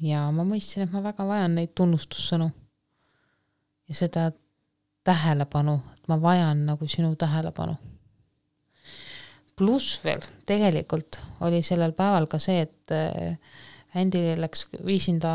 ja 0.00 0.30
ma 0.30 0.44
mõistsin, 0.44 0.86
et 0.86 0.92
ma 0.92 1.02
väga 1.02 1.26
vajan 1.26 1.54
neid 1.58 1.74
tunnustussõnu. 1.74 2.50
Ja 3.92 3.96
seda 3.96 4.30
tähelepanu, 5.04 5.78
et 5.96 6.08
ma 6.08 6.16
vajan 6.22 6.64
nagu 6.66 6.88
sinu 6.88 7.14
tähelepanu. 7.18 7.76
pluss 9.56 10.00
veel 10.04 10.22
tegelikult 10.48 11.18
oli 11.44 11.60
sellel 11.62 11.92
päeval 11.92 12.26
ka 12.26 12.38
see, 12.40 12.62
et 12.64 12.94
äh, 12.96 13.36
Andy 13.94 14.32
läks, 14.40 14.64
viisin 14.86 15.20
ta 15.20 15.34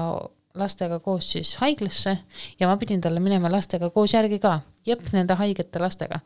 lastega 0.57 0.97
koos 1.05 1.29
siis 1.35 1.53
haiglasse 1.61 2.15
ja 2.59 2.67
ma 2.67 2.79
pidin 2.81 3.01
talle 3.01 3.21
minema 3.21 3.51
lastega 3.51 3.91
koos 3.93 4.15
järgi 4.15 4.39
ka, 4.41 4.57
jep, 4.89 5.05
nende 5.13 5.37
haigete 5.37 5.79
lastega. 5.79 6.19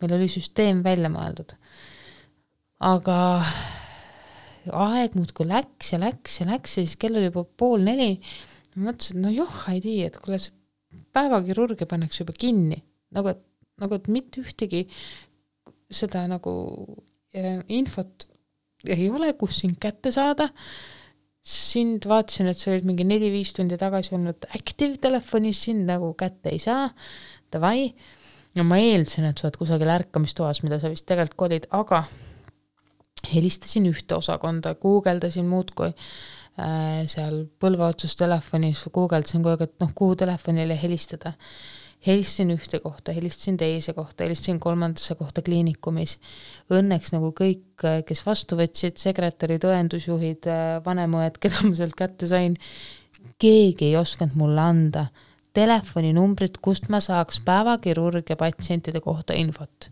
meil 0.00 0.16
oli 0.18 0.28
süsteem 0.28 0.82
välja 0.84 1.08
mõeldud. 1.14 1.54
aga 2.80 3.18
aeg 4.72 5.14
muudkui 5.14 5.46
läks 5.48 5.92
ja 5.94 6.02
läks 6.02 6.40
ja 6.40 6.50
läks 6.50 6.76
ja 6.76 6.82
siis 6.82 6.98
kell 6.98 7.16
oli 7.16 7.30
juba 7.30 7.46
pool 7.56 7.86
neli. 7.86 8.18
ma 8.74 8.90
mõtlesin, 8.90 9.18
et 9.18 9.22
no 9.22 9.34
joh, 9.34 9.64
ei 9.70 9.80
tea, 9.84 10.10
et 10.10 10.18
kuule, 10.22 10.42
see 10.42 10.57
päevakirurgia 11.14 11.88
pannakse 11.90 12.22
juba 12.22 12.34
kinni, 12.38 12.82
nagu 13.14 13.32
et 13.32 13.44
nagu, 13.82 13.98
et 13.98 14.10
mitte 14.12 14.42
ühtegi 14.42 14.84
seda 15.88 16.24
nagu 16.30 16.52
äh, 17.36 17.60
infot 17.72 18.26
ei 18.88 19.08
ole, 19.10 19.32
kus 19.38 19.62
sind 19.62 19.78
kätte 19.82 20.12
saada. 20.14 20.50
sind 21.48 22.04
vaatasin, 22.04 22.50
et 22.50 22.58
sa 22.60 22.68
olid 22.74 22.84
mingi 22.84 23.06
neli-viis 23.08 23.54
tundi 23.56 23.78
tagasi 23.80 24.12
olnud 24.18 24.44
active 24.52 24.98
telefonis, 25.00 25.62
sind 25.64 25.86
nagu 25.88 26.10
kätte 26.18 26.52
ei 26.52 26.58
saa. 26.60 26.90
Davai. 27.52 27.88
no 28.56 28.64
ma 28.68 28.76
eeldasin, 28.82 29.24
et 29.24 29.38
sa 29.38 29.46
oled 29.46 29.56
kusagil 29.56 29.88
ärkamistoas, 29.88 30.60
mida 30.64 30.80
sa 30.82 30.90
vist 30.92 31.06
tegelikult 31.08 31.38
kolid, 31.40 31.68
aga 31.72 32.02
helistasin 33.32 33.88
ühte 33.88 34.18
osakonda, 34.18 34.74
guugeldasin 34.82 35.48
muudkui 35.48 35.94
seal 37.06 37.44
põlve 37.60 37.84
otsas 37.86 38.16
telefonis, 38.18 38.84
guugeldasin 38.94 39.44
kogu 39.44 39.54
aeg, 39.54 39.68
et 39.68 39.84
noh, 39.84 39.92
kuhu 39.94 40.16
telefonile 40.18 40.78
helistada 40.80 41.36
helistasin 42.06 42.52
ühte 42.54 42.78
kohta, 42.82 43.12
helistasin 43.12 43.56
teise 43.58 43.92
kohta, 43.92 44.24
helistasin 44.24 44.60
kolmandasse 44.62 45.14
kohta 45.18 45.42
kliinikumis. 45.42 46.16
Õnneks 46.70 47.12
nagu 47.14 47.32
kõik, 47.36 47.82
kes 48.06 48.22
vastu 48.26 48.58
võtsid, 48.58 48.98
sekretärid, 49.00 49.66
õendusjuhid, 49.66 50.46
vanemõed, 50.84 51.40
keda 51.42 51.64
ma 51.66 51.74
sealt 51.78 51.96
kätte 51.98 52.30
sain, 52.30 52.54
keegi 53.42 53.90
ei 53.90 53.96
osanud 53.98 54.38
mulle 54.38 54.62
anda 54.62 55.08
telefoninumbrit, 55.58 56.60
kust 56.62 56.86
ma 56.92 57.00
saaks 57.02 57.40
päevakirurgia 57.46 58.38
patsientide 58.38 59.02
kohta 59.02 59.34
infot. 59.34 59.90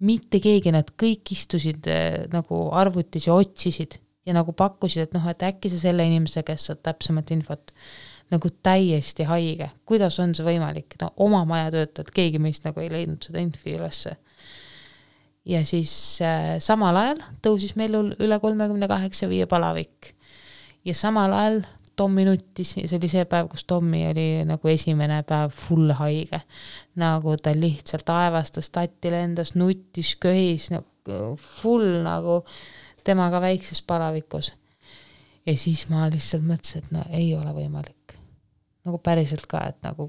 mitte 0.00 0.38
keegi, 0.40 0.70
nad 0.72 0.88
kõik 0.96 1.28
istusid 1.34 1.84
äh, 1.92 2.22
nagu 2.32 2.70
arvutis 2.72 3.26
ja 3.26 3.34
otsisid 3.36 3.98
ja 4.30 4.36
nagu 4.36 4.54
pakkusid, 4.54 5.08
et 5.08 5.16
noh, 5.16 5.26
et 5.30 5.42
äkki 5.42 5.72
sa 5.72 5.80
selle 5.82 6.06
inimese 6.06 6.44
käest 6.46 6.70
saad 6.70 6.84
täpsemat 6.86 7.32
infot 7.34 7.74
nagu 8.30 8.50
täiesti 8.62 9.26
haige, 9.26 9.72
kuidas 9.88 10.20
on 10.22 10.36
see 10.38 10.46
võimalik, 10.46 10.94
no 11.02 11.10
oma 11.24 11.42
maja 11.48 11.72
töötajad, 11.74 12.12
keegi 12.14 12.38
meist 12.42 12.66
nagu 12.68 12.82
ei 12.82 12.90
leidnud 12.92 13.26
seda 13.26 13.42
infi 13.42 13.74
ülesse. 13.74 14.14
ja 15.50 15.64
siis 15.66 15.92
äh, 16.22 16.60
samal 16.62 16.96
ajal 17.00 17.24
tõusis 17.42 17.74
meil 17.80 17.96
üle 17.96 18.38
kolmekümne 18.38 18.86
kaheksa 18.88 19.26
viie 19.28 19.48
palavik 19.50 20.14
ja 20.84 20.94
samal 20.94 21.34
ajal 21.34 21.62
Tommi 22.00 22.22
nuttis 22.24 22.76
ja 22.78 22.86
see 22.88 22.96
oli 22.96 23.08
see 23.12 23.26
päev, 23.28 23.50
kus 23.52 23.66
Tommi 23.68 23.98
oli 24.08 24.28
nagu 24.48 24.68
esimene 24.72 25.18
päev 25.28 25.50
full 25.52 25.90
haige. 25.98 26.38
nagu 26.96 27.34
ta 27.36 27.52
lihtsalt 27.52 28.08
aevastas, 28.08 28.70
tatti 28.72 29.10
lendas, 29.12 29.52
nuttis, 29.58 30.14
köhis 30.16 30.70
nagu 30.72 31.34
full 31.36 31.98
nagu 32.06 32.38
temaga 33.04 33.40
väikses 33.40 33.82
palavikus. 33.82 34.52
ja 35.46 35.56
siis 35.56 35.86
ma 35.88 36.08
lihtsalt 36.10 36.44
mõtlesin, 36.44 36.84
et 36.84 36.90
no 36.94 37.04
ei 37.16 37.34
ole 37.34 37.52
võimalik 37.56 38.16
nagu 38.86 39.00
päriselt 39.02 39.46
ka, 39.50 39.62
et 39.70 39.78
nagu, 39.84 40.08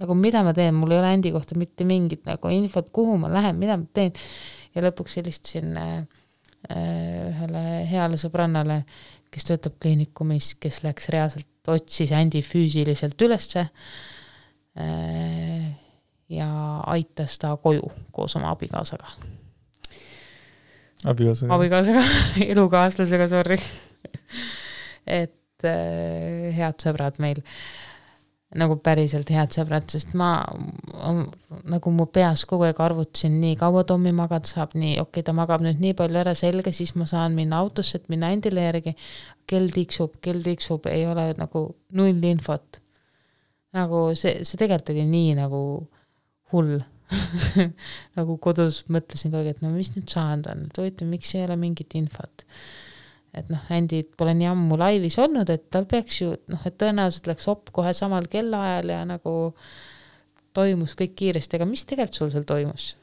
nagu 0.00 0.16
mida 0.18 0.42
ma 0.46 0.54
teen, 0.56 0.74
mul 0.76 0.94
ei 0.94 1.00
ole 1.00 1.12
Andy 1.14 1.32
kohta 1.34 1.58
mitte 1.58 1.86
mingit 1.88 2.26
nagu 2.28 2.50
infot, 2.54 2.90
kuhu 2.94 3.18
ma 3.22 3.30
lähen, 3.32 3.58
mida 3.60 3.78
ma 3.80 3.86
teen. 3.94 4.12
ja 4.74 4.84
lõpuks 4.84 5.16
helistasin 5.18 5.76
äh, 5.78 5.96
äh, 6.70 7.28
ühele 7.30 7.64
heale 7.90 8.18
sõbrannale, 8.20 8.82
kes 9.30 9.46
töötab 9.48 9.78
kliinikumis, 9.82 10.54
kes 10.62 10.82
läks 10.86 11.10
reaalselt, 11.14 11.48
otsis 11.70 12.12
Andy 12.16 12.42
füüsiliselt 12.42 13.22
ülesse 13.22 13.66
äh, 14.78 15.68
ja 16.30 16.50
aitas 16.90 17.38
ta 17.38 17.56
koju 17.56 17.92
koos 18.14 18.36
oma 18.38 18.54
abikaasaga. 18.54 19.14
Abikaasaga? 21.04 21.54
abikaasaga 21.56 22.04
elukaaslasega, 22.52 23.30
sorry 23.32 23.60
et 25.06 25.66
äh, 25.66 26.50
head 26.56 26.82
sõbrad 26.82 27.18
meil, 27.22 27.40
nagu 28.58 28.76
päriselt 28.82 29.30
head 29.30 29.54
sõbrad, 29.54 29.86
sest 29.92 30.16
ma 30.18 30.32
nagu 31.70 31.92
mu 31.94 32.06
peas 32.10 32.42
kogu 32.50 32.66
aeg 32.66 32.80
arvutasin, 32.82 33.36
nii 33.42 33.58
kaua 33.60 33.84
Tommi 33.86 34.12
magada 34.16 34.50
saab, 34.50 34.74
nii 34.74 34.96
okei 34.98 35.20
okay,, 35.20 35.26
ta 35.26 35.34
magab 35.36 35.62
nüüd 35.64 35.82
nii 35.82 35.94
palju 35.98 36.22
ära, 36.22 36.34
selge, 36.38 36.74
siis 36.74 36.96
ma 36.98 37.06
saan 37.10 37.36
minna 37.38 37.60
autosse, 37.62 38.00
et 38.00 38.10
minna 38.12 38.32
endile 38.34 38.66
järgi. 38.66 38.96
kell 39.50 39.70
tiksub, 39.74 40.18
kell 40.22 40.42
tiksub, 40.42 40.86
ei 40.86 41.06
ole 41.10 41.32
nagu 41.38 41.64
null 41.98 42.24
infot. 42.30 42.80
nagu 43.74 44.10
see, 44.18 44.42
see 44.42 44.58
tegelikult 44.58 44.96
oli 44.96 45.06
nii 45.06 45.34
nagu 45.38 45.60
hull 46.52 46.80
nagu 48.18 48.36
kodus 48.42 48.84
mõtlesin 48.88 49.32
kogu 49.32 49.42
aeg, 49.42 49.56
et 49.56 49.64
no 49.64 49.72
mis 49.74 49.92
nüüd 49.96 50.08
saanud 50.10 50.46
on, 50.52 50.68
et 50.68 50.80
huvitav, 50.82 51.10
miks 51.10 51.34
ei 51.34 51.44
ole 51.46 51.58
mingit 51.60 51.98
infot 51.98 52.46
et 53.36 53.50
noh, 53.50 53.62
Andy 53.72 54.02
pole 54.18 54.34
nii 54.36 54.48
ammu 54.50 54.78
laivis 54.80 55.16
olnud, 55.22 55.50
et 55.52 55.68
tal 55.72 55.86
peaks 55.90 56.20
ju 56.22 56.32
noh, 56.50 56.62
et 56.66 56.76
tõenäoliselt 56.80 57.30
läks 57.30 57.46
op 57.50 57.70
kohe 57.74 57.92
samal 57.96 58.26
kellaajal 58.30 58.94
ja 58.94 59.00
nagu 59.08 59.34
toimus 60.56 60.96
kõik 60.98 61.14
kiiresti, 61.18 61.58
aga 61.58 61.68
mis 61.68 61.86
tegelikult 61.86 62.18
sul 62.18 62.32
seal 62.34 62.46
toimus? 62.48 62.94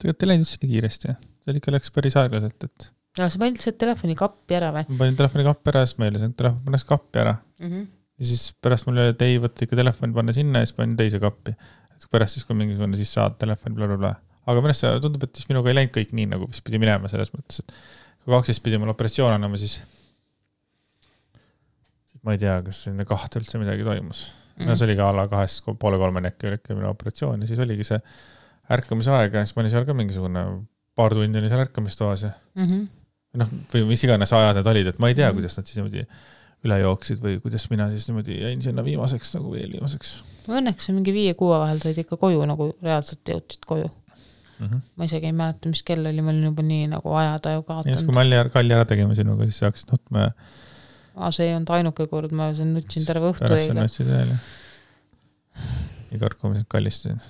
tegelikult 0.00 0.24
ei 0.24 0.32
läinud 0.32 0.46
üldse 0.46 0.60
nii 0.60 0.72
kiiresti, 0.74 1.14
see 1.44 1.60
ikka 1.60 1.74
läks 1.76 1.94
päris 1.94 2.16
aeglaselt, 2.20 2.68
et. 2.68 2.90
no 3.20 3.28
sa 3.32 3.40
panid 3.40 3.58
lihtsalt 3.58 3.80
telefoni 3.80 4.16
kappi 4.18 4.58
ära 4.58 4.70
või? 4.76 4.84
ma 4.90 5.00
panin 5.04 5.16
telefoni 5.18 5.46
kappi 5.48 5.72
ära, 5.72 5.86
siis 5.86 6.00
ma 6.00 6.08
helistasin, 6.08 6.34
et 6.34 6.40
telefon 6.42 6.62
pannakse 6.68 6.88
kappi 6.88 7.22
ära 7.24 7.34
mm. 7.40 7.66
-hmm. 7.72 7.86
ja 8.20 8.30
siis 8.32 8.46
pärast 8.60 8.88
mul 8.88 9.00
oli, 9.00 9.14
et 9.14 9.24
ei, 9.26 9.40
võta 9.42 9.64
ikka 9.64 9.80
telefon, 9.80 10.16
panna 10.16 10.36
sinna 10.36 10.62
ja 10.62 10.68
siis 10.68 10.76
panin 10.76 10.96
teise 11.00 11.20
kappi. 11.22 11.56
Pärast 12.08 12.38
siis, 12.38 12.46
kui 12.48 12.56
mingisugune, 12.56 12.96
siis 12.96 13.12
saad 13.12 13.36
telefoni 13.40 13.76
blablabla. 13.76 14.14
aga 14.46 14.60
minu 14.64 14.72
arust 14.72 15.04
tundub, 15.04 15.24
et 15.26 15.36
siis 15.36 15.48
minuga 15.50 15.70
ei 15.70 15.76
läinud 15.76 15.94
kõik 15.94 16.14
nii, 16.16 16.26
nagu 16.32 16.48
vist 16.48 16.64
pidi 16.64 16.80
minema 16.80 17.10
selles 17.12 17.32
mõttes, 17.34 17.60
et 17.60 17.74
kui 18.24 18.34
kaksteist 18.34 18.62
pidi 18.64 18.80
mul 18.80 18.92
operatsioon 18.94 19.36
olema, 19.36 19.60
siis, 19.60 19.80
siis 22.10 22.20
ma 22.24 22.36
ei 22.36 22.40
tea, 22.42 22.56
kas 22.66 22.86
enne 22.90 23.06
kahte 23.08 23.42
üldse 23.42 23.60
midagi 23.60 23.86
toimus 23.86 24.30
mm. 24.60 24.64
-hmm. 24.64 24.68
no 24.68 24.76
see 24.76 24.88
oli 24.88 24.96
ka 24.96 25.08
a 25.08 25.16
la 25.16 25.28
kahest 25.28 25.64
poole 25.78 25.98
kolmeni 25.98 26.32
äkki 26.32 26.48
oli 26.48 26.60
ikka 26.60 26.74
minu 26.74 26.90
operatsioon 26.90 27.40
ja 27.40 27.46
siis 27.46 27.58
oligi 27.58 27.84
see 27.84 28.00
ärkamisaeg 28.76 29.34
ja 29.34 29.44
siis 29.44 29.56
ma 29.56 29.62
olin 29.62 29.70
seal 29.70 29.86
ka 29.88 29.94
mingisugune 29.94 30.44
paar 30.94 31.14
tundi 31.14 31.38
olin 31.38 31.52
seal 31.52 31.64
ärkamistoas 31.64 32.22
ja 32.22 32.32
mm 32.54 32.66
-hmm. 32.66 32.88
noh, 33.42 33.48
või 33.74 33.86
mis 33.92 34.04
iganes 34.04 34.32
ajad 34.32 34.60
need 34.60 34.70
olid, 34.74 34.92
et 34.92 34.98
ma 34.98 35.08
ei 35.08 35.14
tea 35.14 35.26
mm, 35.26 35.30
-hmm. 35.30 35.40
kuidas 35.40 35.56
nad 35.56 35.66
siis 35.66 35.76
niimoodi 35.76 36.06
üle 36.66 36.76
jooksid 36.82 37.22
või 37.22 37.38
kuidas 37.40 37.64
mina 37.72 37.88
siis 37.92 38.08
niimoodi 38.08 38.36
jäin 38.42 38.60
sinna 38.64 38.84
viimaseks 38.84 39.32
nagu 39.36 39.52
veel 39.54 39.72
viimaseks. 39.72 40.12
Õnneks 40.50 40.90
mingi 40.92 41.14
viie-kuue 41.14 41.56
vahel 41.62 41.80
said 41.82 41.98
ikka 42.02 42.18
koju 42.20 42.44
nagu 42.48 42.70
reaalselt 42.84 43.32
jõudsid 43.32 43.64
koju 43.68 43.88
mm. 44.60 44.66
-hmm. 44.66 44.80
ma 44.96 45.08
isegi 45.08 45.30
ei 45.30 45.36
mäleta, 45.36 45.72
mis 45.72 45.82
kell 45.86 46.06
oli, 46.06 46.22
ma 46.24 46.32
olin 46.34 46.48
juba 46.50 46.64
nii 46.66 46.88
nagu 46.92 47.14
ajataju 47.22 47.62
kaotanud. 47.62 47.96
siis, 47.96 48.06
kui 48.06 48.16
Malli, 48.16 48.42
Kalli 48.52 48.76
ära 48.76 48.84
tegime 48.88 49.16
sinuga, 49.18 49.48
siis 49.48 49.60
sa 49.62 49.70
hakkasid 49.70 49.94
nutma 49.94 50.26
ja. 50.26 50.30
aa, 51.16 51.30
see 51.36 51.48
ei 51.48 51.56
olnud 51.56 51.74
ainuke 51.76 52.06
kord, 52.12 52.34
ma 52.36 52.50
nutsin 52.72 53.08
terve 53.08 53.32
õhtu 53.32 53.50
eile. 53.56 53.80
nutsid 53.80 54.10
veel, 54.10 54.34
jah. 54.34 55.74
iga 56.10 56.24
kord, 56.26 56.40
kui 56.40 56.52
ma 56.52 56.60
sind 56.60 56.70
kallistasin. 56.76 57.20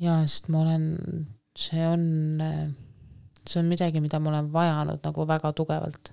jaa, 0.00 0.20
sest 0.26 0.52
ma 0.52 0.64
olen, 0.66 0.86
see 1.58 1.86
on, 1.86 2.06
see 3.48 3.60
on 3.62 3.70
midagi, 3.72 4.02
mida 4.04 4.20
ma 4.20 4.34
olen 4.34 4.52
vajanud 4.52 5.04
nagu 5.06 5.26
väga 5.26 5.52
tugevalt. 5.56 6.12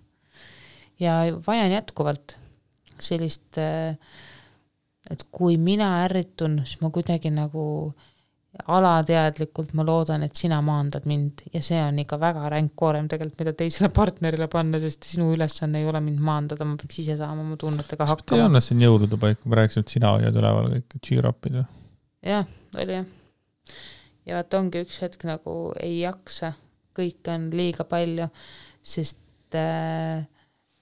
ja 0.99 1.19
vajan 1.47 1.71
jätkuvalt 1.71 2.37
sellist 2.99 3.57
äh, 3.61 3.97
et 5.11 5.25
kui 5.31 5.57
mina 5.61 5.89
ärritun, 6.05 6.61
siis 6.65 6.81
ma 6.83 6.91
kuidagi 6.93 7.31
nagu 7.33 7.63
alateadlikult 8.73 9.75
ma 9.77 9.83
loodan, 9.85 10.23
et 10.25 10.39
sina 10.39 10.57
maandad 10.65 11.05
mind 11.09 11.43
ja 11.53 11.61
see 11.61 11.77
on 11.83 11.99
ikka 12.01 12.17
väga 12.19 12.47
ränk 12.49 12.73
koorem 12.79 13.09
tegelikult, 13.11 13.43
mida 13.43 13.53
teisele 13.59 13.91
partnerile 13.93 14.47
panna, 14.49 14.79
sest 14.81 15.05
sinu 15.05 15.29
ülesanne 15.35 15.83
ei 15.83 15.89
ole 15.89 16.01
mind 16.03 16.23
maandada, 16.25 16.65
ma 16.65 16.77
peaks 16.79 17.03
ise 17.03 17.19
saama 17.19 17.43
oma 17.43 17.57
tunnetega 17.61 18.07
hakkama. 18.09 18.39
ei 18.39 18.47
olnud 18.47 18.65
siin 18.65 18.81
jõulude 18.81 19.19
paiku, 19.21 19.51
ma 19.51 19.61
rääkisin, 19.61 19.85
et 19.85 19.93
sina 19.93 20.15
hoiad 20.15 20.41
üleval 20.41 20.71
kõik 20.73 20.97
või? 21.45 21.65
jah, 22.25 22.49
oli 22.81 22.97
jah. 22.97 23.11
ja 24.25 24.39
vot 24.39 24.57
ongi 24.61 24.81
üks 24.87 24.97
hetk 25.05 25.27
nagu 25.29 25.57
ei 25.83 25.99
jaksa, 26.01 26.55
kõike 26.97 27.33
on 27.33 27.49
liiga 27.53 27.85
palju, 27.87 28.27
sest 28.81 29.55
äh, 29.55 30.25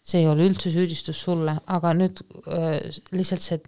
see 0.06 0.22
ei 0.24 0.30
ole 0.30 0.48
üldse 0.50 0.72
süüdistus 0.74 1.22
sulle, 1.28 1.60
aga 1.66 1.94
nüüd 1.98 2.22
äh, 2.48 2.80
lihtsalt 3.12 3.46
see 3.46 3.62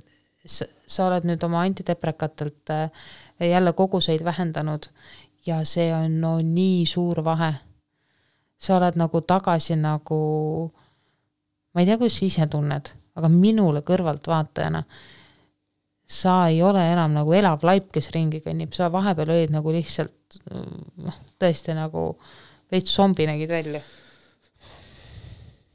sa 0.48 1.08
oled 1.08 1.26
nüüd 1.28 1.44
oma 1.44 1.62
antideprekatelt 1.68 2.72
äh, 2.72 2.90
jälle 3.44 3.74
koguseid 3.74 4.24
vähendanud 4.24 4.88
ja 5.46 5.62
see 5.66 5.90
on 5.96 6.22
no 6.22 6.38
nii 6.42 6.86
suur 6.86 7.24
vahe. 7.24 7.54
sa 8.58 8.78
oled 8.78 8.96
nagu 8.98 9.22
tagasi 9.22 9.76
nagu, 9.78 10.18
ma 11.74 11.82
ei 11.82 11.86
tea, 11.86 11.98
kuidas 11.98 12.16
sa 12.18 12.26
ise 12.26 12.48
tunned, 12.50 12.90
aga 13.16 13.30
minule 13.30 13.84
kõrvaltvaatajana 13.86 14.82
sa 16.08 16.48
ei 16.48 16.62
ole 16.64 16.84
enam 16.94 17.14
nagu 17.18 17.34
elav 17.36 17.64
laip, 17.68 17.92
kes 17.92 18.12
ringi 18.16 18.40
kõnnib, 18.46 18.72
sa 18.76 18.88
vahepeal 18.92 19.34
olid 19.36 19.54
nagu 19.54 19.74
lihtsalt 19.76 20.40
noh, 21.04 21.20
tõesti 21.40 21.76
nagu 21.76 22.10
veits 22.72 22.96
zombi 22.96 23.28
nägid 23.28 23.52
välja. 23.52 23.84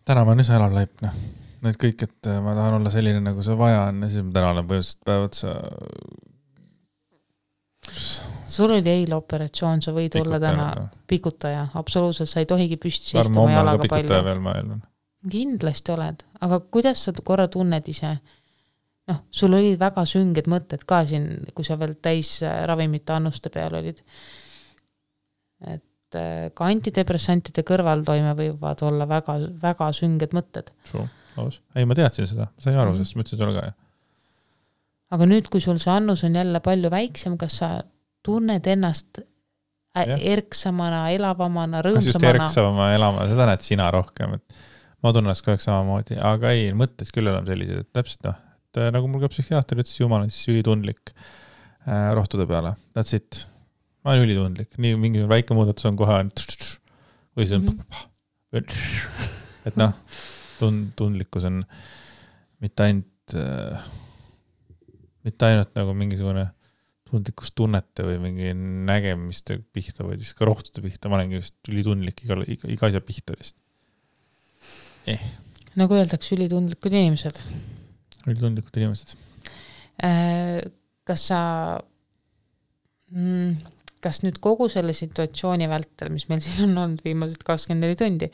täna 0.04 0.24
ma 0.24 0.32
olen 0.32 0.44
üsna 0.44 0.58
elav 0.60 0.76
laip, 0.76 0.98
noh 1.04 1.22
need 1.62 1.78
kõik, 1.78 2.04
et 2.08 2.28
äh, 2.30 2.40
ma 2.42 2.56
tahan 2.58 2.80
olla 2.80 2.92
selline, 2.92 3.22
nagu 3.22 3.42
see 3.44 3.56
vaja 3.58 3.86
on 3.88 4.02
ja 4.04 4.10
siis 4.10 4.26
ma 4.26 4.34
täna 4.34 4.52
olen 4.54 4.68
põhimõtteliselt 4.70 5.04
päev 5.06 5.26
otsa. 5.28 5.54
sul 8.52 8.74
oli 8.74 8.92
eile 8.92 9.16
operatsioon, 9.16 9.82
sa 9.84 9.94
võid 9.94 10.10
pikutaja, 10.10 10.26
olla 10.26 10.40
täna 10.42 10.88
pikutaja, 11.10 11.66
absoluutselt, 11.78 12.30
sa 12.30 12.42
ei 12.42 12.50
tohigi 12.50 12.78
püsti 12.82 13.18
istuma 13.20 13.52
jalaga 13.54 13.88
palju. 13.90 14.80
kindlasti 15.30 15.94
oled, 15.94 16.24
aga 16.42 16.60
kuidas 16.74 17.04
sa 17.06 17.14
korra 17.22 17.46
tunned 17.50 17.88
ise, 17.88 18.16
noh, 19.08 19.18
sul 19.34 19.54
olid 19.58 19.78
väga 19.80 20.04
sünged 20.06 20.46
mõtted 20.50 20.84
ka 20.86 21.02
siin, 21.08 21.44
kui 21.54 21.64
sa 21.66 21.76
veel 21.80 21.94
täis 22.02 22.36
äh, 22.46 22.62
ravimite 22.70 23.12
annuste 23.16 23.50
peal 23.50 23.74
olid. 23.80 24.02
et 25.66 26.18
äh, 26.18 26.50
ka 26.54 26.66
antidepressantide 26.70 27.62
kõrvaltoime 27.66 28.34
võivad 28.38 28.82
olla 28.86 29.06
väga, 29.08 29.36
väga 29.62 29.90
sünged 29.96 30.34
mõtted. 30.36 30.72
Aus. 31.40 31.60
ei, 31.74 31.86
ma 31.88 31.94
teadsin 31.96 32.26
seda, 32.28 32.50
sain 32.60 32.76
aru 32.76 32.90
Mhm. 32.92 32.96
sellest, 32.98 33.16
ma 33.16 33.22
ütlesin 33.24 33.38
sulle 33.40 33.54
ka 33.60 33.66
ju. 33.66 33.72
aga 35.16 35.26
nüüd, 35.28 35.48
kui 35.48 35.60
sul 35.60 35.78
see 35.80 35.92
annus 35.92 36.24
on 36.24 36.34
jälle 36.34 36.60
palju 36.60 36.90
väiksem, 36.92 37.38
kas 37.38 37.56
sa 37.62 37.82
tunned 38.24 38.66
ennast 38.66 39.18
ä- 39.96 40.06
Jah. 40.08 40.20
erksamana, 40.20 41.10
elavamana, 41.12 41.82
kas 41.82 42.06
just 42.06 42.16
rõõmsamana? 42.20 42.44
erksama 42.46 42.94
elama, 42.94 43.26
seda 43.28 43.46
näed 43.46 43.60
sina 43.64 43.90
rohkem, 43.90 44.34
et 44.34 44.54
ma 45.02 45.12
tunnen 45.12 45.28
ennast 45.30 45.44
kogu 45.44 45.52
aeg 45.56 45.60
samamoodi, 45.64 46.18
aga 46.20 46.50
ei, 46.52 46.72
mõtted 46.72 47.10
küll 47.12 47.28
oleme 47.28 47.46
sellised, 47.46 47.78
et 47.80 47.92
täpselt 47.92 48.22
noh, 48.28 48.34
et 48.72 48.80
äh, 48.80 48.90
nagu 48.94 49.08
mul 49.10 49.22
ka 49.22 49.30
psühhiaater 49.32 49.82
ütles, 49.82 49.94
jumal 50.00 50.24
on 50.24 50.32
siis 50.32 50.48
ülitundlik 50.48 51.12
äh, 51.12 52.10
rohtude 52.16 52.46
peale, 52.48 52.74
that's 52.96 53.14
it. 53.16 53.44
ma 54.02 54.16
olen 54.16 54.26
ülitundlik, 54.26 54.72
nii 54.80 54.96
mingi 54.98 55.26
väike 55.28 55.54
muudatus 55.56 55.86
on 55.90 55.98
kohe 56.00 56.22
on 56.24 56.32
või 57.36 57.48
see 57.48 57.60
on 57.60 57.68
Mhm. 57.68 58.08
et 59.68 59.78
noh, 59.80 59.94
tund-, 60.58 60.90
tundlikkus 60.98 61.46
on 61.48 61.62
mitte 62.60 62.84
ainult 62.84 63.36
äh, 63.38 63.84
mitte 65.24 65.48
ainult 65.48 65.72
nagu 65.78 65.94
mingisugune 65.96 66.48
tundlikkustunnete 67.12 68.06
või 68.06 68.18
mingi 68.22 68.52
nägemiste 68.56 69.58
pihta, 69.74 70.06
vaid 70.06 70.22
just 70.22 70.36
ka 70.38 70.48
rohtude 70.48 70.84
pihta, 70.84 71.10
ma 71.12 71.18
olengi 71.18 71.42
vist 71.42 71.56
ülitundlik 71.68 72.24
iga, 72.24 72.38
iga, 72.48 72.70
iga 72.72 72.88
asja 72.88 73.02
pihta 73.04 73.36
vist. 73.36 73.58
nagu 75.76 75.96
öeldakse, 75.98 76.34
ülitundlikud 76.38 76.94
inimesed. 76.96 77.42
Ülitundlikud 78.26 78.78
inimesed. 78.78 79.16
Äh, 80.02 80.60
kas 81.08 81.26
sa, 81.30 81.40
kas 84.02 84.22
nüüd 84.24 84.38
kogu 84.42 84.68
selle 84.72 84.94
situatsiooni 84.96 85.68
vältel, 85.70 86.12
mis 86.14 86.28
meil 86.30 86.42
siin 86.44 86.70
on 86.70 86.84
olnud 86.84 87.02
viimased 87.06 87.42
kakskümmend 87.46 87.86
neli 87.86 87.98
tundi, 87.98 88.30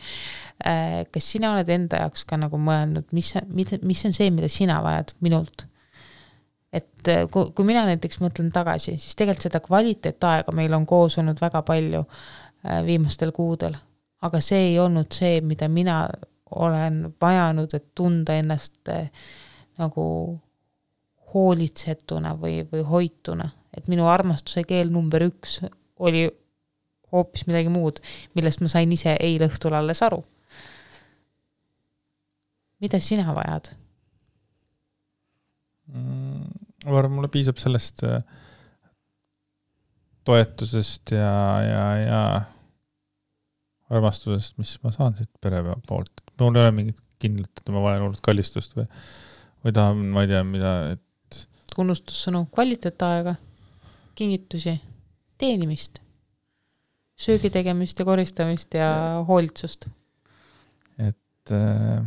äh, 0.66 1.00
kas 1.12 1.32
sina 1.34 1.54
oled 1.56 1.72
enda 1.72 2.04
jaoks 2.04 2.26
ka 2.28 2.38
nagu 2.40 2.60
mõelnud, 2.62 3.08
mis, 3.16 3.32
mis 3.48 4.04
on 4.08 4.16
see, 4.16 4.30
mida 4.34 4.50
sina 4.52 4.82
vajad 4.84 5.16
minult? 5.24 5.66
et 6.68 7.08
äh, 7.08 7.22
kui, 7.32 7.48
kui 7.56 7.64
mina 7.64 7.86
näiteks 7.88 8.20
mõtlen 8.20 8.50
tagasi, 8.52 8.98
siis 9.00 9.16
tegelikult 9.16 9.46
seda 9.46 9.62
kvaliteetaega 9.64 10.52
meil 10.52 10.74
on 10.76 10.84
koos 10.86 11.16
olnud 11.20 11.40
väga 11.40 11.62
palju 11.64 12.02
viimastel 12.84 13.30
kuudel, 13.32 13.76
aga 14.26 14.40
see 14.44 14.72
ei 14.72 14.78
olnud 14.82 15.14
see, 15.14 15.38
mida 15.46 15.68
mina 15.72 16.02
olen 16.50 17.14
vajanud, 17.20 17.74
et 17.74 17.86
tunda 17.94 18.36
ennast 18.38 18.88
äh, 18.92 19.10
nagu 19.78 20.04
hoolitsetuna 21.32 22.34
või, 22.40 22.62
või 22.70 22.84
hoituna, 22.88 23.48
et 23.76 23.88
minu 23.90 24.08
armastuse 24.08 24.64
keel 24.68 24.90
number 24.92 25.22
üks 25.28 25.60
oli 25.98 26.26
hoopis 27.12 27.46
midagi 27.48 27.72
muud, 27.72 28.00
millest 28.36 28.62
ma 28.64 28.70
sain 28.72 28.92
ise 28.92 29.14
eile 29.20 29.48
õhtul 29.48 29.76
alles 29.76 30.02
aru. 30.04 30.22
mida 32.80 33.00
sina 33.02 33.34
vajad? 33.34 33.72
ma 35.88 36.98
arvan, 37.00 37.14
mulle 37.16 37.30
piisab 37.32 37.58
sellest 37.58 38.04
äh, 38.04 38.20
toetusest 40.28 41.14
ja, 41.16 41.32
ja, 41.64 41.84
ja 42.02 42.22
armastusest, 43.88 44.58
mis 44.60 44.74
ma 44.84 44.92
saan 44.92 45.16
siit 45.16 45.30
pere 45.40 45.62
poolt, 45.88 46.22
mul 46.40 46.58
ei 46.58 46.66
ole 46.66 46.74
mingit 46.76 47.00
kindlat, 47.22 47.52
et 47.56 47.72
ma 47.72 47.82
vajan 47.82 48.04
hullult 48.04 48.22
kallistust 48.24 48.76
või, 48.76 48.84
või 49.64 49.74
tahan, 49.74 50.02
ma 50.14 50.24
ei 50.24 50.30
tea, 50.30 50.42
mida, 50.46 50.74
et 50.94 51.40
tunnustussõnu, 51.74 52.46
kvaliteetaega, 52.54 53.36
kingitusi, 54.18 54.74
teenimist, 55.38 56.00
söögi 57.18 57.50
tegemist 57.54 57.98
ja 57.98 58.06
koristamist 58.06 58.74
ja 58.74 58.90
hoolitsust. 59.28 59.88
et 60.98 61.52
äh, 61.54 62.02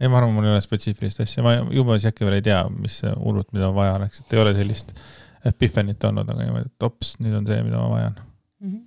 ei, 0.00 0.08
ma 0.08 0.18
arvan, 0.18 0.34
mul 0.34 0.48
ei 0.48 0.54
ole 0.54 0.64
spetsiifilist 0.64 1.22
asja, 1.24 1.44
ma 1.44 1.56
juba 1.72 1.96
siis 1.98 2.10
äkki 2.12 2.26
veel 2.26 2.38
ei 2.40 2.44
tea, 2.44 2.62
mis 2.72 3.00
hullult, 3.04 3.52
mida 3.56 3.70
vaja 3.74 3.94
oleks, 3.98 4.20
et 4.20 4.34
ei 4.34 4.42
ole 4.42 4.54
sellist 4.56 4.92
epifenit 5.48 6.04
olnud, 6.08 6.28
aga 6.28 6.42
niimoodi, 6.42 6.72
et 6.72 6.88
ops, 6.88 7.14
nüüd 7.24 7.36
on 7.38 7.48
see, 7.48 7.60
mida 7.64 7.80
ma 7.80 7.88
vajan 7.92 8.18
mm. 8.18 8.72
-hmm. 8.72 8.82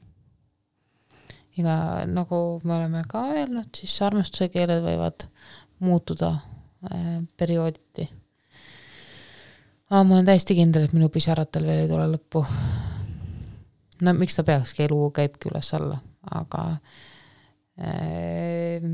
ja 1.63 1.79
nagu 2.09 2.41
me 2.63 2.75
oleme 2.75 3.01
ka 3.09 3.23
öelnud, 3.33 3.69
siis 3.77 3.97
armastuse 4.05 4.49
keeled 4.53 4.83
võivad 4.85 5.27
muutuda 5.79 6.35
periooditi. 7.37 8.07
aga 9.89 10.03
ma 10.03 10.15
olen 10.15 10.25
täiesti 10.27 10.55
kindel, 10.57 10.87
et 10.87 10.93
minu 10.93 11.09
pisaratel 11.09 11.65
veel 11.65 11.83
ei 11.85 11.89
tule 11.89 12.07
lõppu. 12.11 12.43
no 14.01 14.13
miks 14.13 14.35
ta 14.37 14.43
peakski, 14.47 14.85
elu 14.85 15.11
käibki 15.15 15.49
üles-alla, 15.51 15.99
aga 16.37 16.63
äh, 17.81 18.89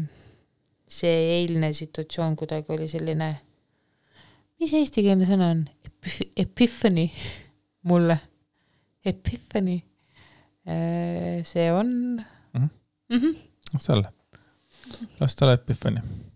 see 0.88 1.16
eilne 1.40 1.74
situatsioon 1.74 2.36
kuidagi 2.40 2.76
oli 2.76 2.88
selline, 2.92 3.32
mis 4.60 4.74
eestikeelne 4.80 5.28
sõna 5.28 5.52
on 5.56 5.66
Epif, 5.86 6.20
epiphany 6.38 7.08
mulle, 7.90 8.20
epiphany. 9.06 9.82
see 11.44 11.72
on 11.72 12.22
Mhm. 12.54 12.70
mm 13.10 13.20
-hmm. 13.20 13.36
las 13.74 13.84
ta 13.86 13.94
olla, 13.94 14.12
las 15.20 15.36
ta 15.36 15.46
olla 15.46 15.58
Jah.. 15.96 16.33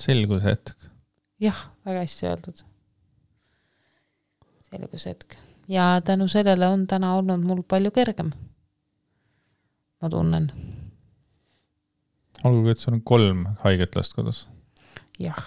Selguse 0.00 0.50
hetk 0.50 0.90
jah, 1.40 1.58
väga 1.86 2.04
hästi 2.04 2.26
öeldud. 2.26 2.62
selgushetk 4.70 5.36
ja 5.68 6.00
tänu 6.04 6.28
sellele 6.28 6.68
on 6.68 6.86
täna 6.86 7.14
olnud 7.16 7.44
mul 7.44 7.62
palju 7.62 7.90
kergem. 7.90 8.32
ma 10.02 10.10
tunnen, 10.10 10.50
olgugi, 12.44 12.70
et 12.70 12.78
sul 12.78 12.94
on 12.94 13.02
kolm 13.02 13.46
haiget 13.64 13.96
last 13.96 14.14
kodus, 14.14 14.48
jah, 15.18 15.40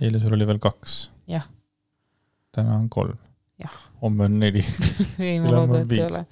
eile 0.00 0.20
sul 0.20 0.34
oli 0.34 0.46
veel 0.46 0.58
kaks. 0.58 1.10
Jah. 1.28 1.48
täna 2.52 2.76
on 2.76 2.88
kolm. 2.88 3.18
Jah. 3.58 3.74
homme 4.02 4.24
on 4.24 4.38
neli. 4.38 4.64
ei 5.18 5.40
ma 5.40 5.52
loodan, 5.52 5.82
et 5.82 5.92
ei 5.92 6.04
ole. 6.06 6.24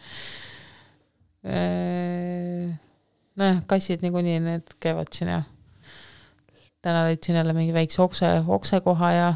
nojah, 3.36 3.60
kassid 3.66 4.02
niikuinii, 4.02 4.40
need 4.40 4.74
käivad 4.80 5.12
siin 5.14 5.30
ja 5.30 5.42
täna 6.86 7.02
leidsin 7.08 7.34
jälle 7.34 7.52
mingi 7.52 7.74
väikse 7.74 8.02
okse, 8.02 8.28
oksekoha 8.46 9.10
ja 9.12 9.28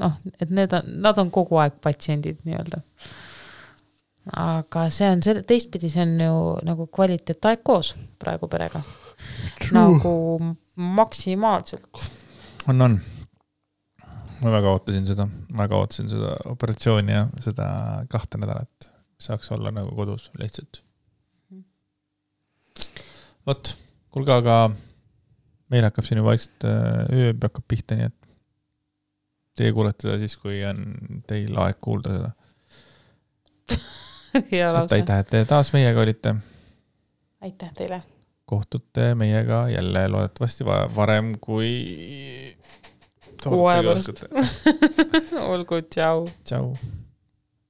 noh, 0.00 0.16
et 0.40 0.50
need 0.50 0.72
on, 0.72 0.90
nad 1.04 1.18
on 1.20 1.30
kogu 1.34 1.58
aeg 1.60 1.76
patsiendid 1.84 2.40
nii-öelda. 2.48 2.80
aga 4.40 4.86
see 4.94 5.10
on 5.12 5.20
see, 5.22 5.42
teistpidi 5.44 5.90
see 5.92 6.00
on 6.00 6.14
ju 6.24 6.36
nagu 6.64 6.86
kvaliteetaeg 6.96 7.60
koos 7.66 7.92
praegu 8.18 8.48
perega. 8.48 8.80
nagu 9.76 10.14
maksimaalselt. 11.00 12.08
on, 12.68 12.80
on. 12.88 12.96
ma 14.40 14.56
väga 14.56 14.72
ootasin 14.72 15.06
seda, 15.06 15.28
väga 15.58 15.76
ootasin 15.82 16.08
seda 16.08 16.38
operatsiooni 16.54 17.12
ja 17.12 17.28
seda 17.44 17.68
kahte 18.08 18.40
nädalat. 18.40 18.90
saaks 19.20 19.52
olla 19.52 19.70
nagu 19.70 19.92
kodus 19.96 20.30
lihtsalt. 20.40 20.82
vot, 23.46 23.76
kuulge, 24.10 24.32
aga 24.40 24.58
meil 25.74 25.86
hakkab 25.88 26.06
siin 26.06 26.20
ju 26.22 26.24
vaikselt 26.26 26.66
äh, 26.68 27.04
öö 27.12 27.32
hakkab 27.42 27.64
pihta, 27.68 27.98
nii 27.98 28.06
et 28.10 28.18
teie 29.58 29.74
kuulete 29.74 30.06
seda 30.08 30.16
siis, 30.22 30.36
kui 30.40 30.62
on 30.66 30.80
teil 31.30 31.54
aeg 31.66 31.78
kuulda 31.82 32.14
seda. 32.14 32.32
hea 34.52 34.72
lause, 34.74 34.96
aitäh, 34.98 35.22
et 35.22 35.30
te 35.30 35.44
taas 35.50 35.70
meiega 35.74 36.02
olite. 36.02 36.34
aitäh 37.44 37.70
teile. 37.78 38.02
kohtute 38.50 39.14
meiega 39.18 39.64
jälle 39.72 40.08
loodetavasti 40.08 40.66
va- 40.68 40.88
varem 40.96 41.34
kui. 41.40 41.70
Kuu 43.44 43.66
aja 43.68 43.82
pärast. 43.84 44.24
olgu, 45.52 45.82
tšau. 45.92 46.26
tšau. 46.44 46.74